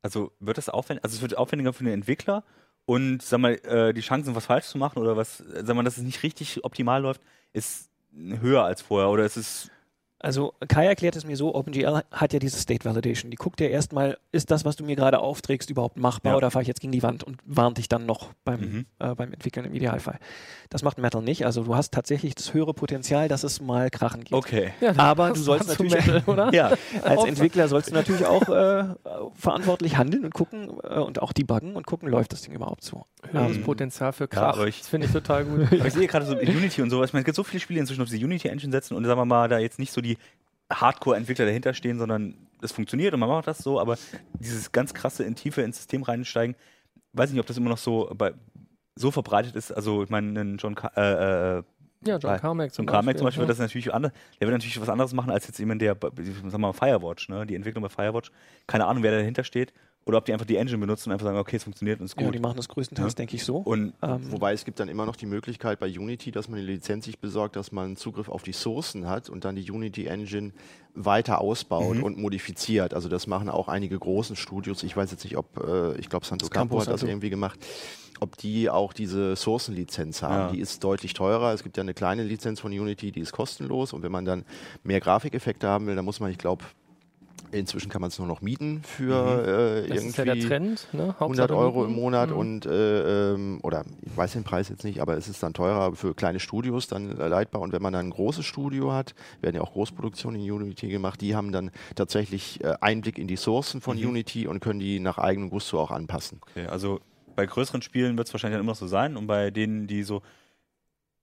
Also 0.02 0.30
wird 0.40 0.58
das 0.58 0.68
aufwendig, 0.68 1.02
also 1.04 1.16
es 1.16 1.22
wird 1.22 1.36
aufwendiger 1.36 1.72
für 1.72 1.84
den 1.84 1.92
Entwickler 1.94 2.44
und 2.86 3.22
sag 3.22 3.38
mal, 3.40 3.54
äh, 3.64 3.92
die 3.92 4.00
Chancen, 4.00 4.34
was 4.34 4.46
falsch 4.46 4.66
zu 4.66 4.78
machen 4.78 4.98
oder 4.98 5.16
was, 5.16 5.38
sag 5.38 5.74
mal, 5.74 5.84
dass 5.84 5.96
es 5.96 6.02
nicht 6.02 6.22
richtig 6.22 6.64
optimal 6.64 7.02
läuft, 7.02 7.20
ist 7.52 7.90
höher 8.12 8.64
als 8.64 8.82
vorher 8.82 9.08
oder 9.08 9.24
ist 9.24 9.36
es 9.36 9.70
Also 10.22 10.54
Kai 10.68 10.86
erklärt 10.86 11.16
es 11.16 11.24
mir 11.26 11.36
so, 11.36 11.54
OpenGL 11.54 12.02
hat 12.12 12.32
ja 12.32 12.38
diese 12.38 12.58
State 12.58 12.84
Validation. 12.84 13.30
Die 13.30 13.36
guckt 13.36 13.60
ja 13.60 13.66
erstmal, 13.66 14.18
ist 14.30 14.50
das, 14.50 14.64
was 14.64 14.76
du 14.76 14.84
mir 14.84 14.94
gerade 14.96 15.18
aufträgst, 15.18 15.68
überhaupt 15.68 15.96
machbar 15.98 16.32
Ja. 16.32 16.36
oder 16.36 16.50
fahre 16.50 16.62
ich 16.62 16.68
jetzt 16.68 16.80
gegen 16.80 16.92
die 16.92 17.02
Wand 17.02 17.24
und 17.24 17.38
warnt 17.44 17.78
dich 17.78 17.88
dann 17.88 18.06
noch 18.06 18.30
beim, 18.44 18.60
Mhm. 18.60 18.86
äh, 19.00 19.14
beim 19.14 19.32
Entwickeln 19.32 19.66
im 19.66 19.74
Idealfall. 19.74 20.18
Das 20.70 20.82
macht 20.82 20.98
Metal 20.98 21.20
nicht. 21.22 21.44
Also 21.44 21.64
du 21.64 21.74
hast 21.74 21.92
tatsächlich 21.92 22.34
das 22.34 22.54
höhere 22.54 22.72
Potenzial, 22.72 23.28
dass 23.28 23.42
es 23.44 23.60
mal 23.60 23.90
krachen 23.90 24.24
geht. 24.24 24.32
okay. 24.32 24.72
Ja, 24.80 24.94
Aber 24.96 25.30
du 25.30 25.40
sollst 25.40 25.68
natürlich- 25.68 25.92
Metal, 25.94 26.22
oder? 26.26 26.50
Ja, 26.54 26.72
Als 27.02 27.24
Entwickler 27.24 27.68
sollst 27.68 27.90
du 27.90 27.94
natürlich 27.94 28.24
auch 28.24 28.48
äh, 28.48 28.84
verantwortlich 29.34 29.96
handeln 29.96 30.24
und 30.24 30.34
gucken 30.34 30.70
äh, 30.82 30.98
und 30.98 31.20
auch 31.20 31.32
debuggen 31.32 31.74
und 31.76 31.86
gucken, 31.86 32.08
läuft 32.08 32.32
das 32.32 32.42
Ding 32.42 32.54
überhaupt 32.54 32.84
so. 32.84 33.04
Höheres 33.30 33.56
Ähm, 33.56 33.64
Potenzial 33.64 34.12
für 34.12 34.24
Ja, 34.24 34.28
Krach. 34.28 34.64
ich- 34.66 34.78
das 34.80 34.88
finde 34.88 35.06
ich 35.06 35.12
total 35.12 35.44
gut. 35.44 35.60
Aber 35.72 35.86
ich 35.86 35.92
sehe 35.94 36.06
gerade 36.06 36.26
so 36.26 36.36
in 36.36 36.56
Unity 36.56 36.82
und 36.82 36.90
sowas. 36.90 37.10
Ich 37.10 37.12
meine, 37.12 37.22
es 37.22 37.26
gibt 37.26 37.36
so 37.36 37.44
viele 37.44 37.60
Spiele 37.60 37.80
inzwischen 37.80 38.02
auf 38.02 38.08
diese 38.08 38.24
Unity-Engine 38.24 38.72
setzen 38.72 38.94
und 38.96 39.04
sagen 39.04 39.18
wir 39.18 39.24
mal, 39.24 39.48
da 39.48 39.58
jetzt 39.58 39.78
nicht 39.78 39.92
so 39.92 40.00
die 40.00 40.11
Hardcore-Entwickler 40.72 41.44
dahinter 41.46 41.74
stehen, 41.74 41.98
sondern 41.98 42.34
es 42.62 42.72
funktioniert 42.72 43.12
und 43.14 43.20
man 43.20 43.28
macht 43.28 43.46
das 43.46 43.58
so, 43.58 43.80
aber 43.80 43.98
dieses 44.38 44.72
ganz 44.72 44.94
krasse 44.94 45.24
in 45.24 45.34
Tiefe 45.34 45.62
ins 45.62 45.76
System 45.76 46.02
reinsteigen, 46.02 46.56
weiß 47.12 47.30
nicht, 47.30 47.40
ob 47.40 47.46
das 47.46 47.56
immer 47.56 47.70
noch 47.70 47.78
so 47.78 48.10
bei, 48.16 48.32
so 48.94 49.10
verbreitet 49.10 49.56
ist. 49.56 49.72
Also 49.72 50.02
ich 50.02 50.10
meine, 50.10 50.40
ein 50.40 50.56
John 50.58 50.74
Ca 50.74 50.90
äh, 50.96 51.58
äh, 51.58 51.62
ja, 52.04 52.16
John 52.16 52.20
Bei- 52.32 52.38
Carmack 52.38 52.72
zum 52.74 52.86
Carmack 52.86 53.16
zum 53.16 53.26
Beispiel 53.26 53.42
wird 53.42 53.50
das 53.50 53.58
natürlich 53.58 53.92
anders. 53.94 54.12
Der 54.40 54.48
wird 54.48 54.56
natürlich 54.56 54.80
was 54.80 54.88
anderes 54.88 55.12
machen 55.12 55.30
als 55.30 55.46
jetzt 55.46 55.58
jemand, 55.58 55.82
der, 55.82 55.96
sagen 56.00 56.50
wir 56.50 56.58
mal, 56.58 56.72
Firewatch, 56.72 57.28
ne? 57.28 57.46
Die 57.46 57.54
Entwicklung 57.54 57.82
bei 57.82 57.88
Firewatch. 57.88 58.32
Keine 58.66 58.86
Ahnung, 58.86 59.02
wer 59.04 59.12
da 59.12 59.18
dahinter 59.18 59.44
steht. 59.44 59.72
Oder 60.04 60.18
ob 60.18 60.24
die 60.24 60.32
einfach 60.32 60.46
die 60.46 60.56
Engine 60.56 60.78
benutzen 60.78 61.08
und 61.10 61.12
einfach 61.12 61.26
sagen, 61.26 61.38
okay, 61.38 61.56
es 61.56 61.62
funktioniert 61.62 62.00
und 62.00 62.06
ist 62.06 62.18
Ja, 62.18 62.26
gut. 62.26 62.34
die 62.34 62.40
machen 62.40 62.56
das 62.56 62.68
größtenteils, 62.68 63.12
Ja. 63.12 63.16
denke 63.16 63.36
ich, 63.36 63.44
so. 63.44 63.58
und 63.58 63.92
Ähm, 64.02 64.32
Wobei 64.32 64.52
es 64.52 64.64
gibt 64.64 64.80
dann 64.80 64.88
immer 64.88 65.06
noch 65.06 65.14
die 65.14 65.26
Möglichkeit 65.26 65.78
bei 65.78 65.86
Unity, 65.86 66.32
dass 66.32 66.48
man 66.48 66.58
die 66.58 66.66
Lizenz 66.66 67.04
sich 67.04 67.20
besorgt, 67.20 67.54
dass 67.54 67.70
man 67.70 67.94
Zugriff 67.96 68.28
auf 68.28 68.42
die 68.42 68.52
Sourcen 68.52 69.08
hat 69.08 69.30
und 69.30 69.44
dann 69.44 69.54
die 69.54 69.70
Unity 69.70 70.06
Engine 70.06 70.52
weiter 70.94 71.40
ausbaut 71.40 71.96
Mhm. 71.98 72.02
und 72.02 72.18
modifiziert. 72.18 72.94
Also 72.94 73.08
das 73.08 73.28
machen 73.28 73.48
auch 73.48 73.68
einige 73.68 73.96
großen 73.98 74.34
Studios. 74.34 74.82
Ich 74.82 74.96
weiß 74.96 75.10
jetzt 75.12 75.22
nicht, 75.22 75.36
ob, 75.36 75.56
äh, 75.64 75.94
ich 75.98 76.08
glaube, 76.08 76.26
Santo 76.26 76.46
Campo 76.48 76.74
Campo 76.76 76.80
hat 76.80 76.88
das 76.92 77.00
Santo. 77.00 77.12
irgendwie 77.12 77.30
gemacht, 77.30 77.60
ob 78.18 78.36
die 78.38 78.70
auch 78.70 78.92
diese 78.92 79.36
Sourcenlizenz 79.36 80.22
haben. 80.22 80.34
Ja. 80.34 80.50
Die 80.52 80.58
ist 80.60 80.82
deutlich 80.82 81.14
teurer. 81.14 81.52
Es 81.52 81.62
gibt 81.62 81.76
ja 81.76 81.82
eine 81.82 81.94
kleine 81.94 82.24
Lizenz 82.24 82.58
von 82.60 82.72
Unity, 82.72 83.12
die 83.12 83.20
ist 83.20 83.32
kostenlos. 83.32 83.92
Und 83.92 84.02
wenn 84.02 84.12
man 84.12 84.24
dann 84.24 84.44
mehr 84.82 85.00
Grafikeffekte 85.00 85.68
haben 85.68 85.86
will, 85.86 85.94
dann 85.96 86.04
muss 86.04 86.18
man, 86.20 86.30
ich 86.30 86.38
glaube, 86.38 86.64
inzwischen 87.52 87.90
kann 87.90 88.00
man 88.00 88.08
es 88.08 88.18
nur 88.18 88.26
noch 88.26 88.40
mieten 88.40 88.82
für 88.82 89.82
äh, 89.84 89.88
Das 89.88 89.98
irgendwie 89.98 90.08
ist 90.08 90.16
ja 90.16 90.24
der 90.24 90.38
Trend. 90.40 90.88
Ne? 90.92 91.02
100 91.02 91.20
Hauptsache 91.20 91.56
Euro 91.56 91.84
im. 91.84 91.92
Monat 91.92 92.30
Mhm. 92.30 92.36
und 92.36 92.66
äh, 92.66 93.32
ähm, 93.34 93.60
oder 93.62 93.84
ich 94.02 94.16
weiß 94.16 94.32
den 94.32 94.44
Preis 94.44 94.68
jetzt 94.68 94.84
nicht, 94.84 95.00
aber 95.00 95.16
es 95.16 95.28
ist 95.28 95.42
dann 95.42 95.54
teurer 95.54 95.94
für 95.94 96.14
kleine 96.14 96.40
Studios 96.40 96.88
dann 96.88 97.18
äh, 97.18 97.28
leitbar 97.28 97.60
und 97.62 97.72
wenn 97.72 97.82
man 97.82 97.92
dann 97.92 98.06
ein 98.06 98.10
großes 98.10 98.44
Studio 98.44 98.92
hat, 98.92 99.14
werden 99.40 99.56
ja 99.56 99.62
auch 99.62 99.72
Großproduktionen 99.72 100.40
in 100.40 100.50
Unity 100.50 100.88
gemacht, 100.88 101.20
die 101.20 101.36
haben 101.36 101.52
dann 101.52 101.70
tatsächlich 101.94 102.62
äh, 102.64 102.74
Einblick 102.80 103.18
in 103.18 103.28
die 103.28 103.36
Sourcen 103.36 103.80
von 103.80 103.98
Mhm. 103.98 104.08
Unity 104.08 104.46
und 104.46 104.60
können 104.60 104.80
die 104.80 104.98
nach 105.00 105.18
eigenem 105.18 105.50
Gusto 105.50 105.78
auch 105.80 105.90
anpassen. 105.90 106.40
Okay, 106.50 106.66
also 106.66 107.00
bei 107.36 107.46
größeren 107.46 107.82
Spielen 107.82 108.16
wird 108.16 108.28
es 108.28 108.34
wahrscheinlich 108.34 108.56
dann 108.56 108.62
immer 108.64 108.72
noch 108.72 108.76
so 108.78 108.86
sein 108.86 109.16
und 109.16 109.26
bei 109.26 109.50
denen, 109.50 109.86
die 109.86 110.02
so 110.02 110.22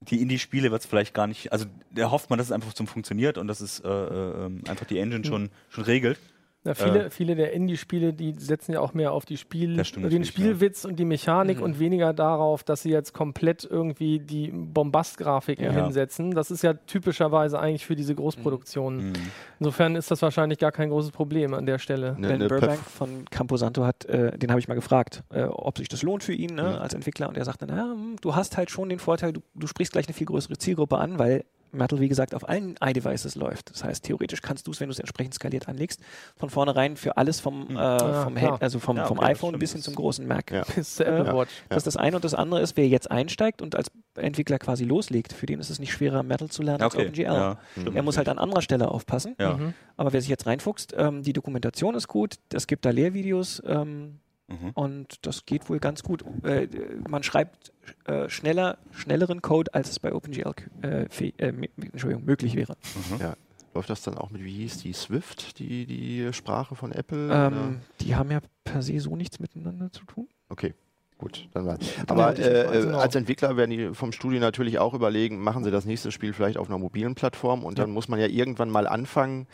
die 0.01 0.21
Indie-Spiele 0.21 0.71
wird 0.71 0.81
es 0.81 0.87
vielleicht 0.87 1.13
gar 1.13 1.27
nicht, 1.27 1.51
also 1.51 1.65
da 1.91 2.09
hofft 2.09 2.29
man, 2.29 2.37
dass 2.37 2.47
es 2.47 2.51
einfach 2.51 2.73
zum 2.73 2.87
funktioniert 2.87 3.37
und 3.37 3.47
dass 3.47 3.59
es 3.59 3.79
äh, 3.81 3.87
äh, 3.87 4.45
ähm, 4.45 4.63
einfach 4.67 4.85
die 4.85 4.97
Engine 4.97 5.25
schon, 5.25 5.49
schon 5.69 5.83
regelt. 5.83 6.19
Ja, 6.65 6.73
viele, 6.73 7.05
Äh. 7.05 7.09
viele 7.09 7.35
der 7.35 7.53
Indie-Spiele, 7.53 8.11
die 8.13 8.33
setzen 8.37 8.73
ja 8.73 8.81
auch 8.81 8.93
mehr 8.93 9.13
auf 9.13 9.23
die 9.25 9.37
Spiel, 9.37 9.83
stimmt 9.85 10.11
den 10.11 10.25
Spielwitz 10.25 10.83
und 10.83 10.97
die 10.97 11.05
Mechanik 11.05 11.57
Mhm. 11.59 11.63
und 11.63 11.79
weniger 11.79 12.11
darauf, 12.13 12.63
dass 12.65 12.81
sie 12.81 12.89
jetzt 12.91 13.13
komplett 13.13 13.63
irgendwie 13.63 14.19
die 14.19 14.51
Bombastgrafiken 14.51 15.63
Ja. 15.65 15.71
hinsetzen. 15.71 16.31
Das 16.31 16.51
ist 16.51 16.61
ja 16.61 16.73
typischerweise 16.73 17.59
eigentlich 17.59 17.85
für 17.85 17.95
diese 17.95 18.13
Großproduktionen. 18.13 19.09
Mhm. 19.11 19.13
Insofern 19.59 19.95
ist 19.95 20.11
das 20.11 20.21
wahrscheinlich 20.21 20.59
gar 20.59 20.71
kein 20.73 20.89
großes 20.89 21.11
Problem 21.11 21.53
an 21.53 21.65
der 21.65 21.79
Stelle. 21.79 22.15
Ne- 22.19 22.27
Ben 22.27 22.39
ne 22.39 22.47
Burbank 22.49 22.73
Perf- 22.73 22.89
von 22.89 23.25
Camposanto 23.31 23.85
hat, 23.85 24.05
äh, 24.05 24.37
den 24.37 24.49
habe 24.49 24.59
ich 24.59 24.67
mal 24.67 24.75
gefragt, 24.75 25.23
äh, 25.29 25.43
ob 25.43 25.77
sich 25.77 25.87
das 25.87 26.03
lohnt 26.03 26.23
für 26.23 26.33
ihn 26.33 26.55
ne, 26.55 26.63
Mhm. 26.63 26.67
als 26.75 26.93
Entwickler. 26.93 27.29
Und 27.29 27.37
er 27.37 27.45
sagte, 27.45 27.67
na, 27.67 27.83
hm, 27.93 28.17
du 28.21 28.35
hast 28.35 28.57
halt 28.57 28.69
schon 28.69 28.89
den 28.89 28.99
Vorteil, 28.99 29.31
du, 29.31 29.41
du 29.55 29.65
sprichst 29.67 29.93
gleich 29.93 30.07
eine 30.07 30.13
viel 30.13 30.27
größere 30.27 30.57
Zielgruppe 30.57 30.97
an, 30.97 31.19
weil 31.19 31.45
Metal, 31.71 31.99
wie 31.99 32.07
gesagt, 32.09 32.33
auf 32.33 32.47
allen 32.49 32.75
iDevices 32.83 33.35
läuft. 33.35 33.71
Das 33.71 33.83
heißt, 33.83 34.03
theoretisch 34.05 34.41
kannst 34.41 34.67
du 34.67 34.71
es, 34.71 34.79
wenn 34.79 34.87
du 34.87 34.93
es 34.93 34.99
entsprechend 34.99 35.33
skaliert 35.35 35.67
anlegst, 35.67 35.99
von 36.35 36.49
vornherein 36.49 36.95
für 36.97 37.17
alles 37.17 37.39
vom, 37.39 37.65
Mhm. 37.69 37.75
äh, 37.75 37.79
Ja, 37.79 38.23
vom, 38.23 38.35
klar. 38.35 38.51
Hand, 38.53 38.63
also 38.63 38.79
vom, 38.79 38.97
Ja, 38.97 39.05
vom 39.05 39.17
okay, 39.19 39.27
das 39.29 39.37
iPhone 39.37 39.59
bis 39.59 39.73
hin 39.73 39.81
zum 39.81 39.95
großen 39.95 40.27
Mac. 40.27 40.51
Ja. 40.51 40.63
Bis 40.75 40.95
zur 40.95 41.05
Äh, 41.05 41.09
Apple 41.09 41.25
ja. 41.25 41.35
Watch. 41.37 41.51
Das 41.69 41.77
ist 41.77 41.87
das 41.87 41.97
eine 41.97 42.15
und 42.15 42.23
das 42.25 42.33
andere 42.33 42.61
ist, 42.61 42.75
wer 42.77 42.87
jetzt 42.87 43.09
einsteigt 43.11 43.61
und 43.61 43.75
als 43.75 43.91
Entwickler 44.15 44.59
quasi 44.59 44.83
loslegt, 44.83 45.33
für 45.33 45.45
den 45.45 45.59
ist 45.59 45.69
es 45.69 45.79
nicht 45.79 45.91
schwerer, 45.93 46.23
Metal 46.23 46.49
zu 46.49 46.61
lernen 46.63 46.79
Ja, 46.79 46.85
als 46.87 46.95
okay. 46.95 47.03
OpenGL. 47.07 47.23
Ja, 47.23 47.57
stimmt 47.73 47.95
Er 47.95 48.03
muss 48.03 48.17
halt 48.17 48.29
an 48.29 48.39
anderer 48.39 48.61
Stelle 48.61 48.89
aufpassen. 48.89 49.35
Ja. 49.39 49.55
Mhm. 49.57 49.73
Aber 49.97 50.13
wer 50.13 50.21
sich 50.21 50.29
jetzt 50.29 50.45
reinfuchst, 50.45 50.93
ähm, 50.97 51.23
die 51.23 51.33
Dokumentation 51.33 51.95
ist 51.95 52.07
gut, 52.07 52.35
es 52.53 52.67
gibt 52.67 52.85
da 52.85 52.89
Lehrvideos, 52.89 53.61
ähm, 53.65 54.19
Mhm. 54.49 54.71
Und 54.73 55.25
das 55.25 55.45
geht 55.45 55.69
wohl 55.69 55.79
ganz 55.79 56.03
gut. 56.03 56.23
Äh, 56.43 56.67
man 57.07 57.23
schreibt 57.23 57.71
äh, 58.05 58.29
schneller, 58.29 58.77
schnelleren 58.91 59.41
Code, 59.41 59.73
als 59.73 59.89
es 59.89 59.99
bei 59.99 60.13
OpenGL 60.13 60.53
äh, 60.81 61.05
äh, 61.37 61.51
möglich 61.51 62.55
wäre. 62.55 62.75
Ja. 63.19 63.35
Läuft 63.75 63.91
das 63.91 64.01
dann 64.01 64.17
auch 64.17 64.31
mit, 64.31 64.43
wie 64.43 64.53
hieß 64.53 64.79
die, 64.79 64.93
Swift, 64.93 65.59
die, 65.59 65.85
die 65.85 66.33
Sprache 66.33 66.75
von 66.75 66.91
Apple? 66.91 67.29
Ähm, 67.31 67.81
die 68.01 68.15
haben 68.15 68.31
ja 68.31 68.39
per 68.63 68.81
se 68.81 68.99
so 68.99 69.15
nichts 69.15 69.39
miteinander 69.39 69.91
zu 69.91 70.05
tun. 70.05 70.27
Okay, 70.49 70.73
gut, 71.19 71.47
dann 71.53 71.65
war. 71.67 71.77
Dann 71.77 72.17
Aber 72.19 72.39
äh, 72.39 72.91
als 72.93 73.13
Entwickler 73.13 73.55
werden 73.57 73.69
die 73.69 73.93
vom 73.93 74.11
Studio 74.11 74.39
natürlich 74.39 74.79
auch 74.79 74.93
überlegen, 74.95 75.39
machen 75.43 75.63
sie 75.63 75.69
das 75.69 75.85
nächste 75.85 76.11
Spiel 76.11 76.33
vielleicht 76.33 76.57
auf 76.57 76.67
einer 76.69 76.79
mobilen 76.79 77.13
Plattform 77.13 77.63
und 77.63 77.77
dann 77.77 77.91
muss 77.91 78.07
man 78.07 78.19
ja 78.19 78.25
irgendwann 78.25 78.69
mal 78.71 78.87
anfangen, 78.87 79.45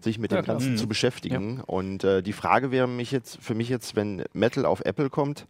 sich 0.00 0.18
mit 0.18 0.32
Ja, 0.32 0.42
dem. 0.42 0.46
Ganzen 0.46 0.72
Mhm. 0.72 0.76
zu 0.76 0.86
beschäftigen. 0.88 1.60
Und 1.64 2.04
äh, 2.04 2.22
die 2.22 2.32
Frage 2.34 2.70
wäre 2.70 2.86
mich 2.88 3.10
jetzt, 3.12 3.38
für 3.40 3.54
mich 3.54 3.68
jetzt, 3.70 3.96
wenn 3.96 4.24
Metal 4.34 4.66
auf 4.66 4.80
Apple 4.84 5.08
kommt, 5.08 5.46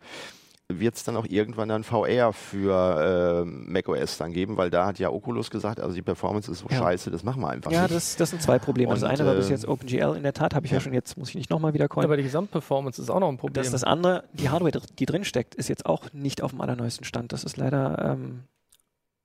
wird 0.81 0.95
es 0.97 1.05
dann 1.05 1.17
auch 1.17 1.27
irgendwann 1.29 1.69
dann 1.69 1.85
VR 1.85 2.33
für 2.33 3.43
äh, 3.43 3.45
macOS 3.45 4.19
dann 4.19 4.33
geben, 4.33 4.57
weil 4.57 4.71
da 4.71 4.87
hat 4.87 4.99
ja 4.99 5.11
Oculus 5.11 5.51
gesagt, 5.51 5.81
also 5.81 5.95
die 5.95 6.03
Performance 6.03 6.51
ist 6.51 6.61
so 6.61 6.67
Ja. 6.71 6.79
scheiße, 6.79 7.11
das 7.11 7.23
machen 7.25 7.41
wir 7.43 7.49
einfach 7.51 7.71
Ja, 7.71 7.83
nicht. 7.83 7.95
das, 7.95 8.17
das 8.17 8.31
sind 8.31 8.43
zwei 8.43 8.59
Probleme. 8.59 8.91
das 8.93 9.03
Und, 9.03 9.09
eine 9.09 9.27
war 9.27 9.35
bis 9.35 9.49
äh, 9.49 9.53
jetzt 9.53 9.67
OpenGL, 9.69 10.17
in 10.17 10.23
der 10.23 10.33
Tat, 10.33 10.55
habe 10.55 10.67
ich 10.67 10.73
ja. 10.73 10.79
ja. 10.79 10.81
schon 10.81 10.93
jetzt, 10.95 11.17
muss 11.17 11.29
ich 11.31 11.35
nicht 11.35 11.51
nochmal 11.51 11.75
wieder 11.75 11.89
coin. 11.89 12.05
Aber 12.05 12.17
die 12.17 12.23
Gesamtperformance 12.23 13.01
ist 13.01 13.11
auch 13.11 13.21
noch 13.21 13.29
ein 13.29 13.37
Problem. 13.39 13.55
Das 13.55 13.67
ist 13.67 13.73
das 13.73 13.85
andere, 13.85 14.25
die 14.33 14.49
Hardware, 14.51 14.81
die 14.99 15.07
drin 15.07 15.25
steckt, 15.25 15.55
ist 15.55 15.69
jetzt 15.69 15.87
auch 15.87 16.13
nicht 16.13 16.43
auf 16.43 16.51
dem 16.53 16.61
allerneuesten 16.61 17.05
Stand. 17.05 17.33
Das 17.33 17.45
ist 17.45 17.57
leider, 17.57 18.13
ähm, 18.13 18.45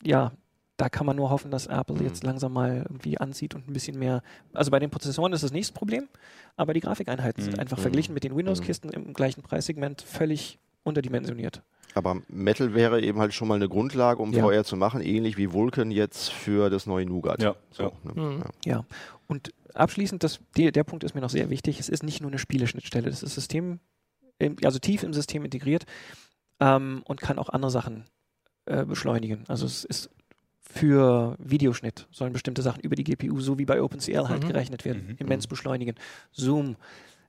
ja, 0.04 0.32
da 0.80 0.90
kann 0.90 1.08
man 1.08 1.16
nur 1.16 1.32
hoffen, 1.32 1.50
dass 1.50 1.66
Apple 1.66 1.96
Mhm. 1.96 2.04
jetzt 2.06 2.24
langsam 2.24 2.54
mal 2.54 2.84
irgendwie 2.88 3.18
anzieht 3.18 3.56
und 3.56 3.68
ein 3.68 3.74
bisschen 3.74 3.98
mehr. 3.98 4.22
Also 4.54 4.70
bei 4.70 4.78
den 4.78 4.92
Prozessoren 4.92 5.34
ist 5.34 5.44
das 5.44 5.52
nächste 5.52 5.74
Problem, 5.74 6.08
aber 6.56 6.76
die 6.76 6.82
Grafikeinheiten 6.82 7.42
sind 7.44 7.54
Mhm. 7.56 7.60
einfach 7.60 7.78
Mhm. 7.78 7.82
verglichen 7.82 8.14
mit 8.14 8.24
den 8.24 8.36
Windows-Kisten 8.36 8.90
im 8.92 9.14
gleichen 9.14 9.42
Preissegment 9.42 10.04
völlig 10.04 10.60
unterdimensioniert. 10.88 11.62
Aber 11.94 12.22
Metal 12.28 12.74
wäre 12.74 13.02
eben 13.02 13.20
halt 13.20 13.34
schon 13.34 13.48
mal 13.48 13.56
eine 13.56 13.70
Grundlage, 13.70 14.22
um 14.22 14.32
Ja. 14.34 14.44
VR 14.44 14.64
zu 14.64 14.76
machen, 14.76 15.02
ähnlich 15.02 15.38
wie 15.38 15.52
Vulkan 15.54 15.90
jetzt 15.92 16.30
für 16.32 16.70
das 16.70 16.86
neue 16.86 17.06
Nougat. 17.06 17.42
Ja, 17.42 17.56
so, 17.72 17.84
ja. 17.84 17.92
Ne? 18.04 18.22
Mhm. 18.22 18.40
ja. 18.66 18.72
Ja. 18.78 18.86
Und 19.28 19.52
abschließend, 19.74 20.24
das, 20.24 20.40
die, 20.56 20.72
der 20.72 20.84
Punkt 20.84 21.04
ist 21.04 21.16
mir 21.16 21.22
noch 21.22 21.30
sehr 21.30 21.50
wichtig, 21.50 21.80
es 21.80 21.90
ist 21.90 22.04
nicht 22.04 22.22
nur 22.22 22.30
eine 22.30 22.40
Spieleschnittstelle, 22.40 23.10
das 23.10 23.24
ist 23.24 23.34
System, 23.36 23.80
im- 24.40 24.56
also 24.64 24.80
tief 24.80 25.04
im 25.04 25.14
System 25.14 25.44
integriert 25.44 25.86
ähm, 26.60 27.02
und 27.06 27.20
kann 27.22 27.40
auch 27.40 27.50
andere 27.50 27.72
Sachen 27.72 28.06
äh, 28.66 28.86
beschleunigen. 28.86 29.44
Also 29.48 29.66
es 29.66 29.84
ist 29.84 30.10
für 30.62 31.36
Videoschnitt 31.40 32.08
sollen 32.12 32.34
bestimmte 32.34 32.62
Sachen 32.62 32.82
über 32.82 32.96
die 32.96 33.06
GPU, 33.06 33.40
so 33.40 33.58
wie 33.58 33.66
bei 33.66 33.82
OpenCL 33.82 34.28
halt 34.28 34.44
Mhm. 34.44 34.48
gerechnet 34.50 34.86
werden, 34.86 35.08
Mhm. 35.12 35.16
immens 35.20 35.48
beschleunigen. 35.48 35.96
Zoom. 36.32 36.76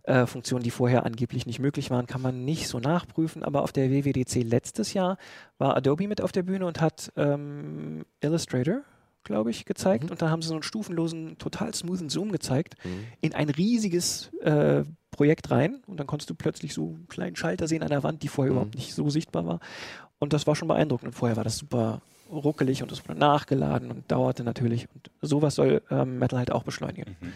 Äh, 0.09 0.27
Funktionen, 0.27 0.63
die 0.63 0.71
vorher 0.71 1.05
angeblich 1.07 1.47
nicht 1.47 1.59
möglich 1.59 1.91
waren, 1.91 2.07
kann 2.07 2.23
man 2.23 2.45
nicht 2.45 2.67
so 2.69 2.79
nachprüfen. 2.81 3.43
Aber 3.43 3.63
auf 3.63 3.73
der 3.73 3.91
WWDC 3.91 4.43
letztes 4.43 4.93
Jahr 4.95 5.19
war 5.59 5.77
Adobe 5.77 6.09
mit 6.09 6.21
auf 6.23 6.33
der 6.33 6.43
Bühne 6.43 6.67
und 6.67 6.81
hat 6.81 7.13
ähm, 7.17 8.05
Illustrator, 8.21 8.81
glaube 9.25 9.51
ich, 9.51 9.65
gezeigt. 9.65 10.05
Mhm. 10.05 10.11
Und 10.11 10.23
da 10.23 10.31
haben 10.31 10.43
sie 10.43 10.49
so 10.49 10.55
einen 10.55 10.63
stufenlosen, 10.63 11.39
total 11.39 11.75
smoothen 11.75 12.09
Zoom 12.09 12.33
gezeigt 12.33 12.77
Mhm. 12.85 13.05
in 13.21 13.35
ein 13.35 13.51
riesiges 13.51 14.31
äh, 14.43 14.85
Projekt 15.11 15.51
rein. 15.51 15.83
Und 15.87 15.99
dann 16.01 16.07
konntest 16.07 16.31
du 16.31 16.35
plötzlich 16.35 16.73
so 16.75 16.89
einen 16.95 17.09
kleinen 17.09 17.37
Schalter 17.37 17.69
sehen 17.69 17.83
an 17.83 17.89
der 17.91 18.03
Wand, 18.03 18.23
die 18.23 18.29
vorher 18.29 18.53
Mhm. 18.53 18.57
überhaupt 18.59 18.75
nicht 18.77 18.95
so 18.95 19.11
sichtbar 19.11 19.45
war. 19.47 19.61
Und 20.19 20.33
das 20.33 20.47
war 20.47 20.57
schon 20.57 20.69
beeindruckend. 20.69 21.09
Und 21.09 21.15
vorher 21.15 21.37
war 21.37 21.45
das 21.45 21.59
super 21.59 22.01
ruckelig 22.31 22.83
und 22.83 22.93
es 22.93 23.03
wurde 23.09 23.19
nachgeladen 23.19 23.91
und 23.91 24.11
dauerte 24.11 24.45
natürlich. 24.45 24.87
Und 24.95 25.11
sowas 25.23 25.55
soll 25.55 25.83
ähm, 25.91 26.19
Metal 26.19 26.39
halt 26.39 26.51
auch 26.53 26.63
beschleunigen. 26.63 27.17
Mhm. 27.21 27.33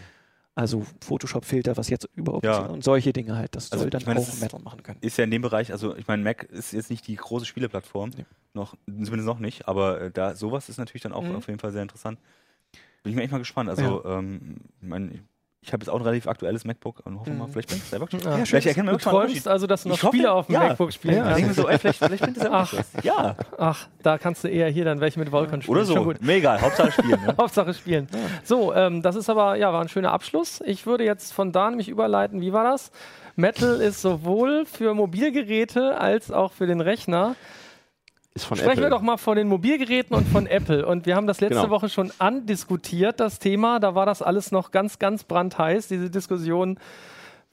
Also 0.55 0.85
Photoshop-Filter, 1.01 1.77
was 1.77 1.89
jetzt 1.89 2.07
überhaupt 2.15 2.45
Ja. 2.45 2.59
und 2.67 2.83
solche 2.83 3.11
Dinge 3.11 3.35
halt. 3.35 3.55
Das 3.55 3.71
Also 3.71 3.83
soll 3.83 3.89
dann 3.89 4.01
ich 4.01 4.07
auch 4.07 4.15
ist- 4.27 4.39
Metal 4.41 4.61
machen 4.61 4.83
können. 4.83 4.99
Ist 5.01 5.17
ja 5.17 5.23
in 5.23 5.31
dem 5.31 5.41
Bereich, 5.41 5.71
also 5.71 5.95
ich 5.95 6.07
meine, 6.07 6.21
Mac 6.23 6.43
ist 6.43 6.73
jetzt 6.73 6.91
nicht 6.91 7.07
die 7.07 7.15
große 7.15 7.45
Spieleplattform, 7.45 8.11
Nee. 8.15 8.25
noch, 8.53 8.75
zumindest 8.85 9.25
noch 9.25 9.39
nicht, 9.39 9.67
aber 9.67 9.99
äh, 10.01 10.11
da 10.11 10.35
sowas 10.35 10.69
ist 10.69 10.77
natürlich 10.77 11.01
dann 11.01 11.11
auch 11.13 11.23
Mhm. 11.23 11.35
auf 11.35 11.47
jeden 11.47 11.59
Fall 11.59 11.71
sehr 11.71 11.81
interessant. 11.81 12.19
Bin 13.01 13.09
ich 13.11 13.15
mir 13.15 13.23
echt 13.23 13.31
mal 13.31 13.39
gespannt. 13.39 13.69
Also, 13.69 14.05
ähm, 14.05 14.57
ich 14.81 14.87
meine, 14.87 15.19
ich 15.63 15.71
habe 15.73 15.81
jetzt 15.83 15.89
auch 15.89 15.95
ein 15.95 16.01
relativ 16.01 16.27
aktuelles 16.27 16.65
MacBook 16.65 17.01
und 17.05 17.19
hoffe 17.19 17.31
mal, 17.31 17.47
Mhm. 17.47 17.51
vielleicht 17.53 17.69
bringt 17.69 17.83
es 17.83 17.89
selber 17.89 18.07
Ja. 18.11 18.19
schön. 18.37 18.45
Vielleicht 18.45 18.67
erkennen 18.67 18.87
wir 18.89 18.93
Du 18.97 18.99
träumst 18.99 19.47
also, 19.47 19.65
dass 19.65 19.83
du 19.83 19.89
noch 19.89 19.97
Spiele 19.97 20.31
auf 20.31 20.47
dem 20.47 20.53
ja. 20.53 20.59
MacBook 20.59 20.91
spielen 20.91 21.15
Ja, 21.17 21.33
kannst. 21.39 21.55
so, 21.55 21.67
ey, 21.67 21.79
vielleicht, 21.79 21.99
vielleicht 21.99 22.23
bringt 22.23 22.37
es 22.37 22.43
selber 22.43 22.57
Ach. 22.57 22.73
Ja, 23.03 23.35
Ach, 23.57 23.87
da 24.01 24.17
kannst 24.17 24.43
du 24.43 24.49
eher 24.49 24.69
hier 24.69 24.85
dann 24.85 24.99
welche 24.99 25.19
mit 25.19 25.31
Vulkan 25.31 25.61
spielen. 25.61 25.77
oder 25.77 25.85
so. 25.85 26.13
egal, 26.27 26.61
Hauptsache 26.61 26.91
spielen. 26.91 27.19
Ne? 27.25 27.35
Hauptsache 27.37 27.73
spielen. 27.73 28.07
So, 28.43 28.73
ähm, 28.73 29.01
das 29.01 29.15
ist 29.15 29.29
aber, 29.29 29.55
ja, 29.55 29.71
war 29.71 29.81
ein 29.81 29.89
schöner 29.89 30.11
Abschluss. 30.11 30.61
Ich 30.65 30.85
würde 30.85 31.03
jetzt 31.05 31.31
von 31.33 31.51
da 31.51 31.69
nämlich 31.69 31.87
überleiten, 31.89 32.41
wie 32.41 32.51
war 32.53 32.63
das? 32.65 32.91
Metal 33.35 33.81
ist 33.81 34.01
sowohl 34.01 34.65
für 34.65 34.93
Mobilgeräte 34.93 35.97
als 35.99 36.31
auch 36.31 36.51
für 36.51 36.67
den 36.67 36.81
Rechner. 36.81 37.35
Ist 38.35 38.45
von 38.45 38.57
Sprechen 38.57 38.71
Apple. 38.71 38.83
wir 38.85 38.89
doch 38.89 39.01
mal 39.01 39.17
von 39.17 39.35
den 39.37 39.47
Mobilgeräten 39.47 40.15
und 40.15 40.27
von 40.27 40.47
Apple. 40.47 40.85
Und 40.85 41.05
wir 41.05 41.15
haben 41.15 41.27
das 41.27 41.39
letzte 41.39 41.61
Genau. 41.61 41.69
Woche 41.69 41.89
schon 41.89 42.11
andiskutiert, 42.17 43.19
das 43.19 43.37
Thema. 43.39 43.79
Da 43.79 43.93
war 43.95 44.05
das 44.07 44.21
alles 44.21 44.51
noch 44.51 44.71
ganz, 44.71 44.97
ganz 44.99 45.23
brandheiß, 45.23 45.87
diese 45.87 46.09
Diskussion. 46.09 46.79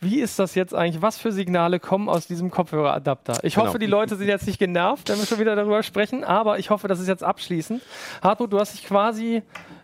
Wie 0.03 0.21
ist 0.21 0.39
das 0.39 0.55
jetzt 0.55 0.75
eigentlich? 0.75 1.03
Was 1.03 1.19
für 1.19 1.31
Signale 1.33 1.79
kommen 1.79 2.09
aus 2.09 2.27
diesem 2.27 2.51
Kopfhöreradapter? 2.51 3.45
Ich 3.45 3.57
Genau. 3.57 3.67
hoffe, 3.67 3.79
die 3.79 3.85
Leute 3.87 4.17
sind 4.17 4.29
jetzt 4.29 4.47
nicht 4.47 4.59
genervt, 4.59 5.11
wenn 5.11 5.19
wir 5.19 5.27
schon 5.27 5.39
wieder 5.39 5.55
darüber 5.55 5.83
sprechen, 5.83 6.25
aber 6.25 6.59
ich 6.59 6.71
hoffe, 6.71 6.89
das 6.89 6.99
ist 7.01 7.09
jetzt 7.09 7.23
abschließend. 7.23 7.83
Hartmut, 8.23 8.51
du 8.51 8.59
hast 8.59 8.73
dich 8.73 8.87
quasi 8.87 9.43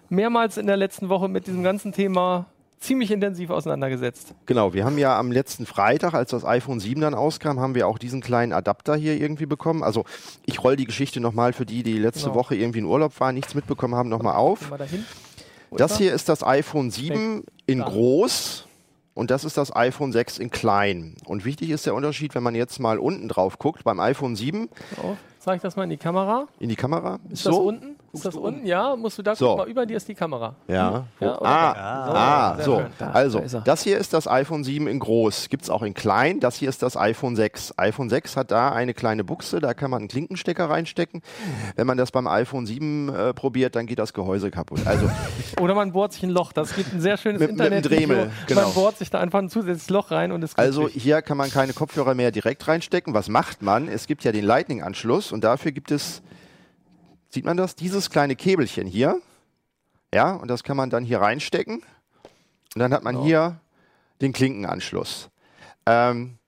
mehrmals 0.08 0.56
in 0.56 0.66
der 0.66 0.78
letzten 0.78 1.10
Woche 1.10 1.28
mit 1.28 1.46
diesem 1.46 1.62
ganzen 1.62 1.92
Thema 1.92 2.46
ziemlich 2.78 3.10
intensiv 3.10 3.50
auseinandergesetzt. 3.50 4.34
Genau, 4.46 4.72
wir 4.74 4.84
haben 4.84 4.98
ja 4.98 5.18
am 5.18 5.32
letzten 5.32 5.66
Freitag, 5.66 6.14
als 6.14 6.30
das 6.30 6.44
iPhone 6.44 6.78
7 6.80 7.00
dann 7.00 7.14
auskam, 7.14 7.58
haben 7.60 7.74
wir 7.74 7.88
auch 7.88 7.98
diesen 7.98 8.20
kleinen 8.20 8.52
Adapter 8.52 8.96
hier 8.96 9.18
irgendwie 9.20 9.46
bekommen. 9.46 9.82
Also 9.82 10.04
ich 10.44 10.62
roll 10.62 10.76
die 10.76 10.84
Geschichte 10.84 11.20
nochmal 11.20 11.52
für 11.52 11.66
die, 11.66 11.82
die 11.82 11.98
letzte 11.98 12.24
Genau. 12.28 12.34
Woche 12.36 12.54
irgendwie 12.56 12.78
in 12.80 12.84
Urlaub 12.84 13.18
waren, 13.20 13.34
nichts 13.34 13.54
mitbekommen 13.54 13.94
haben, 13.94 14.08
nochmal 14.08 14.36
auf. 14.36 14.70
Das 15.72 15.90
ist 15.92 15.98
er? 16.00 16.04
hier 16.06 16.14
ist 16.14 16.28
das 16.28 16.42
iPhone 16.44 16.90
7 16.90 17.44
in 17.66 17.80
groß 17.80 18.66
und 19.14 19.30
das 19.30 19.44
ist 19.44 19.56
das 19.56 19.74
iPhone 19.74 20.12
6 20.12 20.38
in 20.38 20.50
klein. 20.50 21.14
Und 21.24 21.44
wichtig 21.44 21.70
ist 21.70 21.86
der 21.86 21.94
Unterschied, 21.94 22.34
wenn 22.34 22.42
man 22.42 22.54
jetzt 22.54 22.78
mal 22.78 22.98
unten 22.98 23.28
drauf 23.28 23.58
guckt, 23.58 23.82
beim 23.84 23.98
iPhone 24.00 24.36
7 24.36 24.68
Oh, 25.02 25.16
zeig 25.40 25.62
das 25.62 25.74
mal 25.76 25.84
in 25.84 25.90
die 25.90 25.96
Kamera. 25.96 26.46
in 26.60 26.68
die 26.68 26.76
Kamera. 26.76 27.18
Ist 27.30 27.46
das 27.46 27.54
unten? 27.56 27.95
Ist 28.16 28.24
das 28.26 28.34
unten? 28.34 28.66
Ja, 28.66 28.96
musst 28.96 29.18
du 29.18 29.22
da 29.22 29.34
So. 29.36 29.56
mal, 29.56 29.68
über 29.68 29.86
dir 29.86 29.96
ist 29.96 30.08
die 30.08 30.14
Kamera. 30.14 30.54
Ja. 30.68 30.76
Ja, 30.76 31.04
Wo- 31.20 31.24
oder? 31.26 31.42
ah, 31.46 31.74
So, 31.74 32.12
ah, 32.16 32.54
sehr 32.56 32.64
so. 32.64 32.82
Da, 32.98 33.10
also, 33.10 33.40
da 33.40 33.60
das 33.60 33.82
hier 33.82 33.98
ist 33.98 34.12
das 34.12 34.26
iPhone 34.28 34.64
7 34.64 34.86
in 34.88 34.98
groß. 34.98 35.48
Gibt 35.48 35.62
es 35.64 35.70
auch 35.70 35.82
in 35.82 35.94
klein. 35.94 36.40
Das 36.40 36.56
hier 36.56 36.68
ist 36.68 36.82
das 36.82 36.96
iPhone 36.96 37.36
6. 37.36 37.74
iPhone 37.76 38.08
6 38.08 38.36
hat 38.36 38.50
da 38.50 38.70
eine 38.72 38.94
kleine 38.94 39.24
Buchse, 39.24 39.60
da 39.60 39.74
kann 39.74 39.90
man 39.90 40.00
einen 40.00 40.08
Klinkenstecker 40.08 40.68
reinstecken. 40.68 41.22
Wenn 41.76 41.86
man 41.86 41.96
das 41.98 42.10
beim 42.10 42.26
iPhone 42.26 42.66
7 42.66 43.08
äh, 43.08 43.34
probiert, 43.34 43.76
dann 43.76 43.86
geht 43.86 43.98
das 43.98 44.12
Gehäuse 44.12 44.50
kaputt. 44.50 44.80
Also, 44.86 45.08
Oder 45.60 45.74
man 45.74 45.92
bohrt 45.92 46.12
sich 46.12 46.22
ein 46.22 46.30
Loch. 46.30 46.52
Das 46.52 46.74
gibt 46.74 46.92
ein 46.92 47.00
sehr 47.00 47.16
schönes 47.16 47.40
Mit- 47.40 47.52
mit 47.52 47.60
einem 47.60 47.76
internet 47.78 48.00
Dremel, 48.00 48.30
genau. 48.46 48.62
Man 48.62 48.72
bohrt 48.74 48.98
sich 48.98 49.10
da 49.10 49.18
einfach 49.20 49.38
ein 49.38 49.48
zusätzliches 49.50 49.90
Loch 49.90 50.10
rein 50.10 50.32
und 50.32 50.42
ist 50.42 50.58
also 50.58 50.82
glücklich. 50.82 51.02
hier 51.02 51.22
kann 51.22 51.36
man 51.36 51.50
keine 51.50 51.72
Kopfhörer 51.72 52.14
mehr 52.14 52.30
direkt 52.30 52.66
reinstecken. 52.68 53.14
Was 53.14 53.28
macht 53.28 53.62
man? 53.62 53.88
Es 53.88 54.06
gibt 54.06 54.24
ja 54.24 54.32
den 54.32 54.44
Lightning-Anschluss 54.44 55.32
und 55.32 55.44
dafür 55.44 55.72
gibt 55.72 55.90
es, 55.90 56.22
sieht 57.30 57.44
man 57.44 57.56
das? 57.56 57.74
Dieses 57.76 58.10
kleine 58.10 58.36
Käbelchen 58.36 58.86
hier. 58.86 59.20
Ja, 60.14 60.32
und 60.34 60.48
das 60.48 60.62
kann 60.62 60.76
man 60.76 60.90
dann 60.90 61.04
hier 61.04 61.20
reinstecken. 61.20 61.76
Und 62.74 62.78
dann 62.80 62.92
hat 62.92 63.02
man 63.04 63.14
Genau. 63.16 63.26
hier 63.26 63.60
den 64.20 64.32
Klinkenanschluss. 64.32 65.28
Ähm, 65.86 66.38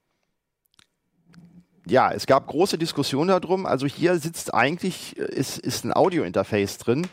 ja, 1.87 2.13
es 2.13 2.27
gab 2.27 2.47
große 2.47 2.79
Diskussionen 2.79 3.29
darum. 3.29 3.67
Also 3.67 3.87
hier 3.87 4.19
sitzt 4.19 4.53
eigentlich, 4.55 5.19
äh, 5.19 5.25
ist, 5.25 5.59
ist 5.59 5.85
ein 5.85 5.95
Audio-Interface 5.95 6.79
drin, 6.79 7.07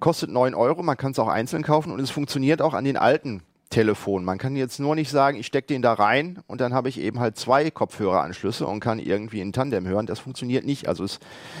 kostet 0.00 0.30
9 0.30 0.54
Euro, 0.54 0.82
man 0.82 0.96
kann 0.96 1.12
es 1.12 1.18
auch 1.18 1.28
einzeln 1.28 1.62
kaufen 1.62 1.92
und 1.92 2.00
es 2.00 2.10
funktioniert 2.10 2.62
auch 2.62 2.74
an 2.74 2.84
den 2.84 2.96
alten 2.96 3.42
Telefonen. 3.70 4.24
Man 4.24 4.38
kann 4.38 4.56
jetzt 4.56 4.80
nur 4.80 4.94
nicht 4.94 5.10
sagen, 5.10 5.38
ich 5.38 5.46
stecke 5.46 5.66
den 5.66 5.82
da 5.82 5.92
rein 5.92 6.40
und 6.46 6.60
dann 6.60 6.72
habe 6.72 6.88
ich 6.88 6.98
eben 6.98 7.20
halt 7.20 7.36
zwei 7.36 7.70
Kopfhöreranschlüsse 7.70 8.66
und 8.66 8.80
kann 8.80 8.98
irgendwie 8.98 9.40
in 9.40 9.52
Tandem 9.52 9.86
hören. 9.86 10.06
Das 10.06 10.20
funktioniert 10.20 10.64
nicht. 10.64 10.88
Also 10.88 11.04
es, 11.04 11.18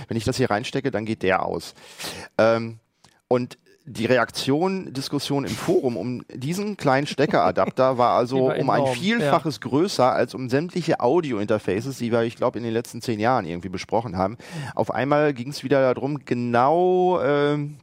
wenn 0.08 0.16
ich 0.16 0.24
das 0.24 0.38
hier 0.38 0.50
reinstecke, 0.50 0.90
dann 0.90 1.04
geht 1.04 1.22
der 1.22 1.44
aus. 1.44 1.74
Ähm, 2.38 2.78
und 3.28 3.58
die 3.84 4.06
Reaktion, 4.06 4.92
Diskussion 4.92 5.44
im 5.44 5.50
Forum 5.50 5.96
um 5.96 6.22
diesen 6.32 6.76
kleinen 6.76 7.06
Steckeradapter 7.06 7.96
war 7.96 8.10
also 8.18 8.48
war 8.48 8.58
um 8.58 8.70
ein 8.70 8.86
Vielfaches 8.86 9.60
größer 9.60 10.12
als 10.12 10.34
um 10.34 10.48
sämtliche 10.50 11.00
Audio-Interfaces, 11.00 11.98
die 11.98 12.12
wir, 12.12 12.22
ich 12.22 12.36
glaube, 12.36 12.58
in 12.58 12.64
den 12.64 12.72
letzten 12.72 13.00
zehn 13.00 13.18
Jahren 13.18 13.46
irgendwie 13.46 13.70
besprochen 13.70 14.16
haben. 14.16 14.36
Auf 14.74 14.92
einmal 14.92 15.32
ging 15.32 15.50
es 15.50 15.64
wieder 15.64 15.94
darum, 15.94 16.24
genau 16.24 17.20
ähm, 17.22 17.78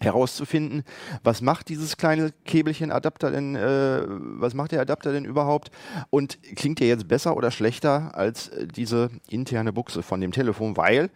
herauszufinden, 0.00 0.82
was 1.22 1.40
macht 1.40 1.68
dieses 1.68 1.96
kleine 1.96 2.32
Käbelchen-Adapter 2.44 3.30
denn, 3.30 3.54
äh, 3.54 4.02
was 4.06 4.54
macht 4.54 4.72
der 4.72 4.80
Adapter 4.80 5.12
denn 5.12 5.24
überhaupt 5.24 5.70
und 6.10 6.38
klingt 6.56 6.80
der 6.80 6.88
jetzt 6.88 7.08
besser 7.08 7.36
oder 7.36 7.50
schlechter 7.50 8.14
als 8.14 8.48
äh, 8.48 8.66
diese 8.66 9.10
interne 9.28 9.72
Buchse 9.72 10.02
von 10.02 10.20
dem 10.20 10.32
Telefon, 10.32 10.76
weil 10.76 11.10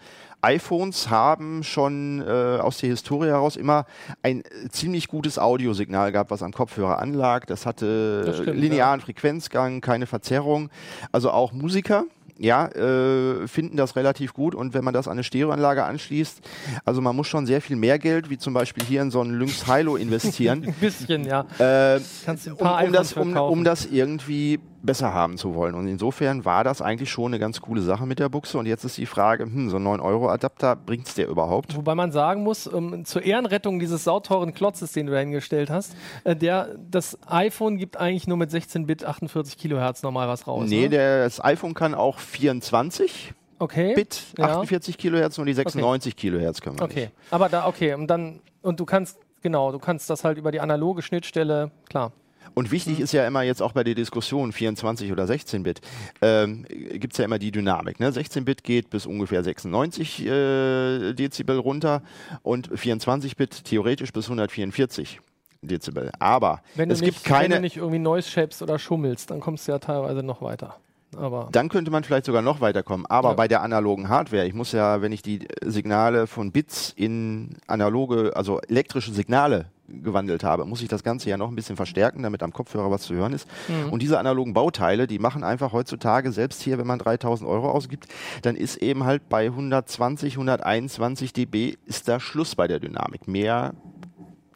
iPhones 0.45 1.09
haben 1.09 1.63
schon 1.63 2.21
äh, 2.21 2.59
aus 2.61 2.79
der 2.79 2.91
Historie 2.91 3.29
heraus 3.29 3.57
immer 3.57 3.87
ein 4.23 4.43
äh, 4.43 4.69
ziemlich 4.69 5.09
gutes 5.09 5.39
Audiosignal 5.39 6.13
gehabt, 6.13 6.31
was 6.31 6.43
am 6.43 6.53
Kopfhörer 6.53 6.99
anlag. 6.99 7.47
Das 7.47 7.65
hatte 7.65 8.25
Das 8.27 8.39
stimmt, 8.39 8.59
linearen 8.59 9.01
Frequenzgang, 9.01 9.81
keine 9.81 10.07
Verzerrung. 10.07 10.69
Also 11.13 11.31
auch 11.31 11.53
Musiker 11.53 12.05
ja, 12.39 12.67
äh, 12.69 13.47
finden 13.47 13.77
das 13.77 13.97
relativ 13.97 14.35
gut. 14.35 14.55
Und 14.55 14.75
wenn 14.75 14.85
man 14.85 14.95
das 14.95 15.07
an 15.07 15.13
eine 15.13 15.25
Stereoanlage 15.25 15.85
anschließt, 15.85 16.41
also 16.85 17.01
man 17.01 17.15
muss 17.15 17.29
schon 17.29 17.47
sehr 17.47 17.61
viel 17.61 17.77
mehr 17.77 17.99
Geld, 17.99 18.31
wie 18.31 18.39
zum 18.39 18.55
Beispiel 18.55 18.85
hier 18.85 19.03
in 19.03 19.11
so 19.11 19.21
einen 19.21 19.35
Lynx 19.39 19.73
Hilo 19.73 19.97
investieren, 19.97 20.65
Ein 20.67 20.75
bisschen, 20.75 21.25
ja. 21.25 21.47
äh, 21.59 22.01
Kannst 22.25 22.47
du 22.47 22.51
ein 22.51 22.57
um, 22.57 22.87
um, 22.87 22.93
das, 22.93 23.13
um, 23.13 23.37
um 23.37 23.65
das 23.65 23.87
irgendwie 23.87 24.59
besser 24.85 25.15
haben 25.15 25.39
zu 25.39 25.55
wollen. 25.55 25.75
Und 25.75 25.89
insofern 25.89 26.45
war 26.45 26.63
das 26.63 26.83
eigentlich 26.83 27.11
schon 27.11 27.27
eine 27.27 27.39
ganz 27.39 27.61
coole 27.61 27.81
Sache 27.81 28.07
mit 28.07 28.19
der 28.19 28.29
Buchse. 28.29 28.59
Und 28.59 28.67
jetzt 28.67 28.85
ist 28.85 28.99
die 28.99 29.07
Frage, 29.07 29.45
hm, 29.45 29.71
so 29.71 29.77
ein 29.77 29.85
9-Euro-Adapter, 29.87 30.77
bringt's 30.77 31.15
der 31.15 31.29
überhaupt? 31.29 31.77
Wobei 31.77 31.95
man 31.95 32.13
sagen 32.13 32.43
muss, 32.43 32.67
ähm, 32.73 33.05
zur 33.05 33.23
Ehrenrettung 33.23 33.79
dieses 33.79 34.05
sauteuren 34.05 34.53
Klotzes, 34.55 34.93
den 34.93 35.07
du 35.07 35.13
da 35.13 35.19
hingestellt 35.19 35.71
hast, 35.71 35.97
äh, 36.25 36.37
der, 36.37 36.69
das 36.91 37.19
iPhone 37.27 37.79
gibt 37.79 37.97
eigentlich 37.97 38.27
nur 38.27 38.37
mit 38.37 38.51
16-Bit 38.51 39.05
48 39.05 39.57
Kilohertz 39.57 40.03
normal 40.03 40.29
was 40.29 40.47
raus. 40.47 40.65
nee, 40.69 40.83
ne? 40.83 40.89
der, 40.91 41.25
das 41.25 41.43
iPhone 41.43 41.75
kann 41.75 41.95
auch 41.95 42.19
24 42.19 43.33
okay. 43.59 43.95
Bit, 43.95 44.21
Ja. 44.39 44.47
48 44.59 44.99
Kilohertz 44.99 45.39
und 45.39 45.47
die 45.47 45.55
96 45.55 46.17
Kilohertz 46.17 46.61
können 46.61 46.79
wir 46.79 46.85
Okay, 46.85 47.01
nicht. 47.01 47.13
aber 47.31 47.49
da, 47.49 47.67
okay, 47.67 47.95
und 47.95 48.07
dann, 48.09 48.41
und 48.63 48.81
du 48.81 48.85
kannst, 48.85 49.19
genau, 49.43 49.73
du 49.73 49.79
kannst 49.79 50.11
das 50.11 50.25
halt 50.25 50.39
über 50.39 50.53
die 50.53 50.61
analoge 50.61 51.03
Schnittstelle, 51.03 51.71
klar. 51.89 52.13
Und 52.53 52.71
wichtig 52.71 53.01
ist 53.01 53.13
ja 53.13 53.27
immer 53.27 53.43
jetzt 53.43 53.63
auch 53.63 53.73
bei 53.73 53.83
der 53.85 53.95
Diskussion 53.95 54.53
24 54.53 55.11
oder 55.11 55.25
16-Bit, 55.25 55.81
ähm, 56.23 56.65
gibt 56.69 57.15
es 57.15 57.19
ja 57.19 57.25
immer 57.25 57.39
die 57.39 57.51
Dynamik. 57.51 57.99
Ne? 58.01 58.11
16-Bit 58.11 58.63
geht 58.63 58.91
bis 58.91 59.07
ungefähr 59.07 59.43
96 59.43 60.27
äh, 60.27 61.13
Dezibel 61.15 61.59
runter 61.59 62.03
und 62.43 62.69
24-Bit 62.71 63.65
theoretisch 63.65 64.13
bis 64.13 64.27
144 64.27 65.21
Dezibel. 65.63 66.11
Aber 66.19 66.61
Wenn 66.75 66.91
du, 66.91 66.95
es 66.95 67.01
nicht, 67.01 67.15
gibt 67.15 67.25
keine. 67.25 67.45
wenn 67.45 67.53
du 67.57 67.61
nicht 67.63 67.77
irgendwie 67.79 67.99
Noise 67.99 68.31
shapes 68.31 68.61
oder 68.63 68.79
schummelst, 68.79 69.31
dann 69.31 69.41
kommst 69.41 69.67
du 69.67 69.73
ja 69.73 69.79
teilweise 69.79 70.23
noch 70.23 70.43
weiter. 70.43 70.77
Aber 71.17 71.49
dann 71.53 71.69
könnte 71.69 71.91
man 71.93 72.03
vielleicht 72.05 72.27
sogar 72.27 72.43
noch 72.43 72.61
weiterkommen. 72.61 73.07
Aber 73.07 73.31
Ja. 73.31 73.35
bei 73.35 73.47
der 73.49 73.63
analogen 73.63 74.09
Hardware, 74.09 74.47
ich 74.47 74.53
muss 74.55 74.73
ja, 74.73 75.01
wenn 75.01 75.13
ich 75.13 75.23
die 75.23 75.47
Signale 75.65 76.27
von 76.27 76.51
Bits 76.53 76.93
in 76.97 77.57
analoge, 77.69 78.33
also 78.35 78.61
elektrische 78.63 79.13
Signale 79.13 79.67
gewandelt 79.89 80.45
habe, 80.45 80.65
muss 80.65 80.83
ich 80.83 80.89
das 80.89 81.03
Ganze 81.03 81.31
ja 81.31 81.37
noch 81.37 81.49
ein 81.49 81.57
bisschen 81.57 81.77
verstärken, 81.77 82.23
damit 82.23 82.43
am 82.43 82.53
Kopfhörer 82.53 82.91
was 82.91 83.03
zu 83.03 83.15
hören 83.15 83.33
ist. 83.33 83.49
Mhm. 83.69 83.93
Und 83.93 84.03
diese 84.03 84.19
analogen 84.19 84.55
Bauteile, 84.55 85.07
die 85.07 85.19
machen 85.19 85.45
einfach 85.45 85.73
heutzutage, 85.73 86.33
selbst 86.33 86.63
hier, 86.63 86.79
wenn 86.79 86.87
man 86.87 86.99
3000 86.99 87.49
Euro 87.49 87.71
ausgibt, 87.71 88.07
dann 88.43 88.57
ist 88.57 88.77
eben 88.77 89.05
halt 89.05 89.29
bei 89.29 89.47
120, 89.47 90.35
121 90.35 91.33
dB 91.33 91.77
ist 91.87 92.09
da 92.09 92.21
Schluss 92.21 92.55
bei 92.55 92.67
der 92.67 92.81
Dynamik. 92.81 93.29
Mehr, 93.29 93.75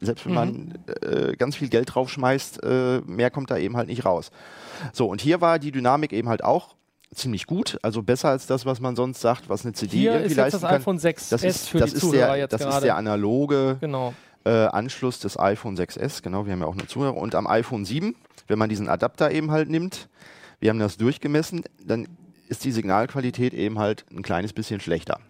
selbst 0.00 0.26
wenn 0.26 0.34
man 0.34 0.78
äh, 1.02 1.34
ganz 1.36 1.56
viel 1.56 1.68
Geld 1.68 1.94
draufschmeißt, 1.94 2.62
äh, 2.62 3.00
mehr 3.06 3.30
kommt 3.30 3.50
da 3.50 3.58
eben 3.58 3.76
halt 3.76 3.88
nicht 3.88 4.04
raus. 4.04 4.30
So, 4.92 5.06
und 5.08 5.20
hier 5.20 5.40
war 5.40 5.58
die 5.58 5.72
Dynamik 5.72 6.12
eben 6.12 6.28
halt 6.28 6.42
auch 6.42 6.74
ziemlich 7.14 7.46
gut, 7.46 7.78
also 7.82 8.02
besser 8.02 8.28
als 8.28 8.46
das, 8.46 8.66
was 8.66 8.80
man 8.80 8.94
sonst 8.96 9.20
sagt, 9.20 9.48
was 9.48 9.64
eine 9.64 9.72
CD 9.72 9.96
hier 9.96 10.12
irgendwie 10.12 10.30
ist 10.32 10.36
leisten 10.36 10.60
das 10.60 10.70
kann. 10.70 10.80
iPhone 10.80 10.98
6S 10.98 11.30
das 11.30 11.42
ist, 11.42 11.68
für 11.68 11.78
das 11.78 11.90
die 11.90 11.96
ist 11.96 12.00
Zuhörer 12.02 12.26
der, 12.26 12.36
jetzt 12.36 12.52
das 12.52 12.60
gerade. 12.60 12.76
ist 12.76 12.84
der 12.84 12.96
analoge 12.96 13.78
genau. 13.80 14.14
Äh, 14.48 14.66
Anschluss 14.68 15.20
des 15.20 15.38
iPhone 15.38 15.76
6S, 15.76 16.22
genau, 16.22 16.46
wir 16.46 16.52
haben 16.52 16.60
ja 16.60 16.66
auch 16.66 16.72
eine 16.72 16.86
Zuhörer. 16.86 17.16
Und 17.16 17.34
am 17.34 17.46
iPhone 17.46 17.84
7, 17.84 18.16
wenn 18.46 18.58
man 18.58 18.70
diesen 18.70 18.88
Adapter 18.88 19.30
eben 19.30 19.50
halt 19.50 19.68
nimmt, 19.68 20.08
wir 20.58 20.70
haben 20.70 20.78
das 20.78 20.96
durchgemessen, 20.96 21.64
dann 21.84 22.08
ist 22.48 22.64
die 22.64 22.72
Signalqualität 22.72 23.52
eben 23.52 23.78
halt 23.78 24.06
ein 24.10 24.22
kleines 24.22 24.54
bisschen 24.54 24.80
schlechter. 24.80 25.20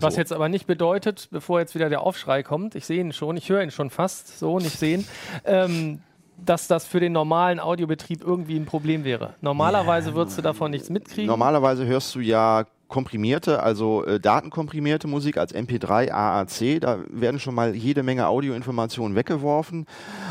Was 0.00 0.14
So. 0.14 0.20
jetzt 0.20 0.32
aber 0.32 0.48
nicht 0.48 0.66
bedeutet, 0.66 1.28
bevor 1.30 1.60
jetzt 1.60 1.76
wieder 1.76 1.88
der 1.88 2.00
Aufschrei 2.00 2.42
kommt, 2.42 2.74
ich 2.74 2.84
sehe 2.84 3.00
ihn 3.00 3.12
schon, 3.12 3.36
ich 3.36 3.48
höre 3.48 3.62
ihn 3.62 3.70
schon 3.70 3.90
fast, 3.90 4.38
so 4.40 4.58
nicht 4.58 4.76
sehen, 4.76 5.06
ähm, 5.44 6.00
dass 6.44 6.66
das 6.66 6.84
für 6.84 6.98
den 6.98 7.12
normalen 7.12 7.60
Audiobetrieb 7.60 8.22
irgendwie 8.24 8.56
ein 8.56 8.66
Problem 8.66 9.04
wäre. 9.04 9.34
Normalerweise 9.40 10.16
würdest 10.16 10.36
du 10.36 10.42
davon 10.42 10.72
nichts 10.72 10.90
mitkriegen. 10.90 11.26
Normalerweise 11.26 11.86
hörst 11.86 12.12
du 12.16 12.20
ja 12.20 12.64
komprimierte, 12.92 13.62
also 13.62 14.04
äh, 14.04 14.20
datenkomprimierte 14.20 15.08
Musik 15.08 15.38
als 15.38 15.54
MP3, 15.54 16.12
AAC. 16.12 16.78
Da 16.78 16.98
werden 17.08 17.40
schon 17.40 17.54
mal 17.54 17.74
jede 17.74 18.02
Menge 18.02 18.28
Audioinformationen 18.28 19.16
weggeworfen. 19.16 19.86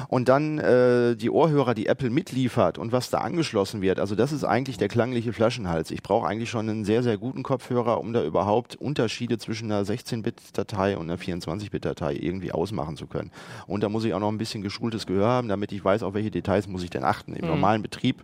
Und 0.10 0.30
dann 0.30 0.60
äh, 0.60 1.16
die 1.16 1.32
Ohrhörer, 1.32 1.74
die 1.74 1.88
Apple 1.88 2.12
mitliefert 2.12 2.78
und 2.78 2.92
was 2.92 3.10
da 3.10 3.18
angeschlossen 3.18 3.82
wird. 3.82 4.00
Also 4.00 4.14
das 4.14 4.32
ist 4.32 4.44
eigentlich 4.44 4.78
der 4.78 4.90
klangliche 4.90 5.34
Flaschenhals. 5.34 5.90
Ich 5.90 6.04
brauche 6.04 6.28
eigentlich 6.28 6.52
schon 6.52 6.70
einen 6.70 6.86
sehr, 6.86 7.02
sehr 7.02 7.18
guten 7.18 7.42
Kopfhörer, 7.42 8.00
um 8.00 8.14
da 8.14 8.24
überhaupt 8.24 8.76
Unterschiede 8.76 9.40
zwischen 9.40 9.72
einer 9.72 9.84
16-Bit-Datei 9.84 10.98
und 10.98 11.10
einer 11.10 11.20
24-Bit-Datei 11.20 12.14
irgendwie 12.14 12.52
ausmachen 12.52 12.96
zu 12.96 13.08
können. 13.08 13.32
Und 13.66 13.82
da 13.82 13.90
muss 13.90 14.06
ich 14.06 14.14
auch 14.14 14.20
noch 14.20 14.32
ein 14.32 14.38
bisschen 14.38 14.62
geschultes 14.62 15.08
Gehör 15.08 15.28
haben, 15.28 15.48
damit 15.48 15.72
ich 15.72 15.84
weiß, 15.84 16.04
auf 16.04 16.14
welche 16.14 16.30
Details 16.30 16.68
muss 16.68 16.84
ich 16.84 16.92
denn 16.92 17.04
achten. 17.04 17.34
Im 17.34 17.48
normalen 17.48 17.82
Betrieb 17.82 18.22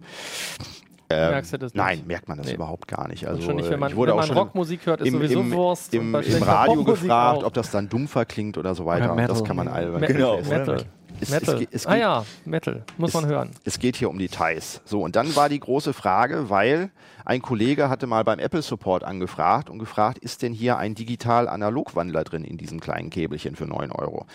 ähm, 1.10 1.30
Merkst 1.32 1.54
du 1.54 1.58
das 1.58 1.74
nicht? 1.74 1.84
Nein, 1.84 2.04
merkt 2.06 2.28
man 2.28 2.38
das 2.38 2.48
Nee. 2.48 2.54
überhaupt 2.56 2.88
gar 2.88 3.08
nicht. 3.08 3.28
Also, 3.28 3.42
schon 3.42 3.56
nicht, 3.56 3.68
äh, 3.68 3.72
wenn 3.72 3.80
man, 3.80 3.90
ich 3.92 3.96
wurde 3.96 4.12
wenn 4.12 4.16
auch 4.16 4.22
man 4.22 4.28
schon 4.28 4.38
Rockmusik 4.38 4.86
hört, 4.86 5.02
ist 5.02 5.08
im, 5.08 5.14
sowieso 5.14 5.40
im, 5.40 5.52
Wurst. 5.52 5.94
im, 5.94 6.14
im 6.16 6.44
Radio 6.44 6.84
gefragt, 6.84 7.44
auch. 7.44 7.48
ob 7.48 7.54
das 7.54 7.72
dann 7.72 7.90
dumpfer 7.90 8.26
klingt 8.26 8.58
oder 8.58 8.76
so 8.76 8.86
weiter. 8.86 9.06
Oder 9.06 9.14
Und 9.14 9.18
das 9.30 9.42
Metal. 9.42 9.44
kann 9.48 9.56
man 9.56 9.68
albern. 9.68 10.02
Genau. 10.02 10.38
Metal. 10.42 10.86
Es, 11.20 11.32
Metal. 11.32 11.62
Es, 11.64 11.68
es, 11.72 11.88
ah 11.88 11.96
ja, 11.96 12.26
Metal. 12.46 12.84
Muss 12.98 13.14
man 13.14 13.26
hören. 13.26 13.50
es 13.64 13.80
geht 13.80 13.96
hier 13.96 14.10
um 14.10 14.20
Details. 14.20 14.82
So, 14.86 15.02
und 15.02 15.16
dann 15.16 15.36
war 15.36 15.50
die 15.50 15.60
große 15.60 15.94
Frage, 15.94 16.52
weil 16.52 16.92
ein 17.26 17.42
Kollege 17.42 17.90
hatte 17.90 18.06
mal 18.06 18.24
beim 18.24 18.38
Apple 18.38 18.62
Support 18.62 19.04
angefragt 19.04 19.70
und 19.72 19.80
gefragt, 19.80 20.20
ist 20.20 20.44
denn 20.44 20.54
hier 20.54 20.78
ein 20.78 20.94
Digital-Analog-Wandler 20.94 22.24
drin 22.24 22.44
in 22.44 22.58
diesem 22.58 22.80
kleinen 22.80 23.10
Käbelchen 23.10 23.56
für 23.56 23.66
9 23.66 23.92
Euro? 23.92 24.28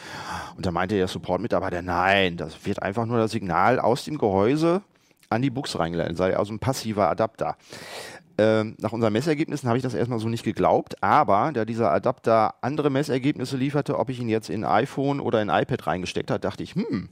Und 0.57 0.66
da 0.66 0.73
meinte 0.73 0.97
der 0.97 1.07
Support-Mitarbeiter, 1.07 1.83
nein, 1.83 2.37
das 2.37 2.66
wird 2.66 2.83
einfach 2.83 3.07
nur 3.07 3.18
das 3.18 3.31
Signal 3.31 3.79
aus 3.79 4.05
dem 4.05 4.18
Gehäuse 4.18 4.83
an 5.33 5.43
die 5.43 5.51
Buchse 5.51 5.78
reingeleitet, 5.78 6.16
sei 6.16 6.37
also 6.37 6.53
ein 6.53 6.59
passiver 6.59 7.11
Adapter. 7.11 7.57
Ähm, 8.39 8.76
nach 8.78 8.93
unseren 8.93 9.12
Messergebnissen 9.12 9.68
habe 9.68 9.76
ich 9.76 9.83
das 9.83 9.95
erstmal 9.95 10.18
so 10.18 10.28
nicht 10.28 10.45
geglaubt, 10.45 11.03
aber 11.03 11.53
da 11.53 11.64
dieser 11.64 11.93
Adapter 11.93 12.55
andere 12.62 12.91
Messergebnisse 12.91 13.57
lieferte, 13.57 13.99
ob 13.99 14.09
ich 14.09 14.20
ihn 14.20 14.28
jetzt 14.28 14.49
in 14.49 14.64
iPhone 14.64 15.20
oder 15.20 15.43
in 15.43 15.49
iPad 15.49 15.87
reingesteckt 15.87 16.30
habe, 16.30 16.41
dachte 16.41 16.62
ich, 16.62 16.74
hm, 16.74 17.09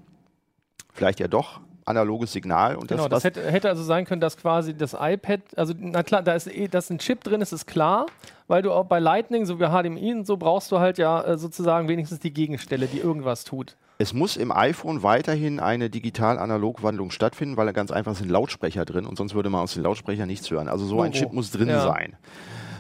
vielleicht 0.93 1.21
ja 1.21 1.29
doch 1.29 1.61
analoges 1.85 2.33
Signal 2.33 2.77
und 2.77 2.89
Genau, 2.89 3.09
das, 3.09 3.23
das 3.23 3.25
hätte, 3.25 3.51
hätte 3.51 3.68
also 3.68 3.83
sein 3.83 4.05
können, 4.05 4.21
dass 4.21 4.37
quasi 4.37 4.75
das 4.75 4.97
iPad, 4.99 5.41
also 5.57 5.75
na 5.79 6.03
klar, 6.03 6.23
da 6.23 6.35
ist, 6.35 6.47
eh, 6.47 6.68
dass 6.68 6.89
ein 6.91 6.99
Chip 6.99 7.23
drin 7.25 7.41
ist, 7.41 7.53
ist 7.53 7.66
klar, 7.66 8.07
weil 8.49 8.62
du 8.62 8.73
auch 8.73 8.87
bei 8.87 8.99
Lightning, 8.99 9.45
so 9.45 9.61
wie 9.61 9.66
HDMI 9.66 10.14
und 10.14 10.27
so, 10.27 10.37
brauchst 10.37 10.71
du 10.73 10.79
halt 10.79 10.99
ja 10.99 11.23
äh, 11.23 11.39
sozusagen 11.39 11.89
wenigstens 11.89 12.21
die 12.21 12.33
Gegenstelle, 12.33 12.87
die 12.87 12.99
irgendwas 12.99 13.45
tut. 13.45 13.77
Es 14.01 14.15
muss 14.15 14.39
im 14.39 14.51
iPhone 14.51 15.03
weiterhin 15.03 15.61
eine 15.61 15.91
Digital-Analog-Wandlung 15.91 17.11
stattfinden, 17.11 17.59
weil 17.59 17.67
da 17.67 17.73
ganz 17.73 17.91
einfach 17.91 18.17
sind 18.17 18.31
Lautsprecher 18.31 18.87
drin 18.87 19.05
und 19.05 19.19
sonst 19.19 19.35
würde 19.35 19.51
man 19.51 19.61
aus 19.61 19.75
den 19.75 19.83
Lautsprechern 19.83 20.27
nichts 20.27 20.51
hören. 20.51 20.69
Also 20.69 20.87
so 20.87 21.03
ein 21.03 21.13
Logo. 21.13 21.19
Chip 21.19 21.35
muss 21.35 21.51
drin 21.51 21.69
Ja. 21.69 21.83
sein. 21.83 22.17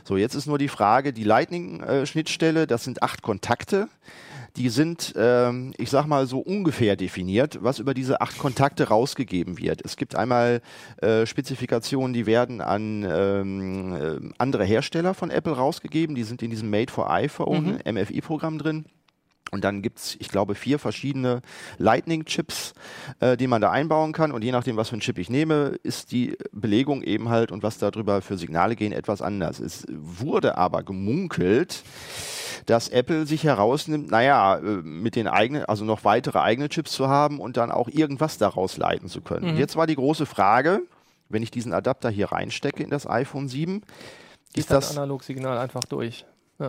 So, 0.04 0.16
jetzt 0.16 0.34
ist 0.34 0.46
nur 0.46 0.56
die 0.56 0.68
Frage, 0.68 1.12
die 1.12 1.24
Lightning-Schnittstelle, 1.24 2.66
das 2.66 2.84
sind 2.84 3.02
acht 3.02 3.20
Kontakte. 3.20 3.88
Die 4.56 4.70
sind, 4.70 5.12
ähm, 5.14 5.74
ich 5.76 5.90
sag 5.90 6.06
mal, 6.06 6.26
so 6.26 6.38
ungefähr 6.38 6.96
definiert, 6.96 7.58
was 7.60 7.80
über 7.80 7.92
diese 7.92 8.22
acht 8.22 8.38
Kontakte 8.38 8.88
rausgegeben 8.88 9.58
wird. 9.58 9.82
Es 9.84 9.98
gibt 9.98 10.16
einmal 10.16 10.62
äh, 11.02 11.26
Spezifikationen, 11.26 12.14
die 12.14 12.24
werden 12.24 12.62
an 12.62 13.06
ähm, 13.06 13.92
äh, 13.94 14.32
andere 14.38 14.64
Hersteller 14.64 15.12
von 15.12 15.30
Apple 15.30 15.52
rausgegeben. 15.52 16.14
Die 16.16 16.24
sind 16.24 16.42
in 16.42 16.48
diesem 16.48 16.70
Made 16.70 16.90
for 16.90 17.10
iPhone 17.10 17.78
MFI-Programm 17.84 18.56
drin. 18.56 18.86
Und 19.50 19.64
dann 19.64 19.82
gibt's, 19.82 20.16
ich 20.18 20.28
glaube, 20.28 20.54
vier 20.54 20.78
verschiedene 20.78 21.42
Lightning-Chips, 21.78 22.74
äh, 23.20 23.36
die 23.36 23.46
man 23.46 23.60
da 23.60 23.70
einbauen 23.70 24.12
kann. 24.12 24.32
Und 24.32 24.42
je 24.44 24.52
nachdem, 24.52 24.76
was 24.76 24.88
für 24.88 24.96
ein 24.96 25.00
Chip 25.00 25.18
ich 25.18 25.30
nehme, 25.30 25.78
ist 25.82 26.12
die 26.12 26.36
Belegung 26.52 27.02
eben 27.02 27.28
halt 27.28 27.50
und 27.52 27.62
was 27.62 27.78
darüber 27.78 28.22
für 28.22 28.38
Signale 28.38 28.76
gehen 28.76 28.92
etwas 28.92 29.22
anders. 29.22 29.60
Es 29.60 29.86
wurde 29.88 30.56
aber 30.56 30.82
gemunkelt, 30.82 31.82
dass 32.66 32.88
Apple 32.88 33.26
sich 33.26 33.44
herausnimmt, 33.44 34.10
naja, 34.10 34.56
äh, 34.58 34.62
mit 34.62 35.16
den 35.16 35.26
eigenen, 35.26 35.64
also 35.64 35.84
noch 35.84 36.04
weitere 36.04 36.38
eigene 36.38 36.68
Chips 36.68 36.92
zu 36.92 37.08
haben 37.08 37.40
und 37.40 37.56
dann 37.56 37.72
auch 37.72 37.88
irgendwas 37.88 38.38
daraus 38.38 38.76
leiten 38.76 39.08
zu 39.08 39.20
können. 39.20 39.50
Und 39.50 39.56
Jetzt 39.56 39.76
war 39.76 39.86
die 39.86 39.96
große 39.96 40.26
Frage, 40.26 40.82
wenn 41.28 41.42
ich 41.42 41.50
diesen 41.50 41.72
Adapter 41.72 42.10
hier 42.10 42.32
reinstecke 42.32 42.82
in 42.82 42.90
das 42.90 43.06
iPhone 43.06 43.48
7, 43.48 43.80
Geht 44.52 44.64
ist 44.64 44.70
das 44.70 44.88
das 44.88 44.96
Analogsignal 44.96 45.58
einfach 45.58 45.84
durch. 45.84 46.24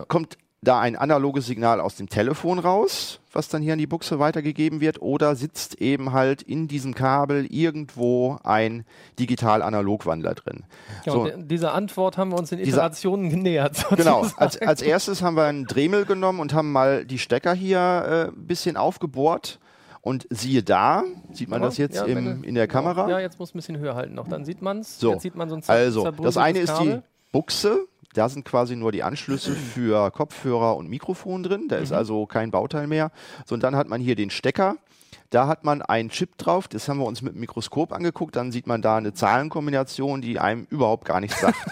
kommt 0.07 0.37
da 0.63 0.79
ein 0.79 0.95
analoges 0.95 1.47
Signal 1.47 1.81
aus 1.81 1.95
dem 1.95 2.07
Telefon 2.07 2.59
raus, 2.59 3.19
was 3.33 3.47
dann 3.49 3.63
hier 3.63 3.73
an 3.73 3.79
die 3.79 3.87
Buchse 3.87 4.19
weitergegeben 4.19 4.79
wird, 4.79 5.01
oder 5.01 5.35
sitzt 5.35 5.81
eben 5.81 6.11
halt 6.13 6.43
in 6.43 6.67
diesem 6.67 6.93
Kabel 6.93 7.47
irgendwo 7.49 8.37
ein 8.43 8.85
Digital-Analog-Wandler 9.19 10.35
drin? 10.35 10.63
Ja, 11.05 11.13
So. 11.13 11.29
diese 11.35 11.71
Antwort 11.71 12.17
haben 12.17 12.31
wir 12.31 12.37
uns 12.37 12.51
in 12.51 12.59
Dieser- 12.59 12.77
Iterationen 12.77 13.29
genähert. 13.31 13.85
Genau, 13.95 14.23
sozusagen. 14.23 14.39
als, 14.41 14.61
als 14.61 14.81
erstes 14.83 15.21
haben 15.23 15.35
wir 15.35 15.45
einen 15.45 15.65
Dremel 15.65 16.05
genommen 16.05 16.39
und 16.39 16.53
haben 16.53 16.71
mal 16.71 17.05
die 17.05 17.17
Stecker 17.17 17.53
hier 17.53 17.79
ein 17.79 18.27
äh, 18.29 18.31
bisschen 18.35 18.77
aufgebohrt. 18.77 19.59
Und 20.03 20.25
siehe 20.31 20.63
da, 20.63 21.03
sieht 21.31 21.47
man 21.49 21.61
Ja, 21.61 21.67
das 21.67 21.77
jetzt 21.77 21.95
ja, 21.95 22.05
im, 22.05 22.43
in 22.43 22.55
der 22.55 22.67
Kamera? 22.67 23.07
Ja, 23.07 23.19
jetzt 23.19 23.37
muss 23.37 23.53
ein 23.53 23.59
bisschen 23.59 23.77
höher 23.77 23.93
halten 23.93 24.15
noch. 24.15 24.27
Dann 24.27 24.45
sieht 24.45 24.59
man 24.63 24.79
es. 24.79 24.99
So, 24.99 25.11
Jetzt 25.13 25.21
sieht 25.21 25.35
man 25.35 25.47
so 25.47 25.55
ein 25.55 25.61
zer- 25.61 25.69
Also, 25.73 26.09
das 26.09 26.37
eine 26.37 26.57
ist 26.59 26.73
die 26.79 26.87
Kabel. 26.87 27.03
Buchse. 27.31 27.85
Da 28.13 28.27
sind 28.29 28.45
quasi 28.45 28.75
nur 28.75 28.91
die 28.91 29.03
Anschlüsse 29.03 29.55
für 29.73 30.11
Kopfhörer 30.11 30.75
und 30.77 30.89
Mikrofon 30.89 31.43
drin. 31.43 31.67
Da 31.69 31.77
Mhm. 31.77 31.83
ist 31.83 31.91
also 31.91 32.25
kein 32.25 32.51
Bauteil 32.51 32.87
mehr. 32.87 33.11
So, 33.45 33.55
und 33.55 33.63
dann 33.63 33.75
hat 33.75 33.87
man 33.87 34.01
hier 34.01 34.15
den 34.15 34.29
Stecker. 34.29 34.75
Da 35.31 35.47
hat 35.47 35.63
man 35.63 35.81
einen 35.81 36.09
Chip 36.09 36.37
drauf, 36.37 36.67
das 36.67 36.89
haben 36.89 36.99
wir 36.99 37.05
uns 37.05 37.21
mit 37.21 37.33
dem 37.35 37.39
Mikroskop 37.39 37.93
angeguckt, 37.93 38.35
dann 38.35 38.51
sieht 38.51 38.67
man 38.67 38.81
da 38.81 38.97
eine 38.97 39.13
Zahlenkombination, 39.13 40.21
die 40.21 40.39
einem 40.39 40.67
überhaupt 40.69 41.05
gar 41.05 41.19
nichts 41.21 41.39
sagt. 41.41 41.55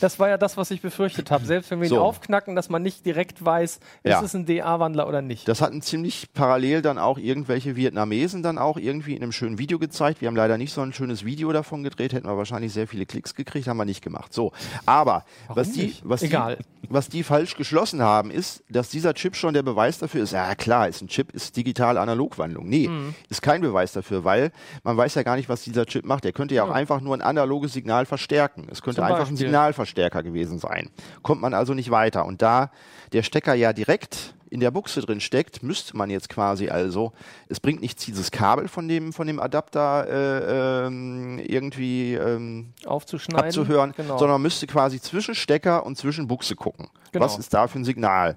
Das 0.00 0.18
war 0.18 0.30
ja 0.30 0.38
das, 0.38 0.56
was 0.56 0.70
ich 0.70 0.80
befürchtet 0.80 1.30
habe. 1.30 1.44
Selbst 1.44 1.70
wenn 1.70 1.80
wir 1.80 1.86
ihn 1.86 1.90
So. 1.90 2.00
aufknacken, 2.00 2.56
dass 2.56 2.70
man 2.70 2.82
nicht 2.82 3.04
direkt 3.04 3.44
weiß, 3.44 3.72
ist 3.72 3.80
Ja. 4.04 4.22
es 4.22 4.34
ein 4.34 4.46
DA-Wandler 4.46 5.06
oder 5.06 5.20
nicht. 5.20 5.46
Das 5.46 5.60
hatten 5.60 5.82
ziemlich 5.82 6.32
parallel 6.32 6.80
dann 6.80 6.96
auch 6.96 7.18
irgendwelche 7.18 7.76
Vietnamesen 7.76 8.42
dann 8.42 8.56
auch 8.56 8.78
irgendwie 8.78 9.14
in 9.14 9.22
einem 9.22 9.32
schönen 9.32 9.58
Video 9.58 9.78
gezeigt. 9.78 10.22
Wir 10.22 10.28
haben 10.28 10.36
leider 10.36 10.56
nicht 10.56 10.72
so 10.72 10.80
ein 10.80 10.94
schönes 10.94 11.26
Video 11.26 11.52
davon 11.52 11.82
gedreht, 11.82 12.14
hätten 12.14 12.26
wir 12.26 12.38
wahrscheinlich 12.38 12.72
sehr 12.72 12.88
viele 12.88 13.04
Klicks 13.04 13.34
gekriegt, 13.34 13.68
haben 13.68 13.76
wir 13.76 13.84
nicht 13.84 14.00
gemacht. 14.02 14.32
So, 14.32 14.52
aber 14.86 15.26
was 15.48 15.72
die, 15.72 15.94
was, 16.02 16.22
Egal. 16.22 16.56
Die, 16.56 16.88
was 16.88 17.10
die 17.10 17.22
falsch 17.22 17.54
geschlossen 17.56 18.00
haben, 18.00 18.30
ist, 18.30 18.64
dass 18.70 18.88
dieser 18.88 19.12
Chip 19.12 19.36
schon 19.36 19.52
der 19.52 19.62
Beweis 19.62 19.98
dafür 19.98 20.22
ist. 20.22 20.32
Ja 20.32 20.54
klar, 20.54 20.88
ist 20.88 21.02
ein 21.02 21.08
Chip, 21.08 21.30
ist 21.34 21.58
digital-analog-Wandlung. 21.58 22.66
Nee, 22.66 22.88
Mhm. 22.90 23.14
ist 23.28 23.42
kein 23.42 23.60
Beweis 23.60 23.92
dafür, 23.92 24.24
weil 24.24 24.52
man 24.82 24.96
weiß 24.96 25.14
ja 25.14 25.22
gar 25.22 25.36
nicht, 25.36 25.48
was 25.48 25.62
dieser 25.62 25.86
Chip 25.86 26.04
macht. 26.04 26.24
Der 26.24 26.32
könnte 26.32 26.54
ja 26.54 26.64
auch 26.64 26.70
einfach 26.70 27.00
nur 27.00 27.14
ein 27.16 27.22
analoges 27.22 27.72
Signal 27.72 28.06
verstärken. 28.06 28.66
Es 28.70 28.82
könnte 28.82 29.02
einfach 29.04 29.28
ein. 29.28 29.36
Signalverstärker 29.36 30.22
gewesen 30.22 30.58
sein. 30.58 30.90
Kommt 31.22 31.40
man 31.40 31.54
also 31.54 31.74
nicht 31.74 31.90
weiter. 31.90 32.26
Und 32.26 32.42
da 32.42 32.70
der 33.12 33.22
Stecker 33.22 33.54
ja 33.54 33.72
direkt 33.72 34.34
in 34.50 34.58
der 34.60 34.72
Buchse 34.72 35.00
drin 35.00 35.20
steckt, 35.20 35.62
müsste 35.62 35.96
man 35.96 36.10
jetzt 36.10 36.28
quasi 36.28 36.68
also, 36.68 37.12
es 37.48 37.60
bringt 37.60 37.80
nichts, 37.80 38.04
dieses 38.04 38.32
Kabel 38.32 38.66
von 38.66 38.88
dem, 38.88 39.12
von 39.12 39.28
dem 39.28 39.38
Adapter 39.38 40.06
äh, 40.08 40.86
ähm, 40.86 41.38
irgendwie 41.38 42.14
ähm, 42.14 42.72
Aufzuschneiden. 42.84 43.46
abzuhören, 43.46 43.92
Genau. 43.96 44.18
sondern 44.18 44.34
man 44.34 44.42
müsste 44.42 44.66
quasi 44.66 45.00
zwischen 45.00 45.36
Stecker 45.36 45.86
und 45.86 45.96
zwischen 45.96 46.26
Buchse 46.26 46.56
gucken. 46.56 46.88
Genau. 47.12 47.24
Was 47.24 47.38
ist 47.38 47.54
da 47.54 47.68
für 47.68 47.78
ein 47.78 47.84
Signal? 47.84 48.36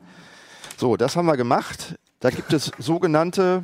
So, 0.78 0.98
das 0.98 1.16
haben 1.16 1.26
wir 1.26 1.36
gemacht. 1.38 1.96
Da 2.20 2.30
gibt 2.30 2.54
es 2.54 2.66
sogenannte 2.78 3.64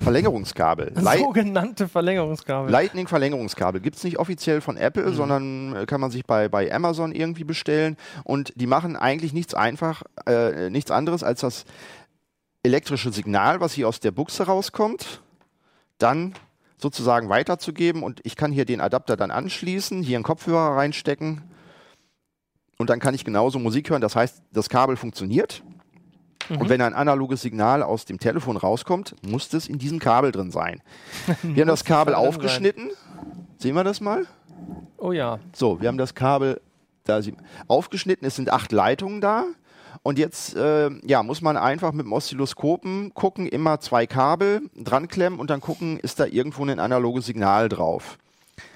Verlängerungskabel. 0.00 0.92
Sogenannte 1.18 1.88
Verlängerungskabel. 1.88 2.70
Lightning-Verlängerungskabel 2.70 3.80
gibt 3.80 3.96
es 3.96 4.04
nicht 4.04 4.18
offiziell 4.18 4.60
von 4.60 4.76
Apple, 4.76 5.10
Mhm. 5.10 5.14
sondern 5.14 5.76
äh, 5.76 5.86
kann 5.86 6.00
man 6.00 6.10
sich 6.10 6.24
bei, 6.24 6.48
bei 6.48 6.72
Amazon 6.72 7.12
irgendwie 7.12 7.44
bestellen. 7.44 7.96
Und 8.24 8.52
die 8.56 8.66
machen 8.66 8.96
eigentlich 8.96 9.32
nichts 9.32 9.54
einfach, 9.54 10.02
äh, 10.26 10.70
nichts 10.70 10.90
anderes 10.90 11.22
als 11.22 11.40
das 11.40 11.64
elektrische 12.64 13.12
Signal, 13.12 13.60
was 13.60 13.72
hier 13.72 13.88
aus 13.88 14.00
der 14.00 14.10
Buchse 14.12 14.44
rauskommt, 14.46 15.20
dann 15.98 16.34
sozusagen 16.78 17.28
weiterzugeben. 17.28 18.02
Und 18.02 18.20
ich 18.24 18.34
kann 18.36 18.50
hier 18.52 18.64
den 18.64 18.80
Adapter 18.80 19.16
dann 19.16 19.30
anschließen, 19.30 20.02
hier 20.02 20.16
einen 20.16 20.24
Kopfhörer 20.24 20.76
reinstecken 20.76 21.42
und 22.78 22.90
dann 22.90 22.98
kann 22.98 23.14
ich 23.14 23.24
genauso 23.24 23.60
Musik 23.60 23.90
hören. 23.90 24.00
Das 24.00 24.16
heißt, 24.16 24.42
das 24.52 24.68
Kabel 24.68 24.96
funktioniert. 24.96 25.62
Mhm. 26.48 26.56
Und 26.58 26.68
wenn 26.68 26.80
ein 26.80 26.94
analoges 26.94 27.42
Signal 27.42 27.82
aus 27.82 28.04
dem 28.04 28.18
Telefon 28.18 28.56
rauskommt, 28.56 29.14
muss 29.26 29.48
das 29.48 29.68
in 29.68 29.78
diesem 29.78 29.98
Kabel 29.98 30.32
drin 30.32 30.50
sein. 30.50 30.82
Wir 31.42 31.62
haben 31.62 31.68
das 31.68 31.84
Kabel 31.84 32.14
sein. 32.14 32.26
aufgeschnitten. 32.26 32.90
Sehen 33.58 33.74
wir 33.74 33.84
das 33.84 34.00
mal? 34.00 34.26
oh 34.98 35.12
ja. 35.12 35.38
So, 35.52 35.80
wir 35.80 35.88
haben 35.88 35.98
das 35.98 36.14
Kabel 36.14 36.60
da 37.04 37.20
sie- 37.22 37.34
aufgeschnitten. 37.68 38.26
Es 38.26 38.36
sind 38.36 38.50
acht 38.52 38.70
Leitungen 38.72 39.20
da. 39.20 39.44
Und 40.04 40.18
jetzt 40.18 40.56
äh, 40.56 40.90
ja, 41.06 41.22
muss 41.22 41.42
man 41.42 41.56
einfach 41.56 41.92
mit 41.92 42.06
dem 42.06 42.12
Oszilloskopen 42.12 43.14
gucken, 43.14 43.46
immer 43.46 43.78
zwei 43.80 44.06
Kabel 44.06 44.62
dran 44.76 45.06
klemmen 45.08 45.38
und 45.38 45.50
dann 45.50 45.60
gucken, 45.60 45.98
ist 46.00 46.18
da 46.18 46.26
irgendwo 46.26 46.64
ein 46.64 46.78
analoges 46.80 47.26
Signal 47.26 47.68
drauf. 47.68 48.18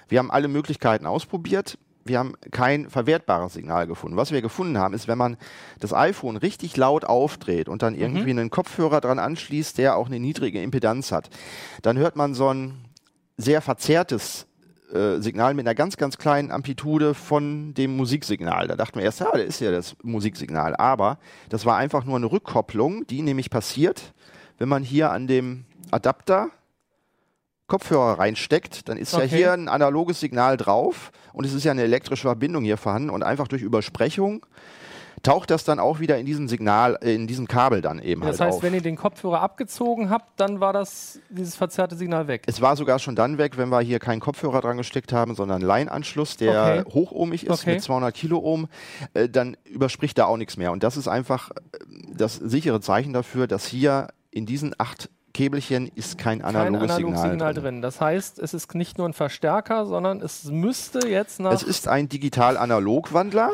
Wir 0.09 0.21
haben 0.21 0.31
alle 0.31 0.47
Möglichkeiten 0.47 1.05
ausprobiert. 1.07 1.79
Wir 2.09 2.19
haben 2.19 2.35
kein 2.51 2.89
verwertbares 2.89 3.55
Signal 3.55 3.87
gefunden. 3.87 4.17
Was 4.17 4.33
wir 4.33 4.43
gefunden 4.43 4.79
haben, 4.79 4.95
ist, 4.95 5.09
wenn 5.09 5.19
man 5.19 5.37
das 5.81 5.93
iPhone 5.93 6.37
richtig 6.37 6.77
laut 6.77 7.05
aufdreht 7.05 7.69
und 7.69 7.83
dann 7.83 7.95
irgendwie 7.95 8.31
einen 8.31 8.51
Kopfhörer 8.51 9.01
dran 9.01 9.19
anschließt, 9.19 9.79
der 9.79 9.97
auch 9.97 10.07
eine 10.07 10.21
niedrige 10.21 10.63
Impedanz 10.63 11.13
hat, 11.13 11.31
dann 11.83 11.99
hört 11.99 12.17
man 12.17 12.35
so 12.35 12.53
ein 12.53 12.87
sehr 13.37 13.61
verzerrtes 13.61 14.47
äh, 14.93 15.21
Signal 15.21 15.55
mit 15.55 15.67
einer 15.67 15.75
ganz, 15.75 15.97
ganz 15.97 16.17
kleinen 16.17 16.51
Amplitude 16.51 17.15
von 17.15 17.75
dem 17.75 17.97
Musiksignal. 17.97 18.69
Da 18.69 18.77
dachten 18.77 18.99
wir 18.99 19.05
erst, 19.05 19.21
ja, 19.21 19.31
das 19.33 19.43
ist 19.43 19.61
ja 19.61 19.71
das 19.71 19.97
Musiksignal. 20.03 20.77
Aber 20.77 21.19
das 21.49 21.67
war 21.67 21.77
einfach 21.77 22.05
nur 22.05 22.17
eine 22.17 22.31
Rückkopplung, 22.31 23.07
die 23.07 23.23
nämlich 23.23 23.51
passiert, 23.51 24.15
wenn 24.59 24.69
man 24.69 24.83
hier 24.83 25.11
an 25.11 25.27
dem 25.27 25.65
Adapter 25.91 26.51
Kopfhörer 27.67 28.19
reinsteckt, 28.19 28.89
dann 28.89 28.97
ist 28.97 29.13
ja 29.13 29.19
Okay. 29.19 29.29
hier 29.29 29.53
ein 29.53 29.69
analoges 29.69 30.21
Signal 30.21 30.57
drauf 30.57 31.11
und 31.33 31.45
es 31.45 31.53
ist 31.53 31.65
ja 31.65 31.73
eine 31.73 31.83
elektrische 31.83 32.23
Verbindung 32.23 32.63
hier 32.65 32.77
vorhanden 32.77 33.11
und 33.11 33.23
einfach 33.23 33.49
durch 33.49 33.63
Übersprechung 33.63 34.47
taucht 35.23 35.51
das 35.51 35.65
dann 35.65 35.81
auch 35.81 35.99
wieder 35.99 36.19
in 36.19 36.27
diesem 36.27 36.47
Signal, 36.47 36.97
äh, 37.01 37.13
in 37.15 37.27
diesem 37.27 37.49
Kabel 37.49 37.81
dann 37.81 37.99
eben 37.99 38.21
Das 38.21 38.39
halt 38.39 38.49
heißt, 38.51 38.59
auf. 38.59 38.63
wenn 38.63 38.75
ihr 38.75 38.83
den 38.83 38.95
Kopfhörer 38.97 39.41
abgezogen 39.41 40.09
habt, 40.11 40.39
dann 40.39 40.61
war 40.61 40.73
das 40.73 41.19
dieses 41.31 41.57
verzerrte 41.57 41.97
Signal 41.97 42.29
weg. 42.29 42.43
Es 42.47 42.61
war 42.61 42.77
sogar 42.77 43.01
schon 43.01 43.17
dann 43.17 43.37
weg, 43.39 43.57
wenn 43.57 43.71
wir 43.71 43.81
hier 43.81 43.99
keinen 43.99 44.21
Kopfhörer 44.21 44.61
dran 44.61 44.77
gesteckt 44.77 45.13
haben, 45.13 45.35
sondern 45.35 45.63
einen 45.63 45.67
Line-Anschluss, 45.67 46.37
der 46.37 46.85
Okay. 46.85 46.93
hochohmig 46.95 47.47
ist 47.47 47.63
Okay. 47.63 47.71
mit 47.73 47.83
200 47.83 48.15
Kiloohm, 48.15 48.69
äh, 49.15 49.29
dann 49.29 49.57
überspricht 49.65 50.17
da 50.19 50.27
auch 50.27 50.37
nichts 50.37 50.57
mehr. 50.57 50.71
Und 50.71 50.85
das 50.85 50.97
ist 50.97 51.09
einfach 51.09 51.51
äh, 51.51 51.55
das 52.15 52.37
sichere 52.37 52.81
Zeichen 52.81 53.13
dafür, 53.13 53.49
dass 53.49 53.67
hier 53.67 54.09
in 54.31 54.47
diesen 54.47 54.75
acht 54.79 55.09
Käbelchen 55.37 55.89
ist 55.95 56.17
kein 56.17 56.41
Kein 56.41 56.57
analoges 56.57 56.91
analoges 56.91 56.97
Signal, 57.21 57.31
Signal 57.31 57.53
drin. 57.55 57.63
drin. 57.65 57.83
Das 57.83 58.01
heißt, 58.01 58.39
es 58.39 58.55
ist 58.55 58.75
nicht 58.75 58.97
nur 58.97 59.07
ein 59.07 59.13
Verstärker, 59.13 59.85
sondern 59.85 60.23
es 60.23 60.45
müsste 60.45 61.07
jetzt 61.07 61.41
nach 61.41 61.53
Es 61.53 61.63
ist 61.63 61.89
ein 61.89 62.09
Digital-Analog-Wandler. 62.09 63.51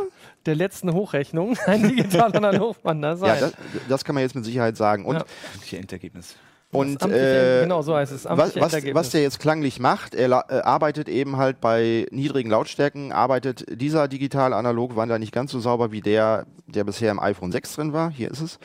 der 0.47 0.55
letzten 0.55 0.93
Hochrechnung 0.93 1.57
ein 1.66 1.83
digital-analog-Wandler 1.89 3.16
sein. 3.16 3.35
Ja, 3.35 3.41
das, 3.41 3.53
das 3.89 4.05
kann 4.05 4.14
man 4.14 4.22
jetzt 4.22 4.35
mit 4.35 4.45
Sicherheit 4.45 4.76
sagen. 4.76 5.05
Und 5.05 5.16
Ja. 5.70 5.78
Endergebnis. 5.78 6.37
Und 6.73 7.03
äh, 7.03 7.61
genau 7.62 7.83
so 7.83 7.95
heißt 7.95 8.12
es, 8.12 8.25
Was, 8.25 8.57
was, 8.57 8.73
was 8.95 9.11
der 9.11 9.20
jetzt 9.20 9.39
klanglich 9.39 9.79
macht, 9.79 10.14
er 10.14 10.31
äh, 10.49 10.61
arbeitet 10.61 11.07
eben 11.07 11.37
halt 11.37 11.61
bei 11.61 12.07
niedrigen 12.11 12.49
Lautstärken, 12.49 13.12
arbeitet 13.12 13.66
dieser 13.68 14.09
digital-analog-Wandler 14.09 15.18
nicht 15.18 15.33
ganz 15.33 15.53
so 15.53 15.61
sauber 15.61 15.93
wie 15.93 16.01
der, 16.01 16.47
der 16.66 16.85
bisher 16.85 17.11
im 17.11 17.20
iPhone 17.20 17.53
6 17.53 17.75
drin 17.75 17.93
war. 17.93 18.11
Hier 18.11 18.31
ist 18.31 18.41
es. 18.41 18.59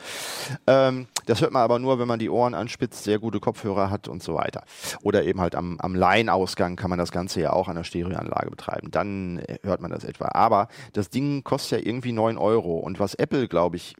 Ähm, 0.66 1.06
das 1.26 1.42
hört 1.42 1.52
man 1.52 1.60
aber 1.62 1.78
nur, 1.78 1.98
wenn 1.98 2.08
man 2.08 2.18
die 2.18 2.30
Ohren 2.30 2.54
anspitzt, 2.54 3.04
sehr 3.04 3.18
gute 3.18 3.40
Kopfhörer 3.40 3.90
hat 3.90 4.08
und 4.08 4.22
so 4.22 4.34
weiter. 4.34 4.64
Oder 5.02 5.24
eben 5.24 5.42
halt 5.42 5.54
am, 5.54 5.78
am 5.78 5.94
Line-Ausgang 5.94 6.76
kann 6.76 6.88
man 6.88 6.98
das 6.98 7.12
Ganze 7.12 7.42
ja 7.42 7.52
auch 7.52 7.68
an 7.68 7.76
der 7.76 7.84
Stereoanlage 7.84 8.48
betreiben. 8.48 8.90
Dann 8.90 9.42
hört 9.62 9.82
man 9.82 9.90
das 9.90 10.04
etwa. 10.04 10.28
Aber 10.32 10.68
das 10.94 11.10
Ding 11.10 11.44
kostet 11.44 11.80
ja 11.80 11.86
irgendwie 11.86 12.12
9 12.12 12.38
Euro. 12.38 12.78
Und 12.78 12.98
was 12.98 13.12
Apple, 13.14 13.48
glaube 13.48 13.76
ich, 13.76 13.96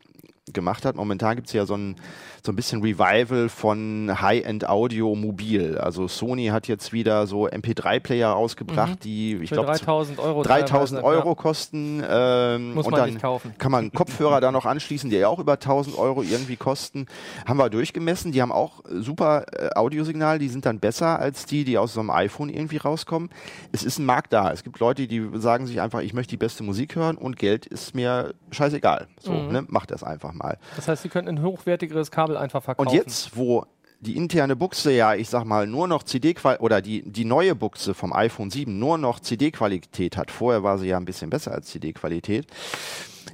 gemacht 0.55 0.85
hat. 0.85 0.97
Momentan 0.97 1.37
gibt 1.37 1.49
es 1.49 1.53
ja 1.53 1.67
so 1.67 1.75
ein, 1.75 1.97
so 2.45 2.53
ein 2.53 2.57
bisschen 2.57 2.83
Revival 2.83 3.49
von 3.49 4.11
High-End-Audio 4.21 5.15
mobil. 5.15 5.77
Also 5.79 6.09
Sony 6.09 6.47
hat 6.47 6.69
jetzt 6.69 6.93
wieder 6.93 7.27
so 7.27 7.47
MP3-Player 7.49 8.29
rausgebracht, 8.31 9.05
die, 9.05 9.35
ich 9.37 9.51
glaube, 9.51 9.69
3000 9.73 10.19
Euro. 10.19 10.43
3000 10.43 11.01
teilweise, 11.01 11.05
Euro 11.05 11.35
kosten. 11.35 12.03
Ähm, 12.09 12.75
Muss 12.75 12.87
und 12.87 12.93
man 12.93 13.01
dann 13.01 13.11
nicht 13.11 13.23
kaufen. 13.23 13.55
kann 13.59 13.73
man 13.73 13.93
Kopfhörer 13.93 14.41
da 14.41 14.53
noch 14.53 14.67
anschließen, 14.67 15.11
die 15.11 15.17
ja 15.17 15.29
auch 15.29 15.39
über 15.39 15.55
1000 15.55 15.99
Euro 15.99 16.23
irgendwie 16.23 16.57
kosten. 16.57 17.07
Haben 17.47 17.59
wir 17.59 17.71
durchgemessen. 17.71 18.33
Die 18.33 18.41
haben 18.43 18.53
auch 18.53 18.83
super 18.89 19.45
äh, 19.53 19.71
Audiosignal. 19.75 20.39
Die 20.39 20.49
sind 20.49 20.65
dann 20.67 20.79
besser 20.81 21.19
als 21.19 21.47
die, 21.47 21.65
die 21.65 21.79
aus 21.79 21.95
so 21.95 22.01
einem 22.01 22.11
iPhone 22.11 22.49
irgendwie 22.49 22.77
rauskommen. 22.79 23.31
Es 23.73 23.83
ist 23.83 23.99
ein 23.99 24.07
Markt 24.07 24.33
da. 24.33 24.53
Es 24.53 24.63
gibt 24.65 24.79
Leute, 24.79 25.07
die 25.07 25.29
sagen 25.35 25.67
sich 25.67 25.81
einfach, 25.81 26.01
ich 26.01 26.15
möchte 26.15 26.31
die 26.31 26.37
beste 26.37 26.63
Musik 26.63 26.95
hören 26.97 27.17
und 27.17 27.37
Geld 27.37 27.67
ist 27.67 27.95
mir 27.95 28.35
scheißegal. 28.51 29.07
So, 29.21 29.33
Mhm. 29.33 29.53
ne? 29.53 29.65
Macht 29.69 29.91
das 29.91 30.03
einfach 30.03 30.33
mal. 30.33 30.38
Ja. 30.43 30.59
Das 30.77 30.89
heißt, 30.89 31.03
Sie 31.03 31.09
könnten 31.09 31.37
ein 31.39 31.43
hochwertigeres 31.43 32.11
Kabel 32.11 32.37
einfach 32.37 32.63
verkaufen. 32.63 32.89
Und 32.89 32.95
jetzt, 32.95 33.37
wo 33.37 33.65
die 34.01 34.17
interne 34.17 34.55
Buchse 34.55 34.93
ja, 34.93 35.15
ich 35.15 35.29
sag 35.29 35.45
mal, 35.45 35.67
nur 35.67 35.89
noch 35.89 36.05
CD-Qualität 36.05 36.63
oder 36.63 36.81
die, 36.81 37.03
die 37.03 37.25
neue 37.25 37.55
Buchse 37.55 37.95
vom 37.95 38.13
iPhone 38.13 38.51
7 38.51 38.79
nur 38.79 38.97
noch 38.97 39.21
CD-Qualität 39.21 40.17
hat, 40.17 40.31
vorher 40.31 40.63
war 40.63 40.79
sie 40.79 40.89
ja 40.89 40.97
ein 40.97 41.05
bisschen 41.05 41.31
besser 41.31 41.53
als 41.53 41.67
CD-Qualität, 41.67 42.47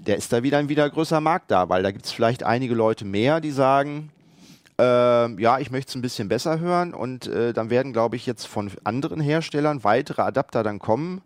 der 0.07 0.16
ist 0.16 0.32
da 0.32 0.42
wieder 0.42 0.59
ein 0.59 0.68
wieder 0.68 0.88
größer 0.88 1.20
Markt 1.20 1.50
da, 1.50 1.68
weil 1.68 1.82
da 1.82 1.90
gibt 1.90 2.07
es 2.07 2.12
vielleicht 2.12 2.42
einige 2.42 2.74
Leute 2.74 3.05
mehr, 3.05 3.40
die 3.40 3.50
sagen, 3.50 4.11
ähm, 4.78 5.38
ja, 5.38 5.59
ich 5.59 5.70
möchte 5.70 5.90
es 5.90 5.94
ein 5.94 6.02
bisschen 6.02 6.28
besser 6.28 6.59
hören 6.59 6.94
und 6.94 7.26
äh, 7.26 7.52
dann 7.52 7.70
werden, 7.70 7.92
glaube 7.92 8.16
ich, 8.16 8.26
jetzt 8.26 8.46
von 8.46 8.70
anderen 8.82 9.20
Herstellern 9.20 9.84
weitere 9.84 10.22
Adapter 10.22 10.62
dann 10.62 10.78
kommen, 10.78 11.20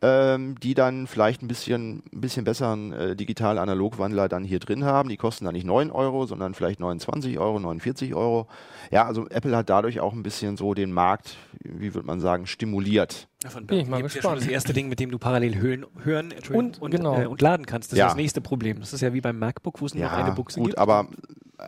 ähm, 0.00 0.54
die 0.60 0.74
dann 0.74 1.06
vielleicht 1.06 1.42
ein 1.42 1.48
bisschen, 1.48 2.02
ein 2.12 2.20
bisschen 2.20 2.44
besseren 2.44 2.92
äh, 2.92 3.16
Digital-Analog-Wandler 3.16 4.28
dann 4.28 4.44
hier 4.44 4.58
drin 4.60 4.84
haben. 4.84 5.08
Die 5.08 5.16
kosten 5.16 5.44
dann 5.44 5.54
nicht 5.54 5.66
9 5.66 5.90
Euro, 5.90 6.26
sondern 6.26 6.54
vielleicht 6.54 6.78
29 6.80 7.38
Euro, 7.38 7.58
49 7.58 8.14
Euro. 8.14 8.46
Ja, 8.90 9.06
also 9.06 9.28
Apple 9.28 9.56
hat 9.56 9.68
dadurch 9.70 10.00
auch 10.00 10.12
ein 10.12 10.22
bisschen 10.22 10.56
so 10.56 10.74
den 10.74 10.92
Markt, 10.92 11.36
wie 11.64 11.94
würde 11.94 12.06
man 12.06 12.20
sagen, 12.20 12.46
stimuliert. 12.46 13.28
Davon 13.42 13.66
Bin 13.66 13.80
ich 13.80 13.88
mal 13.88 13.96
ja 13.98 14.02
gespannt. 14.04 14.22
schon 14.24 14.34
das 14.36 14.46
erste 14.46 14.72
Ding, 14.72 14.88
mit 14.88 15.00
dem 15.00 15.10
du 15.10 15.18
parallel 15.18 15.56
hören, 15.56 15.86
hören 16.04 16.30
Entschuldigung, 16.30 16.72
Und- 16.80 16.90
genau. 16.90 17.20
äh, 17.20 17.26
und 17.26 17.40
laden 17.40 17.66
kannst. 17.66 17.92
Das 17.92 17.98
Ja. 17.98 18.06
ist 18.06 18.10
das 18.12 18.16
nächste 18.16 18.40
Problem. 18.40 18.80
Das 18.80 18.92
ist 18.92 19.00
ja 19.00 19.12
wie 19.14 19.20
beim 19.20 19.38
MacBook, 19.38 19.80
wo 19.80 19.86
es 19.86 19.94
nur 19.94 20.04
noch 20.04 20.12
eine 20.12 20.32
Buchse 20.32 20.58
gut, 20.60 20.68
gibt. 20.70 20.78
aber 20.78 21.08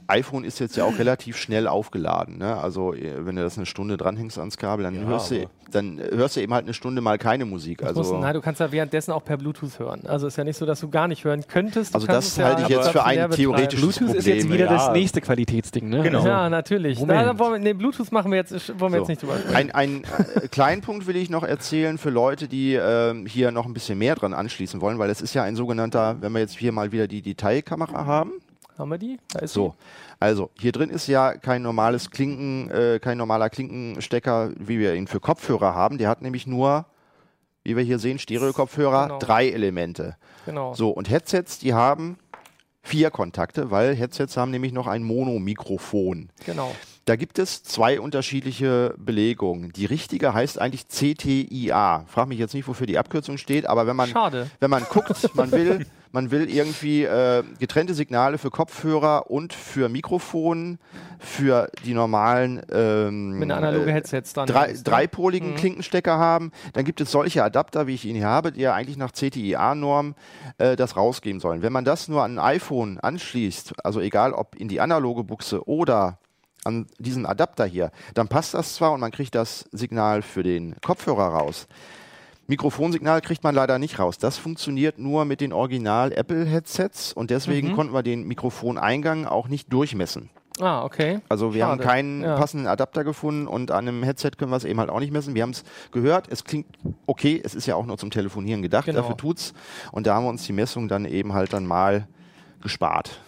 iPhone 0.06 0.44
ist 0.44 0.60
jetzt 0.60 0.76
ja 0.76 0.84
auch 0.84 0.98
relativ 0.98 1.36
schnell 1.36 1.66
aufgeladen. 1.66 2.38
Ne? 2.38 2.56
Also 2.56 2.94
äh, 2.94 3.26
wenn 3.26 3.36
du 3.36 3.42
das 3.42 3.56
eine 3.56 3.66
Stunde 3.66 3.96
dranhängst 3.96 4.38
ans 4.38 4.56
Kabel, 4.56 4.84
dann, 4.84 4.94
Ja, 4.94 5.02
hörst, 5.02 5.30
du, 5.32 5.48
dann 5.72 5.98
hörst 5.98 6.36
du 6.36 6.40
eben 6.40 6.54
halt 6.54 6.64
eine 6.64 6.74
Stunde 6.74 7.00
mal 7.00 7.18
keine 7.18 7.44
Musik. 7.44 7.82
Also, 7.82 8.00
muss, 8.00 8.12
nein, 8.12 8.34
du 8.34 8.40
kannst 8.40 8.60
ja 8.60 8.70
währenddessen 8.70 9.12
auch 9.12 9.24
per 9.24 9.36
Bluetooth 9.36 9.78
hören. 9.78 10.02
Also 10.06 10.28
ist 10.28 10.36
ja 10.36 10.44
nicht 10.44 10.56
so, 10.56 10.64
dass 10.66 10.80
du 10.80 10.88
gar 10.90 11.08
nicht 11.08 11.24
hören 11.24 11.44
könntest. 11.48 11.92
Du 11.92 11.96
Also 11.96 12.06
das 12.06 12.28
es 12.28 12.36
ja 12.36 12.44
halte 12.46 12.62
ich 12.62 12.68
jetzt 12.68 12.90
für 12.90 13.04
ein 13.04 13.30
theoretisches. 13.30 13.98
Bluetooth 13.98 14.16
ist 14.16 14.26
jetzt 14.26 14.40
Problem, 14.42 14.52
wieder 14.52 14.66
ja. 14.66 14.72
das 14.72 14.92
nächste 14.92 15.20
Qualitätsding, 15.20 15.88
ne? 15.88 16.02
Genau. 16.02 16.24
Ja, 16.24 16.48
natürlich. 16.48 17.00
Wollen 17.00 17.08
wir, 17.38 17.58
nee, 17.58 17.72
Bluetooth 17.72 18.12
machen 18.12 18.30
wir 18.30 18.38
jetzt, 18.38 18.52
wollen 18.78 18.92
wir 18.92 18.98
So. 19.00 19.02
jetzt 19.02 19.08
nicht 19.08 19.22
drüber 19.22 19.38
sprechen. 19.38 19.56
Ein, 19.56 19.70
ein 19.72 20.04
äh, 20.36 20.48
kleinen 20.48 20.82
Punkt 20.82 21.06
will 21.06 21.16
ich 21.16 21.30
noch 21.30 21.42
erzählen 21.42 21.98
für 21.98 22.10
Leute, 22.10 22.46
die 22.46 22.74
ähm, 22.74 23.26
hier 23.26 23.50
noch 23.50 23.66
ein 23.66 23.74
bisschen 23.74 23.98
mehr 23.98 24.14
dran 24.14 24.34
anschließen 24.34 24.80
wollen, 24.80 24.98
weil 24.98 25.10
es 25.10 25.20
ist 25.20 25.34
ja 25.34 25.42
ein 25.42 25.56
sogenannter, 25.56 26.16
wenn 26.20 26.32
wir 26.32 26.38
jetzt 26.40 26.56
hier 26.56 26.70
mal 26.72 26.92
wieder 26.92 27.08
die 27.08 27.22
Detailkamera 27.22 28.06
haben. 28.06 28.32
Haben 28.80 28.90
wir 28.90 28.98
die? 28.98 29.18
Da 29.32 29.40
ist 29.40 29.52
So, 29.52 29.74
also 30.18 30.50
hier 30.58 30.72
drin 30.72 30.88
ist 30.90 31.06
ja 31.06 31.34
kein 31.36 31.60
normales 31.62 32.10
Klinken, 32.10 32.70
äh, 32.70 32.98
kein 32.98 33.18
normaler 33.18 33.50
Klinkenstecker, 33.50 34.52
wie 34.58 34.78
wir 34.78 34.94
ihn 34.94 35.06
für 35.06 35.20
Kopfhörer 35.20 35.74
haben. 35.74 35.98
Der 35.98 36.08
hat 36.08 36.22
nämlich 36.22 36.46
nur, 36.46 36.86
wie 37.62 37.76
wir 37.76 37.84
hier 37.84 37.98
sehen, 37.98 38.18
Stereo-Kopfhörer, 38.18 39.02
Genau. 39.04 39.18
drei 39.18 39.48
Elemente. 39.50 40.16
die. 40.46 40.46
Genau. 40.46 40.72
So, 40.74 40.88
und 40.90 41.10
Headsets, 41.10 41.58
die 41.58 41.74
haben 41.74 42.16
vier 42.82 43.10
Kontakte, 43.10 43.70
weil 43.70 43.94
Headsets 43.94 44.38
haben 44.38 44.50
nämlich 44.50 44.72
noch 44.72 44.86
ein 44.86 45.02
Monomikrofon. 45.02 46.30
genau. 46.46 46.74
Da 47.10 47.16
gibt 47.16 47.40
es 47.40 47.64
zwei 47.64 48.00
unterschiedliche 48.00 48.94
Belegungen. 48.96 49.72
Die 49.72 49.84
richtige 49.84 50.32
heißt 50.32 50.60
eigentlich 50.60 50.86
CTIA. 50.86 52.04
Frag 52.06 52.28
mich 52.28 52.38
jetzt 52.38 52.54
nicht, 52.54 52.68
wofür 52.68 52.86
die 52.86 52.98
Abkürzung 52.98 53.36
steht, 53.36 53.66
aber 53.66 53.88
wenn 53.88 53.96
man, 53.96 54.10
Schade. 54.10 54.48
wenn 54.60 54.70
man 54.70 54.84
guckt, 54.84 55.28
man 55.34 55.50
will, 55.50 55.86
man 56.12 56.30
will 56.30 56.48
irgendwie 56.48 57.02
äh, 57.02 57.42
getrennte 57.58 57.94
Signale 57.94 58.38
für 58.38 58.50
Kopfhörer 58.50 59.28
und 59.28 59.52
für 59.52 59.88
Mikrofon, 59.88 60.78
für 61.18 61.68
die 61.84 61.94
normalen 61.94 62.62
ähm, 62.70 63.40
Mit 63.40 63.50
analoge 63.50 63.90
äh, 63.90 63.94
Headsets 63.94 64.32
dann. 64.32 64.46
drei, 64.46 64.68
ne? 64.68 64.78
dreipoligen 64.80 65.50
Mhm. 65.50 65.56
Klinkenstecker 65.56 66.16
haben, 66.16 66.52
dann 66.74 66.84
gibt 66.84 67.00
es 67.00 67.10
solche 67.10 67.42
Adapter, 67.42 67.88
wie 67.88 67.94
ich 67.94 68.04
ihn 68.04 68.14
hier 68.14 68.28
habe, 68.28 68.52
die 68.52 68.60
ja 68.60 68.74
eigentlich 68.74 68.98
nach 68.98 69.10
CTIA-Norm 69.10 70.14
äh, 70.58 70.76
das 70.76 70.96
rausgeben 70.96 71.40
sollen. 71.40 71.62
Wenn 71.62 71.72
man 71.72 71.84
das 71.84 72.06
nur 72.06 72.22
an 72.22 72.38
ein 72.38 72.54
iPhone 72.54 73.00
anschließt, 73.00 73.84
also 73.84 74.00
egal 74.00 74.32
ob 74.32 74.54
in 74.54 74.68
die 74.68 74.80
analoge 74.80 75.24
Buchse 75.24 75.66
oder 75.66 76.20
an 76.64 76.86
diesen 76.98 77.26
Adapter 77.26 77.64
hier, 77.66 77.90
dann 78.14 78.28
passt 78.28 78.54
das 78.54 78.74
zwar 78.74 78.92
und 78.92 79.00
man 79.00 79.10
kriegt 79.12 79.34
das 79.34 79.64
Signal 79.72 80.22
für 80.22 80.42
den 80.42 80.76
Kopfhörer 80.84 81.28
raus. 81.28 81.66
Mikrofonsignal 82.46 83.20
kriegt 83.20 83.44
man 83.44 83.54
leider 83.54 83.78
nicht 83.78 83.98
raus. 84.00 84.18
Das 84.18 84.36
funktioniert 84.36 84.98
nur 84.98 85.24
mit 85.24 85.40
den 85.40 85.52
Original 85.52 86.10
Apple 86.12 86.44
Headsets 86.44 87.12
und 87.12 87.30
deswegen 87.30 87.68
Mhm. 87.68 87.76
konnten 87.76 87.94
wir 87.94 88.02
den 88.02 88.24
Mikrofoneingang 88.26 89.24
auch 89.26 89.46
nicht 89.48 89.72
durchmessen. 89.72 90.30
Ah, 90.58 90.84
okay. 90.84 91.20
Also 91.28 91.54
wir 91.54 91.64
haben 91.64 91.78
Schade. 91.80 91.88
keinen 91.88 92.22
Ja. 92.22 92.36
passenden 92.36 92.66
Adapter 92.66 93.04
gefunden 93.04 93.46
und 93.46 93.70
an 93.70 93.86
einem 93.86 94.02
Headset 94.02 94.32
können 94.36 94.50
wir 94.50 94.56
es 94.56 94.64
eben 94.64 94.80
halt 94.80 94.90
auch 94.90 94.98
nicht 95.00 95.12
messen. 95.12 95.34
Wir 95.34 95.42
haben 95.44 95.50
es 95.50 95.62
gehört, 95.92 96.26
es 96.28 96.42
klingt 96.44 96.66
okay, 97.06 97.40
es 97.42 97.54
ist 97.54 97.66
ja 97.66 97.76
auch 97.76 97.86
nur 97.86 97.96
zum 97.98 98.10
Telefonieren 98.10 98.60
gedacht, 98.60 98.84
Genau. 98.86 99.00
dafür 99.00 99.16
tut's. 99.16 99.54
Und 99.92 100.06
da 100.08 100.16
haben 100.16 100.24
wir 100.24 100.28
uns 100.30 100.42
die 100.44 100.52
Messung 100.52 100.88
dann 100.88 101.04
eben 101.06 101.32
halt 101.32 101.52
dann 101.52 101.64
mal 101.66 102.08
gespart. 102.60 103.20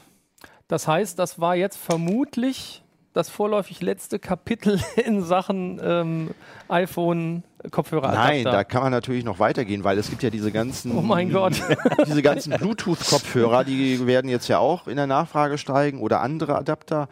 Das 0.69 0.89
heißt, 0.89 1.19
das 1.19 1.41
war 1.41 1.55
jetzt 1.55 1.77
vermutlich 1.79 2.83
das 3.13 3.29
vorläufig 3.29 3.81
letzte 3.81 4.19
Kapitel 4.19 4.81
in 5.05 5.23
Sachen 5.23 5.81
ähm, 5.83 6.31
iPhone 6.73 7.43
Kopfhöreradapter. 7.71 8.25
Nein, 8.29 8.43
da 8.45 8.65
kann 8.65 8.83
man 8.83 8.91
natürlich 8.91 9.25
noch 9.25 9.39
weitergehen, 9.39 9.85
weil 9.85 9.97
es 9.97 10.11
gibt 10.11 10.25
ja 10.25 10.31
diese 10.31 10.51
ganzen, 10.51 10.97
Oh 10.99 11.01
mein 11.01 11.31
Gott. 11.31 11.63
diese 12.07 12.21
ganzen 12.21 12.53
Bluetooth-Kopfhörer, 12.59 13.63
die 13.63 14.05
werden 14.05 14.29
jetzt 14.29 14.49
ja 14.49 14.59
auch 14.59 14.89
in 14.89 14.97
der 14.97 15.07
Nachfrage 15.07 15.59
steigen 15.59 16.01
oder 16.01 16.23
andere 16.23 16.57
Adapter. 16.59 17.09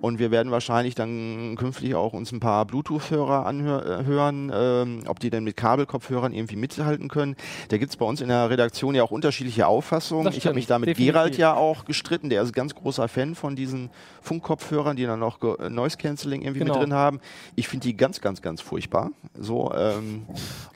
Und 0.00 0.18
wir 0.18 0.30
werden 0.30 0.52
wahrscheinlich 0.52 0.94
dann 0.94 1.56
künftig 1.58 1.94
auch 1.94 2.12
uns 2.12 2.32
ein 2.32 2.40
paar 2.40 2.66
Bluetooth-Hörer 2.66 3.46
anhören, 3.46 4.52
ähm, 4.54 5.04
ob 5.06 5.20
die 5.20 5.30
denn 5.30 5.44
mit 5.44 5.56
Kabelkopfhörern 5.56 6.34
irgendwie 6.34 6.56
mithalten 6.56 7.08
können. 7.08 7.34
Da 7.68 7.78
gibt 7.78 7.90
es 7.90 7.96
bei 7.96 8.04
uns 8.04 8.20
in 8.20 8.28
der 8.28 8.50
Redaktion 8.50 8.94
ja 8.94 9.02
auch 9.04 9.10
unterschiedliche 9.10 9.66
Auffassungen. 9.66 10.30
Ich 10.34 10.44
habe 10.44 10.54
mich 10.56 10.66
da 10.66 10.78
mit 10.78 10.90
definitiv. 10.90 11.14
Gerald 11.14 11.38
ja 11.38 11.54
auch 11.54 11.86
gestritten. 11.86 12.28
Der 12.28 12.42
ist 12.42 12.50
ein 12.50 12.52
ganz 12.52 12.74
großer 12.74 13.08
Fan 13.08 13.34
von 13.34 13.56
diesen 13.56 13.88
Funkkopfhörern, 14.20 14.96
die 14.96 15.06
dann 15.06 15.20
noch 15.20 15.38
äh, 15.42 15.70
Noise 15.70 15.96
Cancelling 15.96 16.42
irgendwie 16.42 16.60
Genau. 16.60 16.74
mit 16.74 16.82
drin 16.82 16.92
haben. 16.92 17.20
Ich 17.56 17.68
finde 17.68 17.84
die 17.86 17.96
ganz, 17.96 18.20
ganz, 18.20 18.42
ganz 18.42 18.60
furchtbar. 18.60 19.03
So, 19.38 19.72
ähm, 19.74 20.26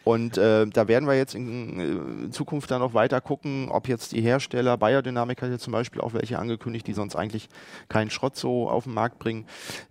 und 0.04 0.38
äh, 0.38 0.66
da 0.66 0.88
werden 0.88 1.06
wir 1.06 1.16
jetzt 1.16 1.34
in, 1.34 2.26
äh, 2.26 2.30
Zukunft 2.30 2.70
dann 2.70 2.80
noch 2.80 2.94
weiter 2.94 3.20
gucken, 3.20 3.68
ob 3.70 3.88
jetzt 3.88 4.12
die 4.12 4.20
Hersteller, 4.20 4.76
Biodynamic 4.76 5.42
hat 5.42 5.50
jetzt 5.50 5.64
zum 5.64 5.72
Beispiel 5.72 6.00
auch 6.00 6.14
welche 6.14 6.38
angekündigt, 6.38 6.86
die 6.86 6.92
sonst 6.92 7.14
eigentlich 7.14 7.48
keinen 7.88 8.10
Schrott 8.10 8.36
so 8.36 8.68
auf 8.68 8.84
den 8.84 8.94
Markt 8.94 9.18
bringen. 9.18 9.46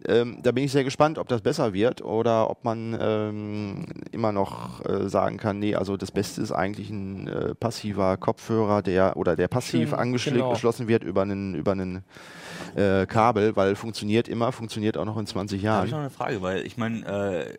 Ähm, 0.07 0.39
da 0.41 0.51
bin 0.51 0.63
ich 0.63 0.71
sehr 0.71 0.83
gespannt, 0.83 1.17
ob 1.17 1.27
das 1.27 1.41
besser 1.41 1.73
wird 1.73 2.01
oder 2.01 2.49
ob 2.49 2.63
man 2.63 2.97
ähm, 2.99 3.85
immer 4.11 4.31
noch 4.31 4.83
äh, 4.85 5.07
sagen 5.07 5.37
kann, 5.37 5.59
nee, 5.59 5.75
also 5.75 5.97
das 5.97 6.11
Beste 6.11 6.41
ist 6.41 6.51
eigentlich 6.51 6.89
ein 6.89 7.27
äh, 7.27 7.55
passiver 7.55 8.17
Kopfhörer, 8.17 8.81
der 8.81 9.17
oder 9.17 9.35
der 9.35 9.47
passiv 9.47 9.89
Schön, 9.89 9.99
angeschlossen 9.99 10.87
genau. 10.87 10.89
wird 10.89 11.03
über 11.03 11.21
einen 11.21 11.55
über 11.55 11.73
einen 11.73 12.03
äh, 12.75 13.05
Kabel, 13.05 13.55
weil 13.55 13.75
funktioniert 13.75 14.27
immer, 14.27 14.51
funktioniert 14.51 14.97
auch 14.97 15.05
noch 15.05 15.17
in 15.17 15.25
20 15.27 15.61
Da 15.61 15.67
habe 15.69 15.75
Jahren. 15.77 15.85
ich 15.87 15.91
noch 15.91 15.99
eine 15.99 16.09
Frage, 16.09 16.41
weil 16.41 16.65
ich 16.65 16.77
meine, 16.77 17.05
äh, 17.05 17.57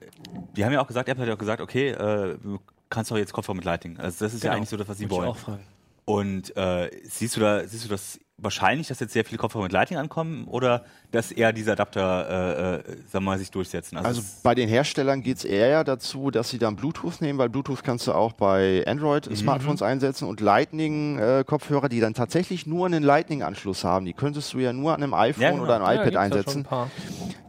die 0.57 0.65
haben 0.65 0.73
ja 0.73 0.81
auch 0.81 0.87
gesagt, 0.87 1.09
Apple 1.09 1.23
hat 1.23 1.29
ja 1.29 1.35
auch 1.35 1.39
gesagt, 1.39 1.61
okay, 1.61 1.91
äh, 1.91 2.39
du 2.43 2.59
kannst 2.91 3.11
doch 3.11 3.17
jetzt 3.17 3.33
Kopfhörer 3.33 3.57
mit 3.57 3.65
Lightning. 3.65 3.99
Also 3.99 4.25
das 4.25 4.35
ist 4.35 4.43
ja 4.45 4.51
Genau. 4.51 4.59
eigentlich 4.59 4.71
so 4.71 4.77
das, 4.77 4.89
was 4.89 4.99
sie 4.99 5.11
Wollte 5.11 5.15
ich 5.15 5.19
wollen. 5.21 5.29
auch 5.31 5.37
fragen. 5.37 5.65
Und 6.05 6.57
äh, 6.57 6.91
siehst 7.05 7.37
du 7.37 7.41
da, 7.41 7.67
siehst 7.67 7.85
du 7.85 7.89
das 7.89 8.19
wahrscheinlich, 8.41 8.87
dass 8.89 9.01
jetzt 9.01 9.13
sehr 9.13 9.25
viele 9.25 9.39
Kopfhörer 9.39 9.65
mit 9.65 9.73
Lightning 9.73 9.99
ankommen 9.99 10.45
oder 10.47 10.85
dass 11.11 11.33
eher 11.33 11.53
diese 11.53 11.73
Adapter, 11.73 12.29
äh, 12.29 12.75
äh, 12.77 12.83
sagen 12.83 13.03
wir 13.13 13.21
mal, 13.21 13.39
sich 13.39 13.51
durchsetzen? 13.51 13.97
Also 13.99 14.21
es- 14.21 14.41
bei 14.43 14.55
den 14.55 14.69
Herstellern 14.69 15.23
geht 15.23 15.39
es 15.39 15.45
eher 15.45 15.83
dazu, 15.85 16.31
dass 16.31 16.49
sie 16.51 16.59
dann 16.59 16.77
Bluetooth 16.77 17.21
nehmen, 17.21 17.39
weil 17.39 17.49
Bluetooth 17.49 17.83
kannst 17.83 18.07
du 18.07 18.13
auch 18.13 18.33
bei 18.33 18.83
Mhm. 18.87 18.91
Android-Smartphones 18.93 19.83
einsetzen 19.83 20.29
und 20.29 20.41
Lightning-Kopfhörer, 20.41 21.89
die 21.89 22.01
dann 22.01 22.15
tatsächlich 22.15 22.67
nur 22.67 22.87
einen 22.87 23.03
Lightning-Anschluss 23.03 23.85
haben. 23.85 24.07
Die 24.07 24.13
könntest 24.13 24.53
du 24.53 24.59
ja 24.59 24.73
nur 24.73 24.95
an 24.95 25.03
einem 25.03 25.15
iPhone 25.15 25.43
Ja, 25.43 25.51
genau. 25.51 25.63
oder 25.65 25.77
einem 25.77 25.85
Ja, 25.97 26.03
iPad 26.03 26.17
einsetzen. 26.17 26.61
ein 26.61 26.65
paar. 26.65 26.91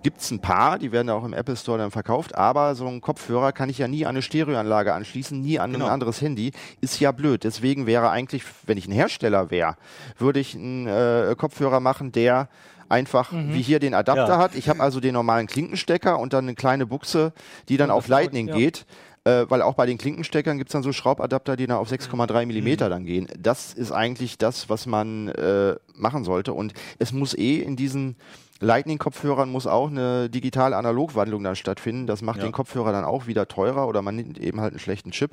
Gibt 0.02 0.22
es 0.22 0.32
ein 0.32 0.40
paar, 0.40 0.80
die 0.80 0.94
werden 0.94 1.10
auch 1.10 1.26
im 1.26 1.34
Apple 1.34 1.58
Store 1.58 1.78
dann 1.78 1.92
verkauft, 1.92 2.34
aber 2.34 2.74
so 2.74 2.88
ein 2.88 3.02
Kopfhörer 3.02 3.52
kann 3.52 3.70
ich 3.70 3.80
ja 3.80 3.88
nie 3.90 4.06
an 4.06 4.12
eine 4.12 4.22
Stereoanlage 4.22 4.94
anschließen, 4.94 5.42
nie 5.42 5.60
an 5.60 5.74
Genau. 5.74 5.86
ein 5.88 5.92
anderes 5.92 6.22
Handy. 6.22 6.54
Ist 6.80 7.02
ja 7.02 7.12
blöd. 7.12 7.44
Deswegen 7.44 7.86
wäre 7.86 8.10
eigentlich, 8.10 8.44
wenn 8.66 8.78
ich 8.78 8.88
ein 8.88 8.94
Hersteller 8.94 9.52
wäre, 9.52 9.76
würde 10.18 10.40
ich 10.40 10.56
einen 10.56 10.79
äh, 10.88 11.36
Kopfhörer 11.38 11.80
machen, 11.80 12.12
der 12.12 12.50
einfach 12.88 13.32
Mhm. 13.32 13.54
wie 13.54 13.62
hier 13.62 13.80
den 13.80 13.94
Adapter 13.94 14.28
Ja. 14.28 14.38
hat. 14.38 14.56
Ich 14.56 14.68
habe 14.68 14.80
also 14.82 15.00
den 15.00 15.14
normalen 15.14 15.48
Klinkenstecker 15.48 16.18
und 16.20 16.34
dann 16.34 16.46
eine 16.46 16.56
kleine 16.56 16.86
Buchse, 16.88 17.34
die 17.70 17.78
dann 17.78 17.92
Und 17.92 17.98
auf 17.98 18.08
Lightning 18.08 18.48
ja. 18.48 18.56
geht. 18.56 18.86
Äh, 19.26 19.46
weil 19.50 19.62
auch 19.62 19.74
bei 19.74 19.86
den 19.86 19.98
Klinkensteckern 19.98 20.58
gibt 20.58 20.70
es 20.70 20.74
dann 20.74 20.82
so 20.82 20.94
Schraubadapter, 20.94 21.58
die 21.58 21.68
dann 21.68 21.78
auf 21.78 21.90
6,3 21.92 22.46
Millimeter 22.46 22.88
dann 22.90 23.06
gehen. 23.06 23.28
Das 23.38 23.74
ist 23.74 23.92
eigentlich 23.92 24.38
das, 24.38 24.70
was 24.70 24.86
man 24.86 25.28
äh, 25.28 25.76
machen 25.94 26.24
sollte. 26.24 26.54
Und 26.54 26.74
es 27.00 27.12
muss 27.12 27.38
eh 27.38 27.58
in 27.60 27.76
diesen 27.76 28.16
Lightning-Kopfhörern 28.62 29.50
muss 29.50 29.68
auch 29.68 29.90
eine 29.90 30.30
digital-analog-Wandlung 30.30 31.44
dann 31.44 31.56
stattfinden. 31.56 32.08
Das 32.08 32.22
macht 32.22 32.38
Ja. 32.40 32.44
den 32.44 32.52
Kopfhörer 32.52 32.92
dann 32.92 33.06
auch 33.06 33.28
wieder 33.28 33.48
teurer 33.48 33.88
oder 33.88 34.02
man 34.02 34.16
nimmt 34.16 34.38
eben 34.38 34.60
halt 34.62 34.74
einen 34.74 34.80
schlechten 34.80 35.12
Chip. 35.12 35.32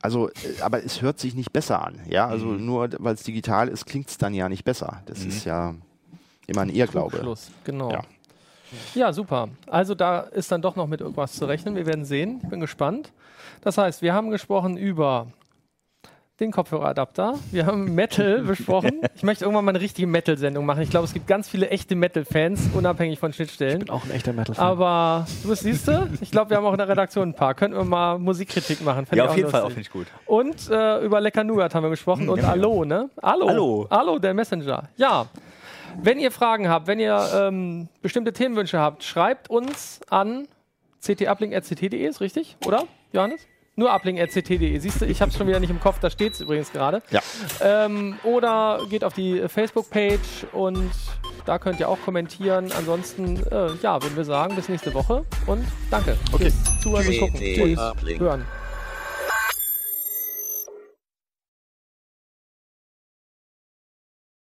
Also, 0.00 0.28
äh, 0.28 0.32
aber 0.62 0.82
es 0.84 1.02
hört 1.02 1.18
sich 1.18 1.34
nicht 1.34 1.52
besser 1.52 1.84
an. 1.84 2.00
Ja, 2.08 2.26
also 2.26 2.46
nur 2.46 2.88
weil 2.98 3.14
es 3.14 3.22
digital 3.22 3.68
ist, 3.68 3.86
klingt 3.86 4.08
es 4.08 4.18
dann 4.18 4.34
ja 4.34 4.48
nicht 4.48 4.64
besser. 4.64 5.02
Das 5.06 5.24
ist 5.24 5.44
ja 5.44 5.74
immer 6.46 6.62
ein 6.62 6.70
Irrglaube. 6.70 7.18
Schluss, 7.18 7.50
genau. 7.64 7.90
Ja. 7.90 8.02
Ja. 8.94 9.12
super. 9.12 9.48
Also 9.66 9.94
da 9.94 10.20
ist 10.20 10.50
dann 10.50 10.62
doch 10.62 10.76
noch 10.76 10.86
mit 10.86 11.00
irgendwas 11.02 11.32
zu 11.34 11.44
rechnen. 11.44 11.76
Wir 11.76 11.84
werden 11.86 12.04
sehen. 12.06 12.40
Ich 12.42 12.48
bin 12.48 12.60
gespannt. 12.60 13.12
Das 13.60 13.76
heißt, 13.78 14.00
wir 14.02 14.14
haben 14.14 14.30
gesprochen 14.30 14.76
über 14.78 15.26
den 16.40 16.50
Kopfhöreradapter. 16.50 17.34
Wir 17.50 17.66
haben 17.66 17.94
Metal 17.94 18.42
besprochen. 18.46 19.00
Ich 19.14 19.22
möchte 19.22 19.44
irgendwann 19.44 19.64
mal 19.64 19.70
eine 19.70 19.80
richtige 19.80 20.06
Metal-Sendung 20.06 20.64
machen. 20.64 20.82
Ich 20.82 20.90
glaube, 20.90 21.04
es 21.04 21.12
gibt 21.12 21.26
ganz 21.26 21.48
viele 21.48 21.68
echte 21.70 21.94
Metal-Fans, 21.94 22.70
unabhängig 22.74 23.18
von 23.18 23.32
Schnittstellen. 23.32 23.88
Auch 23.90 24.04
ein 24.04 24.10
echter 24.10 24.32
Metal-Fan. 24.32 24.64
Aber 24.64 25.26
du 25.42 25.48
bist, 25.50 25.62
siehst 25.62 25.86
du, 25.86 26.08
ich 26.20 26.30
glaube, 26.30 26.50
wir 26.50 26.56
haben 26.56 26.64
auch 26.64 26.72
in 26.72 26.78
der 26.78 26.88
Redaktion 26.88 27.30
ein 27.30 27.34
paar. 27.34 27.54
Könnten 27.54 27.76
wir 27.76 27.84
mal 27.84 28.18
Musikkritik 28.18 28.82
machen. 28.82 29.06
Fänd 29.06 29.18
ja, 29.18 29.24
ich 29.24 29.30
auf 29.30 29.36
jeden 29.36 29.50
Fall, 29.50 29.60
auch 29.60 29.68
lustig. 29.68 29.90
finde 29.90 30.04
ich 30.04 30.08
gut. 30.08 30.26
Und 30.26 30.70
äh, 30.70 31.04
über 31.04 31.20
Lecker 31.20 31.44
Nougat 31.44 31.74
haben 31.74 31.84
wir 31.84 31.90
gesprochen 31.90 32.28
und 32.28 32.42
Allo, 32.42 32.84
ne? 32.84 33.10
Allo. 33.16 33.46
Allo. 33.46 33.86
Allo, 33.90 34.18
der 34.18 34.34
Messenger. 34.34 34.88
Ja. 34.96 35.26
Wenn 36.00 36.18
ihr 36.18 36.30
Fragen 36.30 36.68
habt, 36.68 36.86
wenn 36.86 36.98
ihr 36.98 37.22
ähm, 37.34 37.88
bestimmte 38.00 38.32
Themenwünsche 38.32 38.78
habt, 38.78 39.04
schreibt 39.04 39.50
uns 39.50 40.00
an 40.08 40.48
ctuplink.ct.de, 41.02 42.06
ist 42.06 42.20
richtig? 42.20 42.56
Oder, 42.64 42.84
Johannes? 43.12 43.46
Nur 43.74 43.94
uplink.ct.de. 43.94 44.78
Siehst 44.78 45.00
du, 45.00 45.06
ich 45.06 45.20
habe 45.22 45.30
es 45.30 45.36
schon 45.36 45.46
wieder 45.46 45.58
nicht 45.58 45.70
im 45.70 45.80
Kopf, 45.80 45.98
da 45.98 46.10
steht 46.10 46.34
es 46.34 46.40
übrigens 46.40 46.72
gerade. 46.72 47.02
Ja. 47.10 47.20
Ähm, 47.60 48.18
oder 48.22 48.80
geht 48.90 49.02
auf 49.02 49.14
die 49.14 49.48
Facebook-Page 49.48 50.46
und 50.52 50.90
da 51.46 51.58
könnt 51.58 51.80
ihr 51.80 51.88
auch 51.88 51.98
kommentieren. 52.04 52.70
Ansonsten, 52.76 53.42
äh, 53.50 53.70
ja, 53.82 54.02
würden 54.02 54.16
wir 54.16 54.24
sagen, 54.24 54.56
bis 54.56 54.68
nächste 54.68 54.92
Woche 54.92 55.24
und 55.46 55.64
danke. 55.90 56.16
Okay. 56.32 56.52
Zuhören 56.82 57.06
und 57.06 57.18
gucken. 57.18 57.40
CT 57.40 57.54
Tschüss. 57.54 57.78
Uplink. 57.78 58.20
Hören. 58.20 58.44